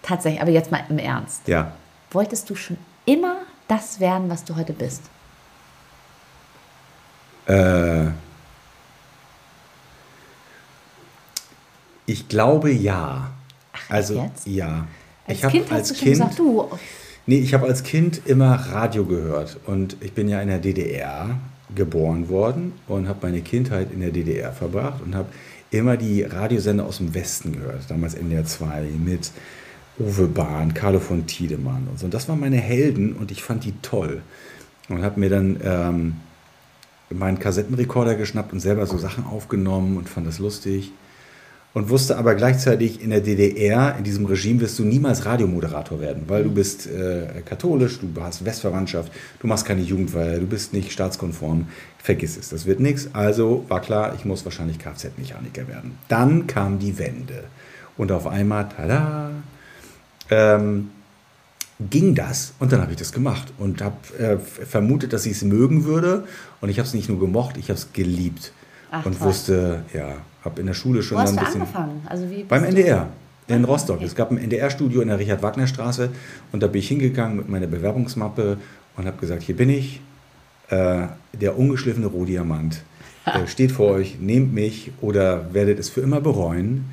tatsächlich, 0.02 0.42
aber 0.42 0.52
jetzt 0.52 0.72
mal 0.72 0.84
im 0.90 0.98
Ernst. 0.98 1.48
Ja. 1.48 1.74
Wolltest 2.12 2.50
du 2.50 2.56
schon 2.56 2.78
immer 3.06 3.36
das 3.68 4.00
werden, 4.00 4.30
was 4.30 4.44
du 4.46 4.56
heute 4.56 4.74
bist? 4.74 5.02
Äh, 7.46 8.08
ich 12.06 12.28
glaube 12.28 12.72
ja. 12.72 13.32
also 13.90 14.22
jetzt? 14.22 14.48
ja. 14.48 14.88
Als 15.26 15.44
ich 15.44 15.50
Kind 15.50 15.66
hast 15.72 15.72
als 15.72 15.88
du 15.90 15.96
schon 15.96 16.04
Kind, 16.04 16.18
gesagt, 16.18 16.40
du, 16.40 16.70
Nee, 17.26 17.38
ich 17.38 17.54
habe 17.54 17.68
als 17.68 17.84
Kind 17.84 18.22
immer 18.26 18.54
Radio 18.54 19.06
gehört 19.06 19.58
und 19.66 19.96
ich 20.02 20.12
bin 20.12 20.28
ja 20.28 20.42
in 20.42 20.50
der 20.50 20.60
DDR 20.60 21.38
geboren 21.74 22.28
worden 22.28 22.74
und 22.90 23.08
habe 23.08 23.20
meine 23.22 23.40
Kindheit 23.40 23.94
in 23.94 24.02
der 24.02 24.12
DDR 24.12 24.52
verbracht 24.52 25.02
und 25.02 25.16
habe 25.16 25.30
immer 25.72 25.96
die 25.96 26.24
Radiosender 26.24 26.86
aus 26.86 26.98
dem 26.98 27.14
Westen 27.14 27.54
gehört. 27.54 27.90
Damals 27.90 28.16
NDR 28.16 28.44
2 28.44 28.88
mit 29.04 29.32
Uwe 29.98 30.28
Bahn, 30.28 30.74
Carlo 30.74 31.00
von 31.00 31.26
Tiedemann 31.26 31.88
und 31.90 31.98
so. 31.98 32.06
Und 32.06 32.14
das 32.14 32.28
waren 32.28 32.42
meine 32.42 32.58
Helden 32.58 33.14
und 33.14 33.32
ich 33.32 33.42
fand 33.42 33.64
die 33.64 33.74
toll. 33.82 34.22
Und 34.90 35.02
habe 35.02 35.18
mir 35.18 35.30
dann 35.30 35.58
ähm, 35.64 36.16
meinen 37.18 37.40
Kassettenrekorder 37.40 38.16
geschnappt 38.16 38.54
und 38.54 38.60
selber 38.60 38.86
so 38.86 38.98
Sachen 38.98 39.26
aufgenommen 39.26 39.98
und 39.98 40.10
fand 40.10 40.28
das 40.28 40.40
lustig. 40.40 40.92
Und 41.74 41.90
wusste 41.90 42.18
aber 42.18 42.36
gleichzeitig, 42.36 43.02
in 43.02 43.10
der 43.10 43.22
DDR, 43.22 43.96
in 43.98 44.04
diesem 44.04 44.28
Regime, 44.28 44.62
wirst 44.62 44.78
du 44.78 44.84
niemals 44.84 45.26
Radiomoderator 45.26 46.00
werden, 46.00 46.24
weil 46.28 46.44
du 46.44 46.52
bist 46.52 46.86
äh, 46.86 47.42
katholisch, 47.44 48.00
du 48.00 48.22
hast 48.22 48.46
Westverwandtschaft, 48.46 49.12
du 49.40 49.48
machst 49.48 49.66
keine 49.66 49.82
Jugendweihe, 49.82 50.40
du 50.40 50.46
bist 50.46 50.74
nicht 50.74 50.92
staatskonform. 50.92 51.68
Vergiss 51.98 52.38
es, 52.38 52.50
das 52.50 52.68
wird 52.68 52.80
nichts. 52.80 53.10
Also 53.14 53.66
war 53.70 53.82
klar, 53.82 54.14
ich 54.16 54.24
muss 54.24 54.46
wahrscheinlich 54.46 54.78
Kfz-Mechaniker 54.78 55.68
werden. 55.68 55.98
Dann 56.10 56.46
kam 56.46 56.78
die 56.78 57.00
Wende. 57.00 57.46
Und 57.98 58.12
auf 58.12 58.28
einmal, 58.28 58.70
tada, 58.70 59.32
ähm, 60.30 60.90
ging 61.90 62.16
das 62.16 62.54
und 62.60 62.72
dann 62.72 62.82
habe 62.82 62.92
ich 62.92 62.98
das 62.98 63.12
gemacht 63.12 63.52
und 63.58 63.82
habe 63.82 63.96
äh, 64.20 64.38
vermutet, 64.38 65.12
dass 65.14 65.26
ich 65.26 65.34
es 65.34 65.44
mögen 65.44 65.86
würde 65.86 66.26
und 66.62 66.70
ich 66.70 66.78
habe 66.80 66.88
es 66.88 66.94
nicht 66.94 67.10
nur 67.10 67.20
gemocht, 67.20 67.58
ich 67.58 67.70
habe 67.70 67.78
es 67.78 67.92
geliebt 67.94 68.52
Ach, 68.92 69.06
und 69.06 69.18
toll. 69.18 69.28
wusste, 69.28 69.84
ja, 69.94 70.16
habe 70.46 70.60
in 70.62 70.68
der 70.68 70.74
Schule 70.76 71.02
schon 71.04 71.18
wo 71.18 71.22
hast 71.22 71.32
ein 71.32 71.38
du 71.38 71.44
bisschen 71.46 71.62
angefangen? 71.62 72.02
Also 72.08 72.30
wie 72.30 72.44
beim 72.44 72.62
du- 72.62 72.68
NDR 72.70 73.08
in 73.48 73.66
Rostock. 73.66 73.98
okay. 73.98 74.06
Es 74.06 74.16
gab 74.16 74.32
ein 74.32 74.38
NDR-Studio 74.38 75.02
in 75.02 75.10
der 75.10 75.20
Richard-Wagner-Straße 75.20 76.10
und 76.52 76.64
da 76.64 76.68
bin 76.68 76.80
ich 76.80 76.88
hingegangen 76.88 77.38
mit 77.38 77.50
meiner 77.50 77.68
Bewerbungsmappe 77.68 78.58
und 78.96 79.06
habe 79.06 79.18
gesagt, 79.18 79.42
hier 79.44 79.58
bin 79.58 79.70
ich, 79.70 80.00
äh, 80.70 81.08
der 81.34 81.58
ungeschliffene 81.58 82.06
Rohdiamant. 82.08 82.84
Äh, 83.26 83.48
steht 83.48 83.72
vor 83.74 83.90
euch, 83.92 84.18
nehmt 84.20 84.54
mich 84.54 84.92
oder 85.02 85.54
werdet 85.54 85.78
es 85.80 85.90
für 85.90 86.02
immer 86.02 86.22
bereuen. 86.22 86.86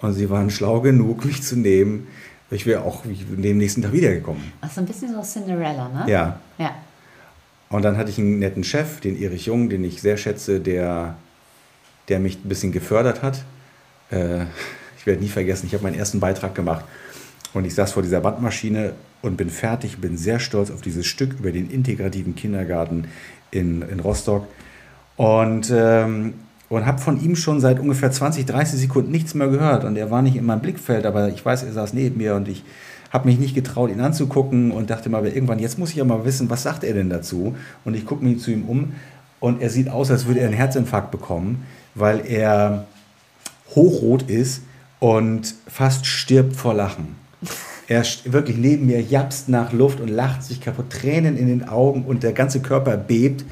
Und 0.00 0.14
sie 0.14 0.30
waren 0.30 0.48
schlau 0.48 0.80
genug, 0.80 1.24
mich 1.26 1.42
zu 1.42 1.56
nehmen. 1.56 2.06
Ich 2.50 2.64
wäre 2.64 2.82
auch 2.82 3.02
dem 3.04 3.58
nächsten 3.58 3.82
Tag 3.82 3.92
wiedergekommen. 3.92 4.52
Ach, 4.60 4.70
so 4.70 4.80
ein 4.80 4.86
bisschen 4.86 5.12
so 5.12 5.20
Cinderella, 5.20 5.88
ne? 5.88 6.10
Ja. 6.10 6.40
Ja. 6.58 6.74
Und 7.68 7.82
dann 7.82 7.98
hatte 7.98 8.10
ich 8.10 8.18
einen 8.18 8.38
netten 8.38 8.64
Chef, 8.64 9.00
den 9.00 9.20
Erich 9.20 9.46
Jung, 9.46 9.68
den 9.68 9.84
ich 9.84 10.00
sehr 10.00 10.16
schätze, 10.16 10.60
der, 10.60 11.16
der 12.08 12.18
mich 12.18 12.42
ein 12.42 12.48
bisschen 12.48 12.72
gefördert 12.72 13.22
hat. 13.22 13.44
Äh, 14.10 14.44
ich 14.96 15.06
werde 15.06 15.22
nie 15.22 15.28
vergessen, 15.28 15.66
ich 15.66 15.74
habe 15.74 15.84
meinen 15.84 15.98
ersten 15.98 16.20
Beitrag 16.20 16.54
gemacht 16.54 16.84
und 17.52 17.66
ich 17.66 17.74
saß 17.74 17.92
vor 17.92 18.02
dieser 18.02 18.20
Bandmaschine 18.20 18.94
und 19.20 19.36
bin 19.36 19.50
fertig, 19.50 19.98
bin 19.98 20.16
sehr 20.16 20.40
stolz 20.40 20.70
auf 20.70 20.80
dieses 20.80 21.06
Stück 21.06 21.34
über 21.38 21.52
den 21.52 21.70
integrativen 21.70 22.34
Kindergarten 22.34 23.08
in, 23.50 23.82
in 23.82 24.00
Rostock 24.00 24.46
und, 25.16 25.70
ähm, 25.74 26.34
und 26.68 26.86
habe 26.86 26.98
von 26.98 27.20
ihm 27.20 27.36
schon 27.36 27.60
seit 27.60 27.80
ungefähr 27.80 28.10
20, 28.10 28.46
30 28.46 28.80
Sekunden 28.80 29.10
nichts 29.10 29.34
mehr 29.34 29.48
gehört 29.48 29.84
und 29.84 29.96
er 29.96 30.10
war 30.10 30.22
nicht 30.22 30.36
in 30.36 30.44
meinem 30.44 30.60
Blickfeld, 30.60 31.06
aber 31.06 31.28
ich 31.28 31.44
weiß, 31.44 31.62
er 31.62 31.72
saß 31.72 31.94
neben 31.94 32.18
mir 32.18 32.34
und 32.34 32.48
ich 32.48 32.64
habe 33.10 33.28
mich 33.28 33.38
nicht 33.38 33.54
getraut, 33.54 33.90
ihn 33.90 34.00
anzugucken 34.00 34.70
und 34.70 34.90
dachte 34.90 35.08
mal, 35.08 35.26
irgendwann, 35.26 35.58
jetzt 35.58 35.78
muss 35.78 35.90
ich 35.90 35.96
ja 35.96 36.04
mal 36.04 36.24
wissen, 36.24 36.50
was 36.50 36.62
sagt 36.62 36.84
er 36.84 36.92
denn 36.92 37.08
dazu? 37.08 37.56
Und 37.84 37.94
ich 37.94 38.04
gucke 38.04 38.24
mich 38.24 38.40
zu 38.40 38.50
ihm 38.50 38.64
um 38.64 38.92
und 39.40 39.62
er 39.62 39.70
sieht 39.70 39.88
aus, 39.88 40.10
als 40.10 40.26
würde 40.26 40.40
er 40.40 40.46
einen 40.46 40.56
Herzinfarkt 40.56 41.10
bekommen, 41.10 41.64
weil 41.94 42.20
er 42.26 42.84
hochrot 43.74 44.22
ist 44.22 44.62
und 45.00 45.54
fast 45.66 46.06
stirbt 46.06 46.54
vor 46.56 46.74
Lachen. 46.74 47.16
Er 47.86 48.04
wirklich 48.24 48.58
neben 48.58 48.86
mir 48.86 49.00
japst 49.00 49.48
nach 49.48 49.72
Luft 49.72 50.00
und 50.00 50.08
lacht 50.08 50.42
sich 50.42 50.60
kaputt, 50.60 50.90
Tränen 50.90 51.38
in 51.38 51.46
den 51.46 51.66
Augen 51.66 52.04
und 52.04 52.22
der 52.22 52.32
ganze 52.32 52.60
Körper 52.60 52.98
bebt. 52.98 53.46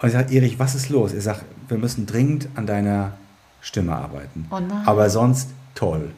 Und 0.00 0.08
ich 0.08 0.14
sage, 0.14 0.34
Erich, 0.34 0.58
was 0.58 0.74
ist 0.74 0.88
los? 0.88 1.12
Er 1.12 1.20
sagt, 1.20 1.44
wir 1.68 1.78
müssen 1.78 2.06
dringend 2.06 2.48
an 2.54 2.66
deiner 2.66 3.12
Stimme 3.60 3.94
arbeiten. 3.96 4.46
Oh. 4.50 4.58
Aber 4.84 5.10
sonst 5.10 5.48
toll. 5.74 6.10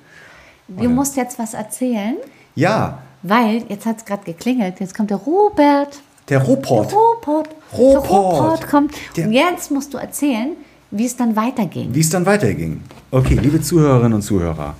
Du 0.68 0.88
musst 0.90 1.16
jetzt 1.16 1.38
was 1.38 1.54
erzählen, 1.54 2.16
Ja, 2.54 2.98
weil 3.22 3.62
jetzt 3.68 3.86
hat 3.86 3.98
es 3.98 4.04
gerade 4.04 4.24
geklingelt. 4.24 4.80
Jetzt 4.80 4.94
kommt 4.94 5.10
der 5.10 5.16
Robert. 5.16 6.00
der 6.28 6.40
Robot. 6.42 6.90
Der 6.90 6.98
Robert. 6.98 7.48
Robert. 7.72 8.04
Der 8.04 8.10
Robert 8.10 8.68
kommt. 8.68 8.94
Der- 9.16 9.26
Und 9.26 9.32
jetzt 9.32 9.70
musst 9.70 9.94
du 9.94 9.98
erzählen, 9.98 10.50
wie 10.90 11.06
es 11.06 11.16
dann 11.16 11.34
weiterging. 11.36 11.94
Wie 11.94 12.00
es 12.00 12.10
dann 12.10 12.26
weiterging. 12.26 12.82
Okay, 13.10 13.34
liebe 13.34 13.60
Zuhörerinnen 13.62 14.12
und 14.14 14.22
Zuhörer, 14.22 14.74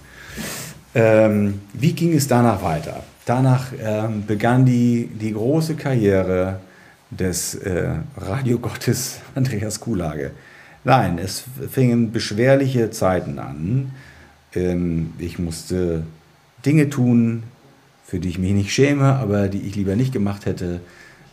ähm, 0.95 1.61
wie 1.73 1.93
ging 1.93 2.15
es 2.15 2.27
danach 2.29 2.63
weiter? 2.63 3.03
Danach 3.25 3.67
ähm, 3.83 4.25
begann 4.27 4.65
die, 4.65 5.07
die 5.07 5.33
große 5.33 5.75
Karriere 5.75 6.61
des 7.11 7.55
äh, 7.57 7.91
Radiogottes 8.17 9.19
Andreas 9.35 9.81
Kuhlage. 9.81 10.31
Nein, 10.85 11.19
es 11.19 11.45
fingen 11.71 12.13
beschwerliche 12.13 12.91
Zeiten 12.91 13.39
an. 13.39 13.93
Ähm, 14.55 15.13
ich 15.19 15.39
musste 15.39 16.05
Dinge 16.65 16.89
tun, 16.89 17.45
für 18.05 18.21
die 18.21 18.29
ich 18.29 18.39
mich 18.39 18.53
nicht 18.53 18.73
schäme, 18.73 19.15
aber 19.15 19.49
die 19.49 19.61
ich 19.61 19.77
lieber 19.77 19.97
nicht 19.97 20.13
gemacht 20.13 20.47
hätte. 20.47 20.81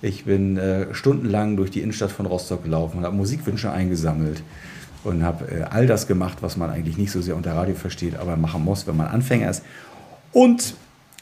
Ich 0.01 0.25
bin 0.25 0.57
äh, 0.57 0.93
stundenlang 0.93 1.57
durch 1.57 1.71
die 1.71 1.81
Innenstadt 1.81 2.11
von 2.11 2.25
Rostock 2.25 2.63
gelaufen 2.63 2.97
und 2.97 3.05
habe 3.05 3.15
Musikwünsche 3.15 3.71
eingesammelt 3.71 4.43
und 5.03 5.23
habe 5.23 5.45
äh, 5.45 5.63
all 5.63 5.87
das 5.87 6.07
gemacht, 6.07 6.39
was 6.41 6.57
man 6.57 6.69
eigentlich 6.69 6.97
nicht 6.97 7.11
so 7.11 7.21
sehr 7.21 7.35
unter 7.35 7.55
Radio 7.55 7.75
versteht, 7.75 8.17
aber 8.17 8.35
machen 8.35 8.63
muss, 8.63 8.87
wenn 8.87 8.97
man 8.97 9.07
Anfänger 9.07 9.49
ist. 9.49 9.63
Und 10.33 10.75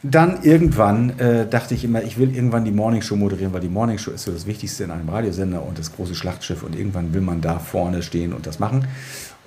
dann 0.04 0.44
irgendwann 0.44 1.18
äh, 1.18 1.48
dachte 1.48 1.74
ich 1.74 1.86
immer, 1.86 2.04
ich 2.04 2.18
will 2.18 2.36
irgendwann 2.36 2.66
die 2.66 2.72
Morningshow 2.72 3.16
moderieren, 3.16 3.54
weil 3.54 3.62
die 3.62 3.70
Morningshow 3.70 4.12
ist 4.12 4.24
so 4.24 4.32
das 4.32 4.46
Wichtigste 4.46 4.84
in 4.84 4.92
einem 4.92 5.08
Radiosender 5.08 5.66
und 5.66 5.80
das 5.80 5.96
große 5.96 6.14
Schlachtschiff 6.14 6.62
und 6.62 6.76
irgendwann 6.76 7.14
will 7.14 7.22
man 7.22 7.40
da 7.40 7.58
vorne 7.58 8.04
stehen 8.04 8.34
und 8.34 8.46
das 8.46 8.60
machen. 8.60 8.86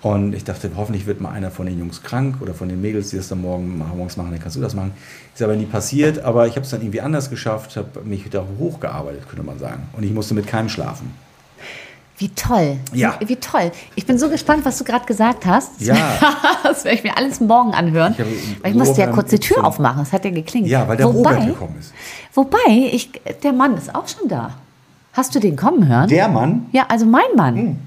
Und 0.01 0.35
ich 0.35 0.45
dachte, 0.45 0.71
hoffentlich 0.77 1.07
wird 1.07 1.21
mal 1.21 1.31
einer 1.31 1.51
von 1.51 1.67
den 1.67 1.79
Jungs 1.79 2.03
krank 2.03 2.41
oder 2.41 2.55
von 2.55 2.69
den 2.69 2.81
Mädels, 2.81 3.11
die 3.11 3.17
das 3.17 3.29
dann 3.29 3.43
morgen, 3.43 3.79
morgens 3.79 4.17
machen, 4.17 4.31
dann 4.31 4.41
kannst 4.41 4.57
du 4.57 4.61
das 4.61 4.75
machen. 4.75 4.93
Ist 5.35 5.43
aber 5.43 5.57
nie 5.57 5.67
passiert, 5.67 6.21
aber 6.21 6.47
ich 6.47 6.53
habe 6.53 6.63
es 6.63 6.71
dann 6.71 6.81
irgendwie 6.81 7.01
anders 7.01 7.29
geschafft, 7.29 7.77
habe 7.77 8.03
mich 8.05 8.29
da 8.31 8.45
hochgearbeitet, 8.59 9.29
könnte 9.29 9.45
man 9.45 9.59
sagen. 9.59 9.89
Und 9.93 10.05
ich 10.05 10.13
musste 10.13 10.35
mit 10.35 10.47
keinem 10.47 10.69
schlafen. 10.69 11.26
Wie 12.19 12.31
toll. 12.31 12.79
Ja. 12.95 13.17
Wie, 13.21 13.29
wie 13.29 13.37
toll. 13.37 13.71
Ich 13.95 14.07
bin 14.07 14.19
so 14.19 14.31
gespannt, 14.31 14.65
was 14.65 14.79
du 14.79 14.85
gerade 14.85 15.05
gesagt 15.05 15.45
hast. 15.45 15.81
Ja. 15.81 15.97
das 16.63 16.85
werde 16.85 16.97
ich 16.97 17.05
mir 17.05 17.17
alles 17.17 17.41
morgen 17.41 17.75
anhören. 17.75 18.15
Ich 18.17 18.65
weil 18.65 18.71
ich 18.71 18.77
musste 18.77 19.01
ja 19.03 19.09
kurz 19.09 19.31
die 19.31 19.39
Tür 19.39 19.65
aufmachen. 19.65 19.99
Das 19.99 20.13
hat 20.13 20.25
ja 20.25 20.31
geklingelt. 20.31 20.71
Ja, 20.71 20.89
weil 20.89 20.97
der 20.97 21.07
wobei, 21.07 21.35
Robert 21.35 21.47
gekommen 21.47 21.77
ist. 21.79 21.93
Wobei, 22.33 22.59
ich, 22.69 23.11
der 23.43 23.53
Mann 23.53 23.77
ist 23.77 23.95
auch 23.95 24.09
schon 24.09 24.29
da. 24.29 24.51
Hast 25.13 25.35
du 25.35 25.41
den 25.41 25.57
kommen 25.57 25.87
hören? 25.89 26.09
Der 26.09 26.29
Mann? 26.29 26.67
ja, 26.73 26.87
also 26.89 27.05
mein 27.07 27.35
Mann. 27.37 27.79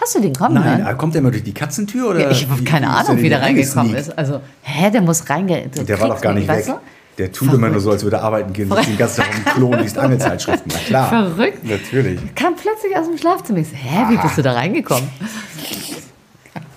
Hast 0.00 0.14
du 0.14 0.20
den 0.20 0.34
kommen 0.34 0.54
Nein, 0.54 0.82
hören? 0.82 0.96
kommt 0.96 1.14
der 1.14 1.20
mal 1.20 1.30
durch 1.30 1.44
die 1.44 1.52
Katzentür? 1.52 2.10
Oder 2.10 2.20
Ja, 2.20 2.30
ich 2.30 2.48
habe 2.48 2.62
keine 2.64 2.86
wie 2.86 2.90
Ahnung, 2.90 3.18
wie 3.18 3.28
der 3.28 3.42
reingekommen 3.42 3.94
ist. 3.94 4.16
Also, 4.16 4.40
hä, 4.62 4.90
der 4.90 5.02
muss 5.02 5.28
reinge... 5.28 5.68
so 5.74 5.82
Der 5.82 6.00
war 6.00 6.08
doch 6.08 6.20
gar 6.22 6.32
nicht 6.32 6.48
weg. 6.48 6.56
weißt 6.56 6.72
Der 7.18 7.32
tut 7.32 7.52
immer 7.52 7.68
nur 7.68 7.80
so, 7.80 7.90
als 7.90 8.02
würde 8.02 8.16
er 8.16 8.22
arbeiten 8.22 8.52
gehen, 8.52 8.70
sitzt 8.70 8.88
den 8.88 8.96
ganzen 8.96 9.22
Tag 9.22 9.36
im 9.36 9.44
Klo 9.44 9.68
und 9.68 9.80
liest 9.80 9.98
Angelzeitschriften. 9.98 10.72
Na 10.72 10.78
klar. 10.78 11.08
Verrückt. 11.08 11.64
Natürlich. 11.64 12.20
Kam 12.34 12.54
plötzlich 12.56 12.96
aus 12.96 13.06
dem 13.06 13.18
Schlafzimmer. 13.18 13.58
Ich 13.58 13.68
so, 13.68 13.76
hä, 13.76 14.06
wie 14.08 14.16
bist 14.16 14.38
du 14.38 14.42
da 14.42 14.52
reingekommen? 14.52 15.08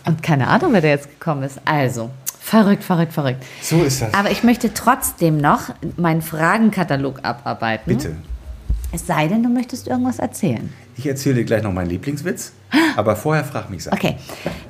Und 0.06 0.22
keine 0.22 0.48
Ahnung, 0.48 0.74
wer 0.74 0.82
da 0.82 0.90
jetzt 0.90 1.10
gekommen 1.10 1.44
ist. 1.44 1.62
Also, 1.64 2.10
verrückt, 2.42 2.84
verrückt, 2.84 3.14
verrückt. 3.14 3.44
So 3.62 3.84
ist 3.84 4.02
das. 4.02 4.14
Aber 4.14 4.32
ich 4.32 4.44
möchte 4.44 4.74
trotzdem 4.74 5.38
noch 5.38 5.70
meinen 5.96 6.22
Fragenkatalog 6.22 7.20
abarbeiten. 7.24 7.96
Bitte. 7.96 8.16
Es 8.92 9.08
sei 9.08 9.28
denn, 9.28 9.42
du 9.44 9.50
möchtest 9.50 9.88
irgendwas 9.88 10.20
erzählen. 10.20 10.72
Ich 10.96 11.08
erzähle 11.08 11.36
dir 11.36 11.46
gleich 11.46 11.64
noch 11.64 11.72
meinen 11.72 11.90
Lieblingswitz, 11.90 12.52
aber 12.96 13.16
vorher 13.16 13.44
frag 13.44 13.70
mich 13.70 13.84
Sachen. 13.86 13.98
Okay. 13.98 14.18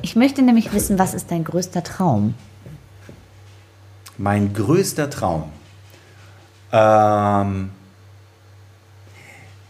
Ich 0.02 0.16
möchte 0.16 0.42
nämlich 0.42 0.72
wissen, 0.72 1.00
was 1.00 1.14
ist 1.14 1.32
dein 1.32 1.44
größter 1.44 1.84
Traum? 1.84 2.36
Mein 4.18 4.54
größter 4.54 5.10
Traum. 5.10 5.52
Ähm, 6.72 7.70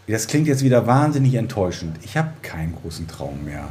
das 0.06 0.26
klingt 0.26 0.46
jetzt 0.46 0.62
wieder 0.62 0.86
wahnsinnig 0.86 1.34
enttäuschend. 1.34 1.98
Ich 2.02 2.16
habe 2.16 2.30
keinen 2.42 2.74
großen 2.74 3.08
Traum 3.08 3.44
mehr, 3.44 3.68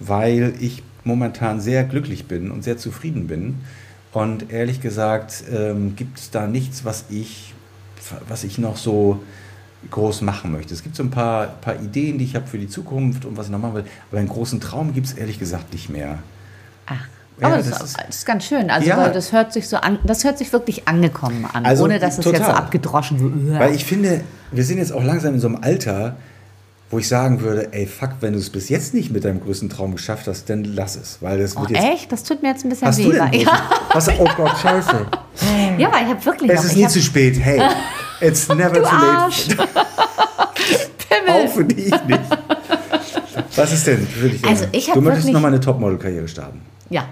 weil 0.00 0.54
ich 0.60 0.82
momentan 1.04 1.60
sehr 1.60 1.84
glücklich 1.84 2.26
bin 2.26 2.50
und 2.50 2.64
sehr 2.64 2.76
zufrieden 2.76 3.28
bin. 3.28 3.60
Und 4.12 4.50
ehrlich 4.50 4.80
gesagt 4.80 5.44
ähm, 5.52 5.94
gibt 5.94 6.18
es 6.18 6.30
da 6.30 6.46
nichts, 6.46 6.84
was 6.84 7.04
ich, 7.08 7.54
was 8.28 8.42
ich 8.42 8.58
noch 8.58 8.76
so 8.76 9.22
groß 9.90 10.22
machen 10.22 10.50
möchte. 10.50 10.74
Es 10.74 10.82
gibt 10.82 10.96
so 10.96 11.04
ein 11.04 11.10
paar, 11.10 11.46
paar 11.46 11.80
Ideen, 11.80 12.18
die 12.18 12.24
ich 12.24 12.34
habe 12.34 12.46
für 12.46 12.58
die 12.58 12.68
Zukunft 12.68 13.24
und 13.24 13.36
was 13.36 13.46
ich 13.46 13.52
noch 13.52 13.60
machen 13.60 13.74
will. 13.74 13.84
Aber 14.10 14.18
einen 14.18 14.28
großen 14.28 14.60
Traum 14.60 14.92
gibt 14.92 15.06
es 15.06 15.12
ehrlich 15.12 15.38
gesagt 15.38 15.72
nicht 15.72 15.88
mehr. 15.88 16.18
Ach. 16.86 17.06
Ja, 17.40 17.46
Aber 17.48 17.56
das, 17.58 17.70
das 17.70 17.82
ist, 17.82 17.96
das 18.00 18.16
ist 18.16 18.26
ganz 18.26 18.44
schön. 18.44 18.70
Also 18.70 18.88
Ja. 18.88 18.96
weil 18.98 19.12
das 19.12 19.32
hört 19.32 19.52
sich 19.52 19.68
so 19.68 19.76
an, 19.76 19.98
das 20.04 20.24
hört 20.24 20.38
sich 20.38 20.52
wirklich 20.52 20.88
angekommen 20.88 21.46
an, 21.52 21.64
Also, 21.64 21.84
ohne 21.84 21.98
dass 21.98 22.18
es 22.18 22.24
jetzt 22.24 22.36
so 22.36 22.42
total. 22.44 22.54
abgedroschen 22.56 23.46
wird. 23.48 23.60
Weil 23.60 23.74
ich 23.74 23.84
finde, 23.84 24.22
wir 24.50 24.64
sind 24.64 24.78
jetzt 24.78 24.92
auch 24.92 25.02
langsam 25.04 25.34
in 25.34 25.40
so 25.40 25.46
einem 25.48 25.58
Alter, 25.62 26.16
wo 26.90 26.98
ich 26.98 27.06
sagen 27.06 27.40
würde, 27.42 27.72
ey, 27.72 27.86
fuck, 27.86 28.10
wenn 28.20 28.32
du 28.32 28.38
es 28.38 28.48
bis 28.50 28.70
jetzt 28.70 28.94
nicht 28.94 29.10
mit 29.12 29.24
deinem 29.24 29.40
größten 29.40 29.68
Traum 29.68 29.92
geschafft 29.94 30.26
hast, 30.26 30.48
dann 30.48 30.64
lass 30.64 30.96
es. 30.96 31.18
Weil 31.20 31.38
das 31.38 31.54
Oh, 31.56 31.60
wird 31.60 31.70
jetzt. 31.72 31.84
echt? 31.84 32.12
Das 32.12 32.24
tut 32.24 32.42
mir 32.42 32.48
jetzt 32.48 32.64
ein 32.64 32.70
bisschen 32.70 32.88
Hast 32.88 32.98
weh. 32.98 33.02
du 33.04 33.12
denn? 33.12 33.20
einen 33.20 33.40
ja, 33.40 33.62
großen- 33.90 33.94
Was, 33.94 34.20
oh 34.20 34.28
Gott, 34.36 34.58
scheiße. 34.58 35.06
ja, 35.78 35.88
aber 35.88 35.98
ich 36.00 36.08
habe 36.08 36.24
wirklich 36.24 36.50
Es 36.50 36.56
noch. 36.56 36.64
ist 36.64 36.70
ich 36.72 36.76
nie 36.78 36.84
hab, 36.84 36.90
zu 36.90 37.02
spät. 37.02 37.38
Hey, 37.38 37.60
it's 38.20 38.48
never 38.48 38.70
du 38.70 38.80
too 38.80 38.96
late. 38.96 39.18
Arsch. 39.18 39.48
Pimmel. 41.08 41.46
Auch 41.46 41.48
für 41.52 41.64
dich 41.64 41.90
nicht. 42.06 42.20
Was 43.56 43.72
ist 43.72 43.86
denn 43.86 44.06
für 44.06 44.28
dich? 44.28 44.44
Also, 44.46 44.64
ich 44.72 44.86
du 44.90 45.00
möchtest 45.00 45.24
wirklich- 45.26 45.32
nochmal 45.34 45.52
eine 45.52 45.60
Topmodel-Karriere 45.60 46.28
starten. 46.28 46.62
Ja. 46.90 47.04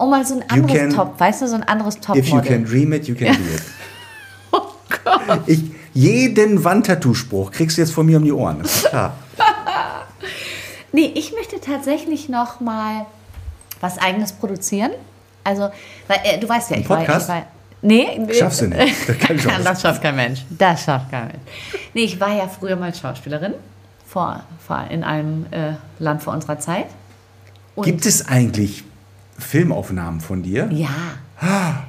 Um 0.00 0.10
mal 0.10 0.24
so 0.24 0.36
ein 0.36 0.44
anderes 0.48 0.78
can- 0.78 0.90
Top, 0.90 1.20
weißt 1.20 1.42
du, 1.42 1.48
so 1.48 1.56
ein 1.56 1.62
anderes 1.62 1.98
If 2.14 2.28
you 2.28 2.40
can 2.40 2.64
dream 2.64 2.92
it, 2.94 3.06
you 3.06 3.14
can 3.14 3.34
do 3.36 3.54
it. 3.54 3.62
Oh 4.52 4.62
Gott. 5.04 5.40
Ich, 5.46 5.62
jeden 5.92 6.64
Wandtattoo-Spruch 6.64 7.52
kriegst 7.52 7.76
du 7.76 7.82
jetzt 7.82 7.92
von 7.92 8.06
mir 8.06 8.16
um 8.16 8.24
die 8.24 8.32
Ohren. 8.32 8.60
Das 8.62 8.76
ist 8.76 8.88
klar. 8.88 9.16
Nee, 10.92 11.12
ich 11.14 11.32
möchte 11.32 11.60
tatsächlich 11.60 12.28
noch 12.28 12.58
mal 12.60 13.06
was 13.80 13.96
eigenes 13.98 14.32
produzieren. 14.32 14.90
Also, 15.44 15.70
weil, 16.08 16.18
äh, 16.24 16.38
du 16.38 16.48
weißt 16.48 16.70
ja, 16.70 16.78
ich 16.78 16.88
war, 16.88 17.00
ich 17.02 17.06
Podcast? 17.06 17.28
war 17.28 17.46
Nee. 17.82 18.26
Schaffst 18.32 18.62
du 18.62 18.66
nicht. 18.66 19.06
Keine 19.20 19.38
Chance. 19.38 19.62
das 19.62 19.80
schafft 19.82 20.02
kein 20.02 20.16
Mensch. 20.16 20.44
Das 20.50 20.84
schafft 20.84 21.10
kein 21.10 21.28
Mensch. 21.28 21.40
Nee, 21.94 22.02
ich 22.02 22.18
war 22.20 22.34
ja 22.34 22.48
früher 22.48 22.76
mal 22.76 22.92
Schauspielerin 22.94 23.54
vor, 24.06 24.42
vor 24.66 24.84
in 24.90 25.04
einem 25.04 25.46
äh, 25.50 25.74
Land 25.98 26.22
vor 26.22 26.32
unserer 26.34 26.58
Zeit. 26.58 26.86
Und 27.76 27.84
Gibt 27.84 28.04
es 28.04 28.26
eigentlich 28.26 28.84
Filmaufnahmen 29.40 30.20
von 30.20 30.42
dir? 30.42 30.68
Ja. 30.70 30.88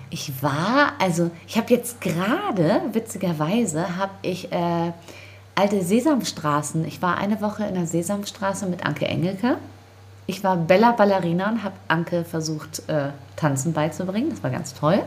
Ich 0.09 0.31
war, 0.41 0.93
also 0.99 1.29
ich 1.45 1.57
habe 1.57 1.73
jetzt 1.73 1.99
gerade, 1.99 2.81
witzigerweise, 2.93 3.97
habe 3.97 4.13
ich 4.21 4.51
äh, 4.51 4.91
alte 5.55 5.83
Sesamstraßen. 5.83 6.85
Ich 6.85 7.01
war 7.01 7.17
eine 7.17 7.41
Woche 7.41 7.65
in 7.65 7.75
der 7.75 7.85
Sesamstraße 7.85 8.65
mit 8.65 8.85
Anke 8.85 9.07
Engelke. 9.07 9.57
Ich 10.25 10.43
war 10.43 10.55
Bella 10.55 10.93
Ballerina 10.93 11.49
und 11.49 11.63
habe 11.63 11.75
Anke 11.89 12.23
versucht, 12.23 12.83
äh, 12.87 13.09
Tanzen 13.35 13.73
beizubringen. 13.73 14.29
Das 14.29 14.41
war 14.41 14.51
ganz 14.51 14.73
toll. 14.73 15.03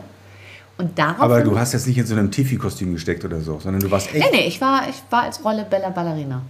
Und 0.77 0.99
darauf. 0.99 1.21
Aber 1.21 1.43
du 1.43 1.59
hast 1.59 1.73
jetzt 1.73 1.87
nicht 1.87 1.99
in 1.99 2.07
so 2.07 2.15
einem 2.15 2.31
Tiffy-Kostüm 2.31 2.93
gesteckt 2.93 3.25
oder 3.25 3.41
so, 3.41 3.61
sondern 3.61 3.81
du 3.81 3.91
warst 3.91 4.13
echt. 4.13 4.31
Nee, 4.31 4.39
nee, 4.39 4.47
ich 4.47 4.61
war, 4.61 4.89
ich 4.89 5.03
war 5.09 5.23
als 5.23 5.43
Rolle 5.45 5.65
Bella 5.65 5.91
Ballerina. 5.91 6.43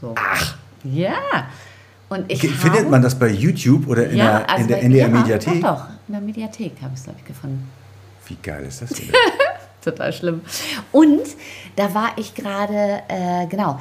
So. 0.00 0.14
Ach. 0.18 0.56
Ja. 0.84 1.14
Und 2.08 2.30
ich 2.30 2.40
Ge- 2.40 2.50
habe, 2.50 2.60
Findet 2.60 2.90
man 2.90 3.02
das 3.02 3.18
bei 3.18 3.28
YouTube 3.28 3.88
oder 3.88 4.08
in 4.08 4.16
der, 4.16 4.46
in 4.58 4.68
der 4.68 4.76
bei- 4.76 4.82
NDR 4.82 5.08
ja, 5.08 5.14
Mediathek? 5.14 5.60
Doch, 5.60 5.76
doch, 5.76 5.84
in 6.08 6.12
der 6.14 6.20
Mediathek 6.20 6.72
habe 6.80 6.92
ich 6.94 7.00
es, 7.00 7.04
glaube 7.04 7.18
ich, 7.20 7.24
gefunden. 7.26 7.68
Wie 8.26 8.36
geil 8.42 8.64
ist 8.64 8.82
das 8.82 8.90
denn? 8.90 9.08
Total 9.84 10.12
schlimm. 10.12 10.40
Und 10.90 11.20
da 11.76 11.94
war 11.94 12.10
ich 12.16 12.34
gerade, 12.34 13.02
äh, 13.06 13.46
genau, 13.48 13.78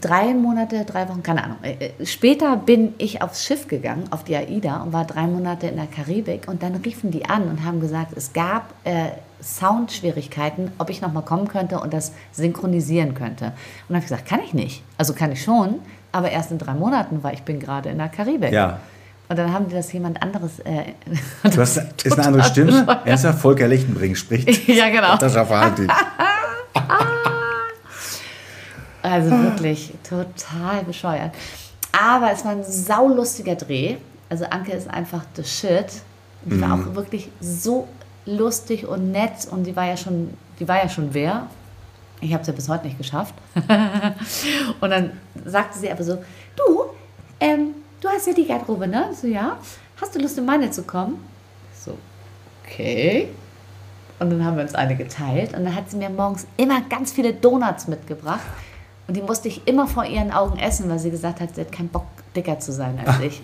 drei 0.00 0.32
Monate, 0.32 0.84
drei 0.84 1.08
Wochen, 1.08 1.22
keine 1.24 1.42
Ahnung. 1.42 1.56
Äh, 1.62 1.92
äh, 2.00 2.06
später 2.06 2.56
bin 2.56 2.94
ich 2.98 3.22
aufs 3.22 3.44
Schiff 3.44 3.66
gegangen, 3.66 4.04
auf 4.10 4.22
die 4.22 4.36
AIDA 4.36 4.82
und 4.82 4.92
war 4.92 5.04
drei 5.04 5.26
Monate 5.26 5.66
in 5.66 5.74
der 5.76 5.86
Karibik. 5.86 6.46
Und 6.46 6.62
dann 6.62 6.76
riefen 6.76 7.10
die 7.10 7.24
an 7.24 7.48
und 7.48 7.64
haben 7.64 7.80
gesagt, 7.80 8.12
es 8.16 8.32
gab 8.32 8.72
äh, 8.84 9.06
Soundschwierigkeiten, 9.42 10.70
ob 10.78 10.90
ich 10.90 11.00
nochmal 11.00 11.24
kommen 11.24 11.48
könnte 11.48 11.80
und 11.80 11.92
das 11.92 12.12
synchronisieren 12.32 13.14
könnte. 13.14 13.46
Und 13.46 13.52
dann 13.88 13.96
habe 13.96 14.04
ich 14.04 14.10
gesagt, 14.10 14.26
kann 14.28 14.40
ich 14.44 14.54
nicht. 14.54 14.82
Also 14.96 15.12
kann 15.12 15.32
ich 15.32 15.42
schon, 15.42 15.76
aber 16.12 16.30
erst 16.30 16.50
in 16.50 16.58
drei 16.58 16.74
Monaten, 16.74 17.22
weil 17.22 17.34
ich 17.34 17.42
bin 17.42 17.60
gerade 17.60 17.90
in 17.90 17.98
der 17.98 18.08
Karibik. 18.08 18.52
Ja. 18.52 18.80
Und 19.28 19.38
dann 19.38 19.52
haben 19.52 19.68
die 19.68 19.74
das 19.74 19.92
jemand 19.92 20.22
anderes. 20.22 20.58
Äh, 20.60 20.94
Du 21.50 21.60
hast, 21.60 21.76
ist 22.02 22.18
eine 22.18 22.26
andere 22.26 22.44
Stimme? 22.44 23.00
Erster 23.04 23.34
Volker 23.34 23.68
Lechtenbring 23.68 24.14
spricht. 24.14 24.68
ja, 24.68 24.88
genau. 24.88 25.16
Das 25.16 25.34
erfahrt 25.34 25.78
ich. 25.80 25.90
Also 29.00 29.30
wirklich 29.30 29.94
total 30.06 30.82
bescheuert. 30.84 31.30
Aber 31.98 32.32
es 32.32 32.44
war 32.44 32.52
ein 32.52 32.64
saulustiger 32.64 33.54
Dreh. 33.54 33.96
Also 34.28 34.44
Anke 34.44 34.72
ist 34.72 34.90
einfach 34.90 35.22
the 35.34 35.44
shit. 35.44 35.86
Die 36.44 36.60
war 36.60 36.74
auch 36.74 36.94
wirklich 36.94 37.30
so 37.40 37.88
lustig 38.26 38.86
und 38.86 39.10
nett 39.12 39.48
und 39.50 39.64
die 39.64 39.74
war 39.76 39.86
ja 39.86 39.96
schon, 39.96 40.34
die 40.58 40.68
war 40.68 40.76
ja 40.76 40.88
schon 40.88 41.14
wer. 41.14 41.46
Ich 42.20 42.32
habe 42.32 42.42
es 42.42 42.48
ja 42.48 42.52
bis 42.52 42.68
heute 42.68 42.86
nicht 42.86 42.98
geschafft. 42.98 43.34
und 44.80 44.90
dann 44.90 45.12
sagte 45.44 45.78
sie 45.78 45.90
aber 45.90 46.02
so, 46.02 46.18
du, 46.56 46.84
ähm, 47.40 47.74
du 48.00 48.08
hast 48.08 48.26
ja 48.26 48.32
die 48.32 48.46
Garderobe, 48.46 48.88
ne? 48.88 49.08
Ich 49.12 49.18
So, 49.18 49.26
ja. 49.26 49.56
Hast 50.00 50.14
du 50.14 50.20
Lust, 50.20 50.38
in 50.38 50.44
meine 50.44 50.70
zu 50.70 50.82
kommen? 50.82 51.18
Ich 51.72 51.84
So, 51.84 51.96
okay. 52.64 53.28
Und 54.18 54.30
dann 54.30 54.44
haben 54.44 54.56
wir 54.56 54.64
uns 54.64 54.74
eine 54.74 54.96
geteilt 54.96 55.54
und 55.54 55.64
dann 55.64 55.74
hat 55.74 55.90
sie 55.90 55.96
mir 55.96 56.10
morgens 56.10 56.46
immer 56.56 56.80
ganz 56.82 57.12
viele 57.12 57.32
Donuts 57.32 57.86
mitgebracht. 57.86 58.40
Und 59.06 59.16
die 59.16 59.22
musste 59.22 59.48
ich 59.48 59.66
immer 59.66 59.86
vor 59.86 60.04
ihren 60.04 60.32
Augen 60.32 60.58
essen, 60.58 60.90
weil 60.90 60.98
sie 60.98 61.10
gesagt 61.10 61.40
hat, 61.40 61.54
sie 61.54 61.62
hat 61.62 61.72
keinen 61.72 61.88
Bock, 61.88 62.06
dicker 62.34 62.58
zu 62.58 62.72
sein 62.72 62.98
als 63.04 63.20
ich. 63.20 63.42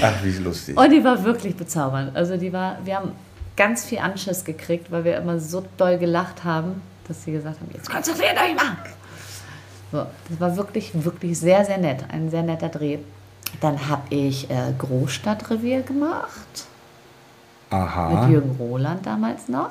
Ach, 0.00 0.12
wie 0.22 0.30
lustig. 0.38 0.76
Und 0.76 0.90
die 0.90 1.02
war 1.02 1.24
wirklich 1.24 1.56
bezaubernd. 1.56 2.14
Also 2.14 2.36
die 2.36 2.52
war, 2.52 2.76
wir 2.84 2.96
haben 2.96 3.12
ganz 3.56 3.84
viel 3.84 3.98
Anschiss 3.98 4.44
gekriegt, 4.44 4.90
weil 4.90 5.04
wir 5.04 5.16
immer 5.16 5.38
so 5.38 5.64
doll 5.76 5.98
gelacht 5.98 6.44
haben, 6.44 6.82
dass 7.06 7.24
sie 7.24 7.32
gesagt 7.32 7.60
haben, 7.60 7.70
jetzt 7.72 7.90
konzentriert 7.90 8.36
euch 8.36 8.54
mal. 8.54 8.76
So, 9.92 10.06
das 10.28 10.40
war 10.40 10.56
wirklich, 10.56 10.90
wirklich 11.04 11.38
sehr, 11.38 11.64
sehr 11.64 11.78
nett. 11.78 12.04
Ein 12.08 12.30
sehr 12.30 12.42
netter 12.42 12.68
Dreh. 12.68 12.98
Dann 13.60 13.88
habe 13.88 14.02
ich 14.10 14.50
äh, 14.50 14.72
Großstadtrevier 14.76 15.82
gemacht. 15.82 16.66
Aha. 17.70 18.22
Mit 18.22 18.30
Jürgen 18.30 18.56
Roland 18.58 19.06
damals 19.06 19.48
noch. 19.48 19.70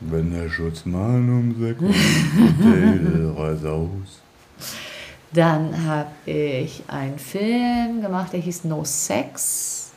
Wenn 0.00 0.32
der 0.32 0.48
Schutzmann 0.48 1.28
um 1.28 1.60
sechs 1.60 1.82
Uhr 1.82 3.70
aus. 3.70 4.22
Dann 5.32 5.84
habe 5.84 6.10
ich 6.24 6.82
einen 6.88 7.18
Film 7.18 8.00
gemacht, 8.00 8.32
der 8.32 8.40
hieß 8.40 8.64
No 8.64 8.84
Sex. 8.84 9.90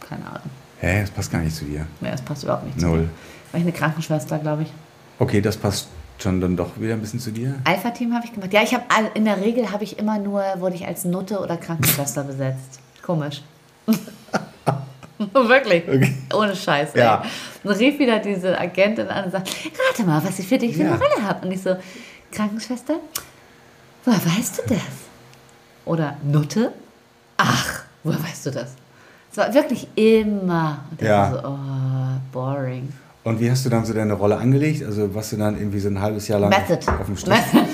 Keine 0.00 0.26
Ahnung. 0.26 0.50
Hä, 0.80 1.00
das 1.02 1.10
passt 1.10 1.30
gar 1.30 1.40
nicht 1.40 1.54
zu 1.54 1.64
dir. 1.64 1.86
Ja, 2.00 2.10
das 2.12 2.22
passt 2.22 2.42
überhaupt 2.44 2.64
nicht 2.66 2.80
zu 2.80 2.86
Null. 2.86 2.98
mir. 3.00 3.08
War 3.52 3.58
ich 3.60 3.62
eine 3.62 3.72
Krankenschwester, 3.72 4.38
glaube 4.38 4.62
ich. 4.62 4.68
Okay, 5.18 5.40
das 5.40 5.56
passt 5.56 5.88
schon 6.18 6.40
dann 6.40 6.56
doch 6.56 6.78
wieder 6.78 6.94
ein 6.94 7.00
bisschen 7.00 7.20
zu 7.20 7.30
dir. 7.30 7.54
Alpha-Team 7.64 8.14
habe 8.14 8.24
ich 8.26 8.32
gemacht. 8.32 8.52
Ja, 8.52 8.62
ich 8.62 8.74
habe 8.74 8.84
in 9.14 9.24
der 9.24 9.40
Regel 9.40 9.70
habe 9.72 9.84
ich 9.84 9.98
immer 9.98 10.18
nur, 10.18 10.42
wurde 10.58 10.74
ich 10.76 10.86
als 10.86 11.04
Nutte 11.04 11.38
oder 11.40 11.56
Krankenschwester 11.56 12.24
besetzt. 12.32 12.80
Komisch. 13.02 13.42
Wirklich. 15.34 15.84
Okay. 15.86 16.14
Ohne 16.34 16.56
Scheiß. 16.56 16.94
Ja. 16.94 17.22
Dann 17.62 17.72
rief 17.76 17.98
wieder 17.98 18.18
diese 18.20 18.58
Agentin 18.58 19.08
an 19.08 19.24
und 19.26 19.30
sagt, 19.32 19.50
rate 19.88 20.04
mal, 20.04 20.22
was 20.24 20.38
ich 20.38 20.46
für 20.48 20.56
dich 20.56 20.76
für 20.76 20.82
Ja. 20.84 20.92
eine 20.94 20.98
Rolle 21.02 21.22
habe. 21.26 21.46
Und 21.46 21.52
ich 21.52 21.60
so, 21.62 21.76
Krankenschwester? 22.32 22.94
Woher 24.04 24.24
weißt 24.24 24.58
du 24.58 24.74
das? 24.74 24.80
Oder 25.84 26.16
Nutte? 26.22 26.72
Ach, 27.36 27.82
woher 28.02 28.22
weißt 28.22 28.46
du 28.46 28.50
das? 28.50 28.72
Es 29.30 29.36
war 29.36 29.52
wirklich 29.54 29.86
immer. 29.94 30.78
Und 30.90 31.02
Ja. 31.02 31.30
so, 31.32 31.48
oh, 31.48 31.56
boring. 32.32 32.92
Und 33.22 33.38
wie 33.38 33.50
hast 33.50 33.64
du 33.64 33.68
dann 33.70 33.84
so 33.84 33.92
deine 33.92 34.14
Rolle 34.14 34.36
angelegt? 34.38 34.82
Also 34.84 35.14
warst 35.14 35.32
du 35.32 35.36
dann 35.36 35.56
irgendwie 35.58 35.78
so 35.78 35.88
ein 35.88 36.00
halbes 36.00 36.26
Jahr 36.28 36.40
lang 36.40 36.50
Method. 36.50 36.78
auf, 36.90 37.06
dem 37.06 37.16
Strich? 37.16 37.34
Method. 37.52 37.68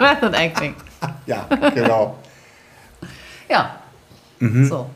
Method 0.00 0.36
Acting. 0.36 0.74
Ja, 1.26 1.46
genau. 1.74 2.16
Ja. 3.48 3.76
Mhm. 4.40 4.64
So. 4.66 4.86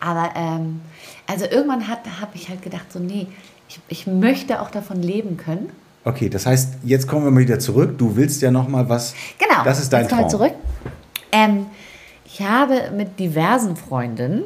Aber 0.00 0.30
ähm, 0.34 0.80
also 1.26 1.44
irgendwann 1.44 1.86
habe 1.88 2.00
ich 2.34 2.48
halt 2.48 2.62
gedacht, 2.62 2.90
so, 2.92 2.98
nee, 3.00 3.26
ich, 3.68 3.80
ich 3.88 4.06
möchte 4.06 4.62
auch 4.62 4.70
davon 4.70 5.02
leben 5.02 5.36
können. 5.36 5.70
Okay, 6.04 6.28
das 6.30 6.46
heißt, 6.46 6.74
jetzt 6.84 7.06
kommen 7.08 7.24
wir 7.24 7.30
mal 7.32 7.40
wieder 7.40 7.58
zurück. 7.58 7.98
Du 7.98 8.16
willst 8.16 8.40
ja 8.40 8.50
noch 8.50 8.68
mal 8.68 8.88
was. 8.88 9.14
Genau. 9.38 9.62
Das 9.64 9.80
ist 9.80 9.92
dein 9.92 10.02
Jetzt 10.04 10.12
Traum. 10.12 10.28
zurück. 10.30 10.52
Ähm, 11.32 11.66
ich 12.24 12.40
habe 12.42 12.92
mit 12.96 13.18
diversen 13.18 13.76
Freundinnen 13.76 14.44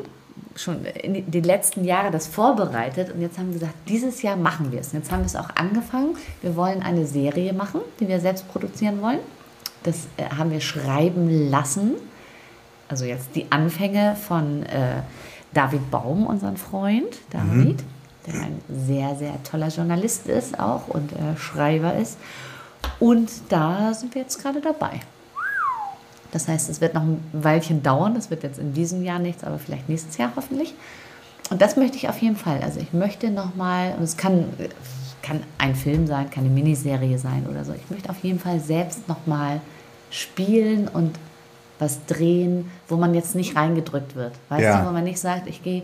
schon 0.63 0.85
in 0.85 1.15
die, 1.15 1.23
die 1.23 1.41
letzten 1.41 1.85
Jahre 1.85 2.11
das 2.11 2.27
vorbereitet 2.27 3.13
und 3.13 3.21
jetzt 3.21 3.39
haben 3.39 3.49
wir 3.49 3.61
gesagt, 3.61 3.75
dieses 3.89 4.23
Jahr 4.23 4.37
machen 4.37 4.73
wir 4.73 4.81
es. 4.81 4.93
Und 4.93 5.01
jetzt 5.01 5.11
haben 5.11 5.21
wir 5.21 5.27
es 5.27 5.37
auch 5.37 5.51
angefangen. 5.55 6.17
Wir 6.43 6.57
wollen 6.57 6.83
eine 6.83 7.07
Serie 7.07 7.53
machen, 7.53 7.81
die 7.99 8.09
wir 8.09 8.21
selbst 8.21 8.49
produzieren 8.49 9.01
wollen. 9.03 9.21
Das 9.83 10.07
äh, 10.17 10.25
haben 10.37 10.51
wir 10.51 10.61
schreiben 10.61 11.51
lassen. 11.51 11.93
Also 12.89 13.05
jetzt 13.05 13.35
die 13.35 13.51
Anfänge 13.51 14.17
von 14.17 14.65
äh, 14.65 15.03
David 15.55 15.91
Baum, 15.91 16.27
unseren 16.27 16.57
Freund 16.57 17.19
David, 17.31 17.83
der 18.27 18.35
ein 18.35 18.61
sehr, 18.69 19.17
sehr 19.17 19.43
toller 19.45 19.69
Journalist 19.69 20.27
ist 20.27 20.59
auch 20.59 20.89
und 20.89 21.13
äh, 21.13 21.37
Schreiber 21.37 21.95
ist. 21.95 22.19
Und 22.99 23.31
da 23.49 23.95
sind 23.95 24.15
wir 24.15 24.23
jetzt 24.23 24.43
gerade 24.43 24.61
dabei. 24.61 25.01
Das 26.33 26.49
heißt, 26.49 26.71
es 26.71 26.81
wird 26.81 26.95
noch 26.95 27.03
ein 27.03 27.23
Weilchen 27.33 27.83
dauern. 27.83 28.15
Das 28.15 28.31
wird 28.31 28.43
jetzt 28.43 28.59
in 28.59 28.73
diesem 28.73 29.03
Jahr 29.03 29.19
nichts, 29.19 29.45
aber 29.45 29.59
vielleicht 29.59 29.89
nächstes 29.89 30.17
Jahr 30.17 30.31
hoffentlich. 30.37 30.75
Und 31.51 31.61
das 31.61 31.77
möchte 31.77 31.97
ich 31.97 32.09
auf 32.09 32.19
jeden 32.23 32.37
Fall. 32.37 32.61
Also 32.63 32.79
ich 32.81 32.93
möchte 32.93 33.31
nochmal, 33.31 33.95
und 33.97 34.05
es 34.05 34.17
kann, 34.17 34.45
kann 35.23 35.43
ein 35.59 35.75
Film 35.75 36.07
sein, 36.07 36.31
kann 36.31 36.45
eine 36.45 36.53
Miniserie 36.53 37.19
sein 37.19 37.47
oder 37.51 37.65
so. 37.65 37.73
Ich 37.73 37.91
möchte 37.91 38.09
auf 38.11 38.19
jeden 38.23 38.39
Fall 38.39 38.61
selbst 38.61 39.09
nochmal 39.09 39.61
spielen 40.11 40.89
und 40.89 41.19
was 41.79 42.05
drehen, 42.07 42.71
wo 42.89 42.97
man 42.97 43.15
jetzt 43.15 43.35
nicht 43.35 43.57
reingedrückt 43.57 44.15
wird. 44.15 44.33
Weißt 44.49 44.63
Ja. 44.63 44.81
du, 44.83 44.89
wo 44.89 44.93
man 44.93 45.05
nicht 45.05 45.19
sagt, 45.19 45.49
ich 45.49 45.63
gehe 45.63 45.83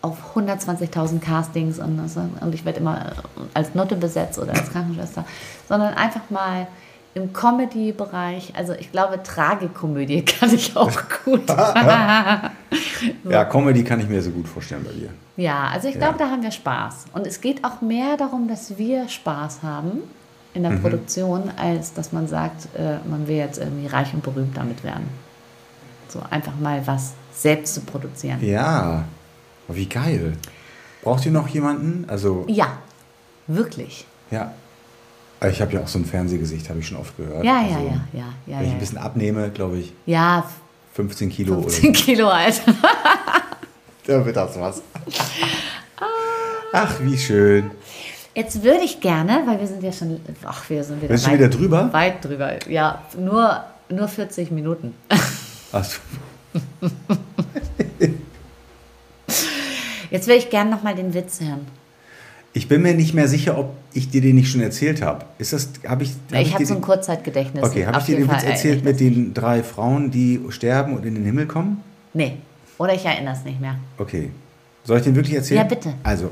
auf 0.00 0.34
120.000 0.36 1.20
Castings 1.20 1.78
und, 1.78 2.00
und 2.40 2.54
ich 2.54 2.64
werde 2.64 2.80
immer 2.80 3.12
als 3.54 3.74
Nutte 3.74 3.96
besetzt 3.96 4.38
oder 4.38 4.52
als 4.52 4.70
Krankenschwester, 4.70 5.24
sondern 5.68 5.94
einfach 5.94 6.28
mal 6.30 6.66
im 7.14 7.32
Comedy-Bereich, 7.32 8.54
also 8.56 8.72
ich 8.72 8.90
glaube, 8.90 9.22
Tragikomödie 9.22 10.24
kann 10.24 10.52
ich 10.54 10.76
auch 10.76 10.90
gut. 11.24 11.42
Ja, 13.28 13.44
Comedy 13.44 13.84
kann 13.84 14.00
ich 14.00 14.08
mir 14.08 14.22
so 14.22 14.30
gut 14.30 14.48
vorstellen 14.48 14.84
bei 14.84 14.92
dir. 14.92 15.08
Ja, 15.36 15.68
also 15.72 15.88
ich 15.88 15.98
glaube, 15.98 16.18
da 16.18 16.30
haben 16.30 16.42
wir 16.42 16.50
Spaß. 16.50 17.06
Und 17.12 17.26
es 17.26 17.40
geht 17.40 17.64
auch 17.64 17.80
mehr 17.80 18.16
darum, 18.16 18.48
dass 18.48 18.78
wir 18.78 19.08
Spaß 19.08 19.62
haben 19.62 20.02
in 20.54 20.62
der 20.62 20.70
Produktion, 20.70 21.50
als 21.56 21.92
dass 21.94 22.12
man 22.12 22.28
sagt, 22.28 22.68
äh, 22.76 22.98
man 23.08 23.26
will 23.26 23.36
jetzt 23.36 23.58
irgendwie 23.58 23.86
reich 23.86 24.12
und 24.14 24.22
berühmt 24.22 24.56
damit 24.56 24.84
werden. 24.84 25.08
So 26.08 26.20
einfach 26.30 26.52
mal 26.60 26.86
was 26.86 27.14
selbst 27.32 27.74
zu 27.74 27.80
produzieren. 27.80 28.38
Ja, 28.44 29.04
aber 29.66 29.76
wie 29.76 29.86
geil. 29.86 30.34
Braucht 31.02 31.24
ihr 31.26 31.32
noch 31.32 31.48
jemanden? 31.48 32.04
Also, 32.08 32.44
Ja, 32.48 32.68
wirklich. 33.46 34.06
ja. 34.30 34.52
Ich 35.48 35.60
habe 35.60 35.72
ja 35.72 35.80
auch 35.80 35.88
so 35.88 35.98
ein 35.98 36.04
Fernsehgesicht, 36.04 36.68
habe 36.68 36.78
ich 36.80 36.86
schon 36.86 36.98
oft 36.98 37.16
gehört. 37.16 37.44
Ja, 37.44 37.62
ja, 37.62 37.76
also, 37.76 37.86
ja, 37.86 37.94
ja, 38.12 38.18
ja. 38.20 38.24
Wenn 38.46 38.54
ja, 38.54 38.60
ich 38.60 38.66
ja. 38.66 38.72
ein 38.72 38.78
bisschen 38.78 38.98
abnehme, 38.98 39.50
glaube 39.50 39.78
ich, 39.78 39.92
ja, 40.06 40.48
15 40.94 41.30
Kilo 41.30 41.62
15 41.62 41.92
Kilo 41.92 42.28
alt. 42.28 42.62
oder 42.66 42.76
Da 44.18 44.24
wird 44.26 44.36
das 44.36 44.58
was. 44.58 44.82
Ach, 46.72 46.94
wie 47.00 47.16
schön. 47.16 47.70
Jetzt 48.34 48.62
würde 48.62 48.80
ich 48.82 49.00
gerne, 49.00 49.42
weil 49.46 49.60
wir 49.60 49.66
sind 49.66 49.82
ja 49.82 49.92
schon, 49.92 50.20
ach, 50.44 50.68
wir 50.70 50.82
sind 50.82 51.02
wieder, 51.02 51.16
du 51.16 51.32
wieder 51.32 51.48
drüber? 51.48 51.92
weit 51.92 52.24
drüber. 52.24 52.68
Ja, 52.68 53.02
nur, 53.18 53.62
nur 53.90 54.08
40 54.08 54.50
Minuten. 54.50 54.94
Ach, 55.72 55.84
so. 55.84 55.98
Jetzt 60.10 60.26
will 60.26 60.36
ich 60.36 60.50
gerne 60.50 60.70
nochmal 60.70 60.94
den 60.94 61.14
Witz 61.14 61.40
hören. 61.40 61.66
Ich 62.54 62.68
bin 62.68 62.82
mir 62.82 62.94
nicht 62.94 63.14
mehr 63.14 63.28
sicher, 63.28 63.58
ob 63.58 63.74
ich 63.94 64.10
dir 64.10 64.20
den 64.20 64.36
nicht 64.36 64.50
schon 64.50 64.60
erzählt 64.60 65.00
habe. 65.00 65.24
Ist 65.38 65.52
das, 65.52 65.70
habe 65.86 66.04
ich, 66.04 66.12
hab 66.32 66.40
ich 66.40 66.52
habe 66.52 66.62
dir 66.62 66.66
so 66.66 66.74
ein 66.74 66.80
Kurzzeitgedächtnis. 66.80 67.64
Okay, 67.64 67.86
habe 67.86 67.98
ich 67.98 68.04
dir 68.04 68.16
den 68.16 68.28
Witz 68.28 68.42
Fall 68.42 68.44
erzählt 68.44 68.84
erinnere 68.84 68.84
mit 68.84 69.00
ich 69.00 69.14
den 69.14 69.34
drei 69.34 69.62
Frauen, 69.62 70.10
die 70.10 70.40
sterben 70.50 70.94
und 70.94 71.06
in 71.06 71.14
den 71.14 71.24
Himmel 71.24 71.46
kommen? 71.46 71.82
Nee, 72.12 72.36
oder 72.78 72.94
ich 72.94 73.04
erinnere 73.04 73.34
es 73.34 73.44
nicht 73.44 73.60
mehr. 73.60 73.76
Okay. 73.96 74.30
Soll 74.84 74.98
ich 74.98 75.04
den 75.04 75.14
wirklich 75.14 75.36
erzählen? 75.36 75.58
Ja, 75.58 75.64
bitte. 75.64 75.94
Also, 76.02 76.30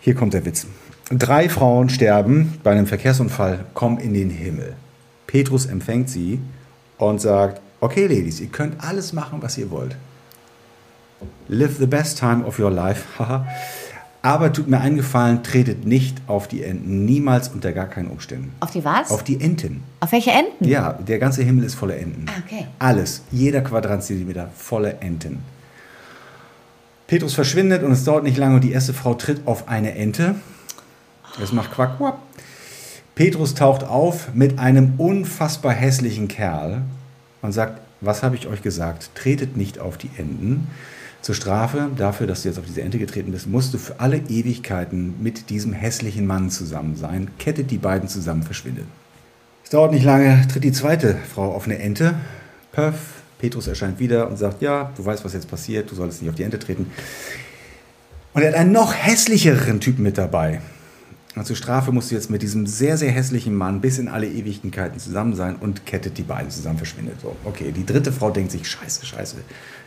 hier 0.00 0.14
kommt 0.14 0.34
der 0.34 0.44
Witz. 0.44 0.66
Drei 1.10 1.48
Frauen 1.48 1.88
sterben 1.88 2.58
bei 2.62 2.72
einem 2.72 2.86
Verkehrsunfall, 2.86 3.64
kommen 3.72 3.98
in 3.98 4.12
den 4.12 4.28
Himmel. 4.28 4.74
Petrus 5.26 5.66
empfängt 5.66 6.10
sie 6.10 6.40
und 6.98 7.20
sagt, 7.20 7.60
okay, 7.80 8.06
Ladies, 8.06 8.40
ihr 8.40 8.48
könnt 8.48 8.82
alles 8.82 9.12
machen, 9.12 9.38
was 9.40 9.56
ihr 9.56 9.70
wollt. 9.70 9.96
Live 11.48 11.78
the 11.78 11.86
best 11.86 12.18
time 12.18 12.44
of 12.44 12.58
your 12.58 12.70
life. 12.70 13.04
Aber 14.26 14.52
tut 14.52 14.66
mir 14.66 14.80
einen 14.80 14.96
Gefallen, 14.96 15.44
tretet 15.44 15.86
nicht 15.86 16.20
auf 16.26 16.48
die 16.48 16.64
Enten. 16.64 17.04
Niemals 17.04 17.46
unter 17.46 17.70
gar 17.70 17.86
keinen 17.86 18.08
Umständen. 18.08 18.52
Auf 18.58 18.72
die 18.72 18.84
was? 18.84 19.12
Auf 19.12 19.22
die 19.22 19.40
Enten. 19.40 19.84
Auf 20.00 20.10
welche 20.10 20.32
Enten? 20.32 20.64
Ja, 20.64 20.94
der 20.94 21.20
ganze 21.20 21.44
Himmel 21.44 21.64
ist 21.64 21.76
voller 21.76 21.96
Enten. 21.96 22.26
Ah, 22.28 22.42
okay. 22.44 22.66
Alles, 22.80 23.22
jeder 23.30 23.60
Quadratzentimeter 23.60 24.50
voller 24.56 25.00
Enten. 25.00 25.44
Petrus 27.06 27.34
verschwindet 27.34 27.84
und 27.84 27.92
es 27.92 28.02
dauert 28.02 28.24
nicht 28.24 28.36
lange 28.36 28.56
und 28.56 28.64
die 28.64 28.72
erste 28.72 28.92
Frau 28.94 29.14
tritt 29.14 29.46
auf 29.46 29.68
eine 29.68 29.94
Ente. 29.94 30.34
Es 31.40 31.52
macht 31.52 31.70
Quack, 31.70 31.96
quack. 31.98 32.16
Petrus 33.14 33.54
taucht 33.54 33.84
auf 33.84 34.34
mit 34.34 34.58
einem 34.58 34.94
unfassbar 34.98 35.72
hässlichen 35.72 36.26
Kerl 36.26 36.82
und 37.42 37.52
sagt, 37.52 37.80
was 38.00 38.24
habe 38.24 38.34
ich 38.34 38.48
euch 38.48 38.62
gesagt? 38.62 39.10
Tretet 39.14 39.56
nicht 39.56 39.78
auf 39.78 39.96
die 39.96 40.10
Enten. 40.16 40.66
Zur 41.26 41.34
Strafe 41.34 41.90
dafür, 41.96 42.28
dass 42.28 42.42
du 42.42 42.48
jetzt 42.48 42.58
auf 42.60 42.66
diese 42.66 42.82
Ente 42.82 43.00
getreten 43.00 43.32
bist, 43.32 43.48
musst 43.48 43.74
du 43.74 43.78
für 43.78 43.98
alle 43.98 44.18
Ewigkeiten 44.28 45.20
mit 45.20 45.50
diesem 45.50 45.72
hässlichen 45.72 46.24
Mann 46.24 46.50
zusammen 46.50 46.94
sein. 46.94 47.32
Kettet 47.40 47.72
die 47.72 47.78
beiden 47.78 48.08
zusammen, 48.08 48.44
verschwindet. 48.44 48.84
Es 49.64 49.70
dauert 49.70 49.90
nicht 49.90 50.04
lange, 50.04 50.46
tritt 50.46 50.62
die 50.62 50.70
zweite 50.70 51.16
Frau 51.34 51.52
auf 51.52 51.64
eine 51.64 51.80
Ente. 51.80 52.14
Pöff, 52.70 52.94
Petrus 53.40 53.66
erscheint 53.66 53.98
wieder 53.98 54.30
und 54.30 54.36
sagt, 54.36 54.62
ja, 54.62 54.92
du 54.96 55.04
weißt, 55.04 55.24
was 55.24 55.32
jetzt 55.32 55.50
passiert, 55.50 55.90
du 55.90 55.96
solltest 55.96 56.22
nicht 56.22 56.30
auf 56.30 56.36
die 56.36 56.44
Ente 56.44 56.60
treten. 56.60 56.92
Und 58.32 58.42
er 58.42 58.50
hat 58.50 58.54
einen 58.54 58.70
noch 58.70 58.94
hässlicheren 58.94 59.80
Typen 59.80 60.04
mit 60.04 60.18
dabei. 60.18 60.60
Und 61.36 61.46
zur 61.46 61.54
Strafe 61.54 61.92
musst 61.92 62.10
du 62.10 62.14
jetzt 62.14 62.30
mit 62.30 62.40
diesem 62.40 62.66
sehr, 62.66 62.96
sehr 62.96 63.10
hässlichen 63.10 63.54
Mann 63.54 63.82
bis 63.82 63.98
in 63.98 64.08
alle 64.08 64.26
Ewigkeiten 64.26 64.98
zusammen 64.98 65.34
sein 65.34 65.56
und 65.56 65.84
kettet 65.84 66.16
die 66.16 66.22
beiden 66.22 66.50
zusammen, 66.50 66.78
verschwindet. 66.78 67.20
So, 67.20 67.36
okay, 67.44 67.72
die 67.72 67.84
dritte 67.84 68.10
Frau 68.10 68.30
denkt 68.30 68.52
sich, 68.52 68.66
scheiße, 68.66 69.04
scheiße, 69.04 69.36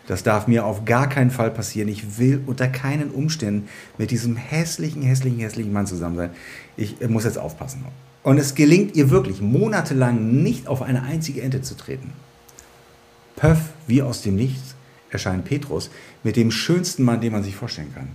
das 0.06 0.22
darf 0.22 0.46
mir 0.48 0.64
auf 0.64 0.86
gar 0.86 1.10
keinen 1.10 1.32
Fall 1.32 1.50
passieren. 1.50 1.90
Ich 1.90 2.20
will 2.20 2.44
unter 2.46 2.68
keinen 2.68 3.10
Umständen 3.10 3.68
mit 3.98 4.12
diesem 4.12 4.36
hässlichen, 4.36 5.02
hässlichen, 5.02 5.40
hässlichen 5.40 5.74
Mann 5.74 5.88
zusammen 5.88 6.18
sein. 6.18 6.30
Ich 6.78 7.02
äh, 7.02 7.08
muss 7.08 7.24
jetzt 7.24 7.40
aufpassen. 7.40 7.84
Und 8.22 8.38
es 8.38 8.54
gelingt 8.54 8.96
ihr 8.96 9.10
wirklich, 9.10 9.42
monatelang 9.42 10.44
nicht 10.44 10.68
auf 10.68 10.84
eine 10.84 11.02
einzige 11.02 11.42
Ente 11.42 11.64
zu 11.64 11.76
treten. 11.76 12.14
Pöff, 13.36 13.60
wie 13.88 14.04
aus 14.04 14.22
dem 14.22 14.36
Nichts, 14.36 14.76
erscheint 15.10 15.46
Petrus 15.46 15.90
mit 16.24 16.36
dem 16.36 16.52
schönsten 16.52 17.04
Mann, 17.04 17.22
den 17.22 17.32
man 17.32 17.42
sich 17.42 17.56
vorstellen 17.56 17.94
kann. 17.96 18.10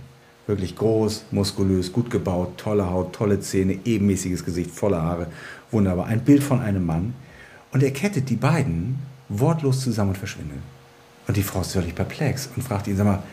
Wirklich 0.47 0.75
groß, 0.75 1.25
muskulös, 1.31 1.91
gut 1.91 2.09
gebaut, 2.09 2.57
tolle 2.57 2.89
Haut, 2.89 3.13
tolle 3.13 3.39
Zähne, 3.39 3.79
ebenmäßiges 3.83 4.45
Gesicht, 4.45 4.71
volle 4.71 5.01
Haare. 5.01 5.27
Wunderbar. 5.71 6.05
Ein 6.05 6.23
Bild 6.23 6.43
von 6.43 6.61
einem 6.61 6.85
Mann. 6.85 7.15
Und 7.71 7.81
er 7.81 7.91
kettet 7.91 8.29
die 8.29 8.35
beiden 8.35 8.99
wortlos 9.27 9.81
zusammen 9.81 10.11
und 10.11 10.17
verschwindet. 10.17 10.59
Und 11.27 11.35
die 11.35 11.43
Frau 11.43 11.61
ist 11.61 11.73
völlig 11.73 11.95
perplex 11.95 12.49
und 12.55 12.61
fragt 12.61 12.87
ihn, 12.87 12.95
sag 12.95 13.05
mal, 13.05 13.23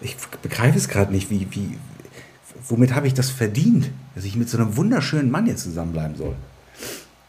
ich 0.00 0.16
begreife 0.42 0.76
es 0.76 0.88
gerade 0.88 1.12
nicht, 1.12 1.30
wie, 1.30 1.46
wie, 1.50 1.78
womit 2.68 2.94
habe 2.94 3.06
ich 3.06 3.14
das 3.14 3.30
verdient, 3.30 3.90
dass 4.14 4.24
ich 4.24 4.34
mit 4.36 4.48
so 4.48 4.58
einem 4.58 4.76
wunderschönen 4.76 5.30
Mann 5.30 5.46
jetzt 5.46 5.62
zusammenbleiben 5.62 6.16
soll? 6.16 6.34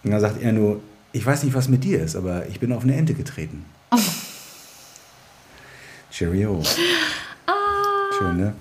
Und 0.04 0.12
dann 0.12 0.20
sagt 0.20 0.42
er 0.42 0.52
nur, 0.52 0.82
Ich 1.12 1.26
weiß 1.26 1.44
nicht, 1.44 1.54
was 1.54 1.70
mit 1.70 1.84
dir 1.84 2.02
ist, 2.02 2.16
aber 2.16 2.48
ich 2.48 2.60
bin 2.60 2.72
auf 2.72 2.84
eine 2.84 2.96
Ente 2.96 3.14
getreten. 3.14 3.66
Cheerio. 6.12 6.62
Schön, 8.18 8.38
ne? 8.38 8.54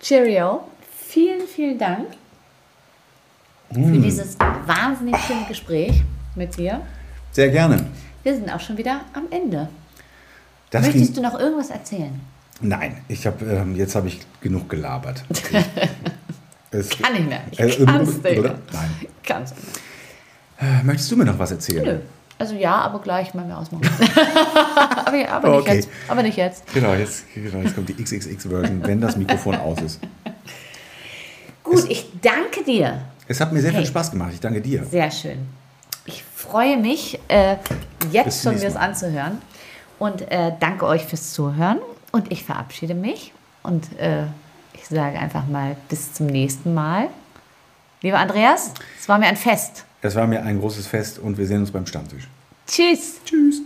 Cheerio. 0.00 0.62
Vielen, 1.08 1.46
vielen 1.46 1.78
Dank 1.78 2.06
für 3.72 3.78
Mm. 3.80 4.02
dieses 4.02 4.36
wahnsinnig 4.66 5.16
schöne 5.26 5.44
Gespräch 5.48 6.02
mit 6.34 6.56
dir. 6.56 6.80
Sehr 7.32 7.50
gerne. 7.50 7.86
Wir 8.22 8.34
sind 8.34 8.50
auch 8.52 8.60
schon 8.60 8.76
wieder 8.76 9.02
am 9.12 9.24
Ende. 9.30 9.68
Das 10.70 10.86
Möchtest 10.86 11.16
du 11.16 11.20
noch 11.22 11.38
irgendwas 11.38 11.70
erzählen? 11.70 12.20
nein, 12.62 12.98
ich 13.08 13.26
habe 13.26 13.44
ähm, 13.44 13.74
jetzt 13.74 13.94
habe 13.94 14.08
ich 14.08 14.20
genug 14.40 14.68
gelabert. 14.68 15.24
Es- 16.72 16.90
Kann 16.90 17.14
nicht 17.14 17.28
mehr. 17.28 17.40
Ich 17.50 17.58
Äh, 17.58 17.84
kann's 17.84 18.22
nicht 18.22 18.38
oder? 18.38 18.50
mehr. 18.50 18.58
Nein. 18.72 18.90
Kannst. 19.24 19.54
Äh, 20.60 20.84
Möchtest 20.84 21.10
du 21.10 21.16
mir 21.16 21.24
noch 21.24 21.36
was 21.38 21.50
erzählen? 21.50 21.84
Nö. 21.84 21.98
Also 22.40 22.54
ja, 22.54 22.76
aber 22.76 23.00
gleich 23.00 23.34
mal 23.34 23.44
mehr 23.44 23.58
ausmachen. 23.58 23.88
aber, 25.04 25.16
ja, 25.16 25.28
aber, 25.36 25.48
nicht 25.50 25.60
Okay. 25.60 25.74
jetzt, 25.76 25.88
aber 26.08 26.22
nicht 26.22 26.36
jetzt. 26.38 26.72
Genau, 26.72 26.94
jetzt, 26.94 27.24
genau, 27.34 27.58
jetzt 27.58 27.74
kommt 27.74 27.88
die 27.90 28.02
XXX-Version, 28.02 28.82
wenn 28.84 29.00
das 29.00 29.16
Mikrofon 29.16 29.56
aus 29.56 29.80
ist. 29.82 30.00
Gut, 31.62 31.84
ich 31.88 32.06
danke 32.20 32.64
dir. 32.64 33.02
Es 33.28 33.40
hat 33.40 33.52
mir 33.52 33.60
sehr 33.60 33.70
Hey. 33.72 33.80
viel 33.80 33.86
Spaß 33.88 34.10
gemacht. 34.10 34.30
Ich 34.34 34.40
danke 34.40 34.60
dir. 34.60 34.84
Sehr 34.84 35.10
schön. 35.10 35.46
Ich 36.06 36.24
freue 36.34 36.76
mich, 36.78 37.20
äh, 37.28 37.56
jetzt 38.10 38.42
schon 38.42 38.54
mir 38.54 38.62
das 38.62 38.74
anzuhören. 38.76 39.38
Und 39.98 40.22
äh, 40.32 40.52
danke 40.58 40.86
euch 40.86 41.04
fürs 41.04 41.32
Zuhören. 41.32 41.78
Und 42.10 42.32
ich 42.32 42.42
verabschiede 42.42 42.94
mich. 42.94 43.32
Und 43.62 43.86
äh, 44.00 44.22
ich 44.72 44.88
sage 44.88 45.18
einfach 45.18 45.46
mal 45.46 45.76
bis 45.90 46.14
zum 46.14 46.26
nächsten 46.26 46.72
Mal. 46.74 47.08
Lieber 48.02 48.18
Andreas, 48.18 48.72
es 48.98 49.08
war 49.10 49.18
mir 49.18 49.26
ein 49.26 49.36
Fest. 49.36 49.84
Es 50.02 50.14
war 50.14 50.26
mir 50.26 50.42
ein 50.42 50.58
großes 50.58 50.86
Fest 50.86 51.18
und 51.18 51.36
wir 51.36 51.46
sehen 51.46 51.60
uns 51.60 51.70
beim 51.70 51.86
Stammtisch. 51.86 52.26
Tschüss. 52.66 53.20
Tschüss. 53.24 53.60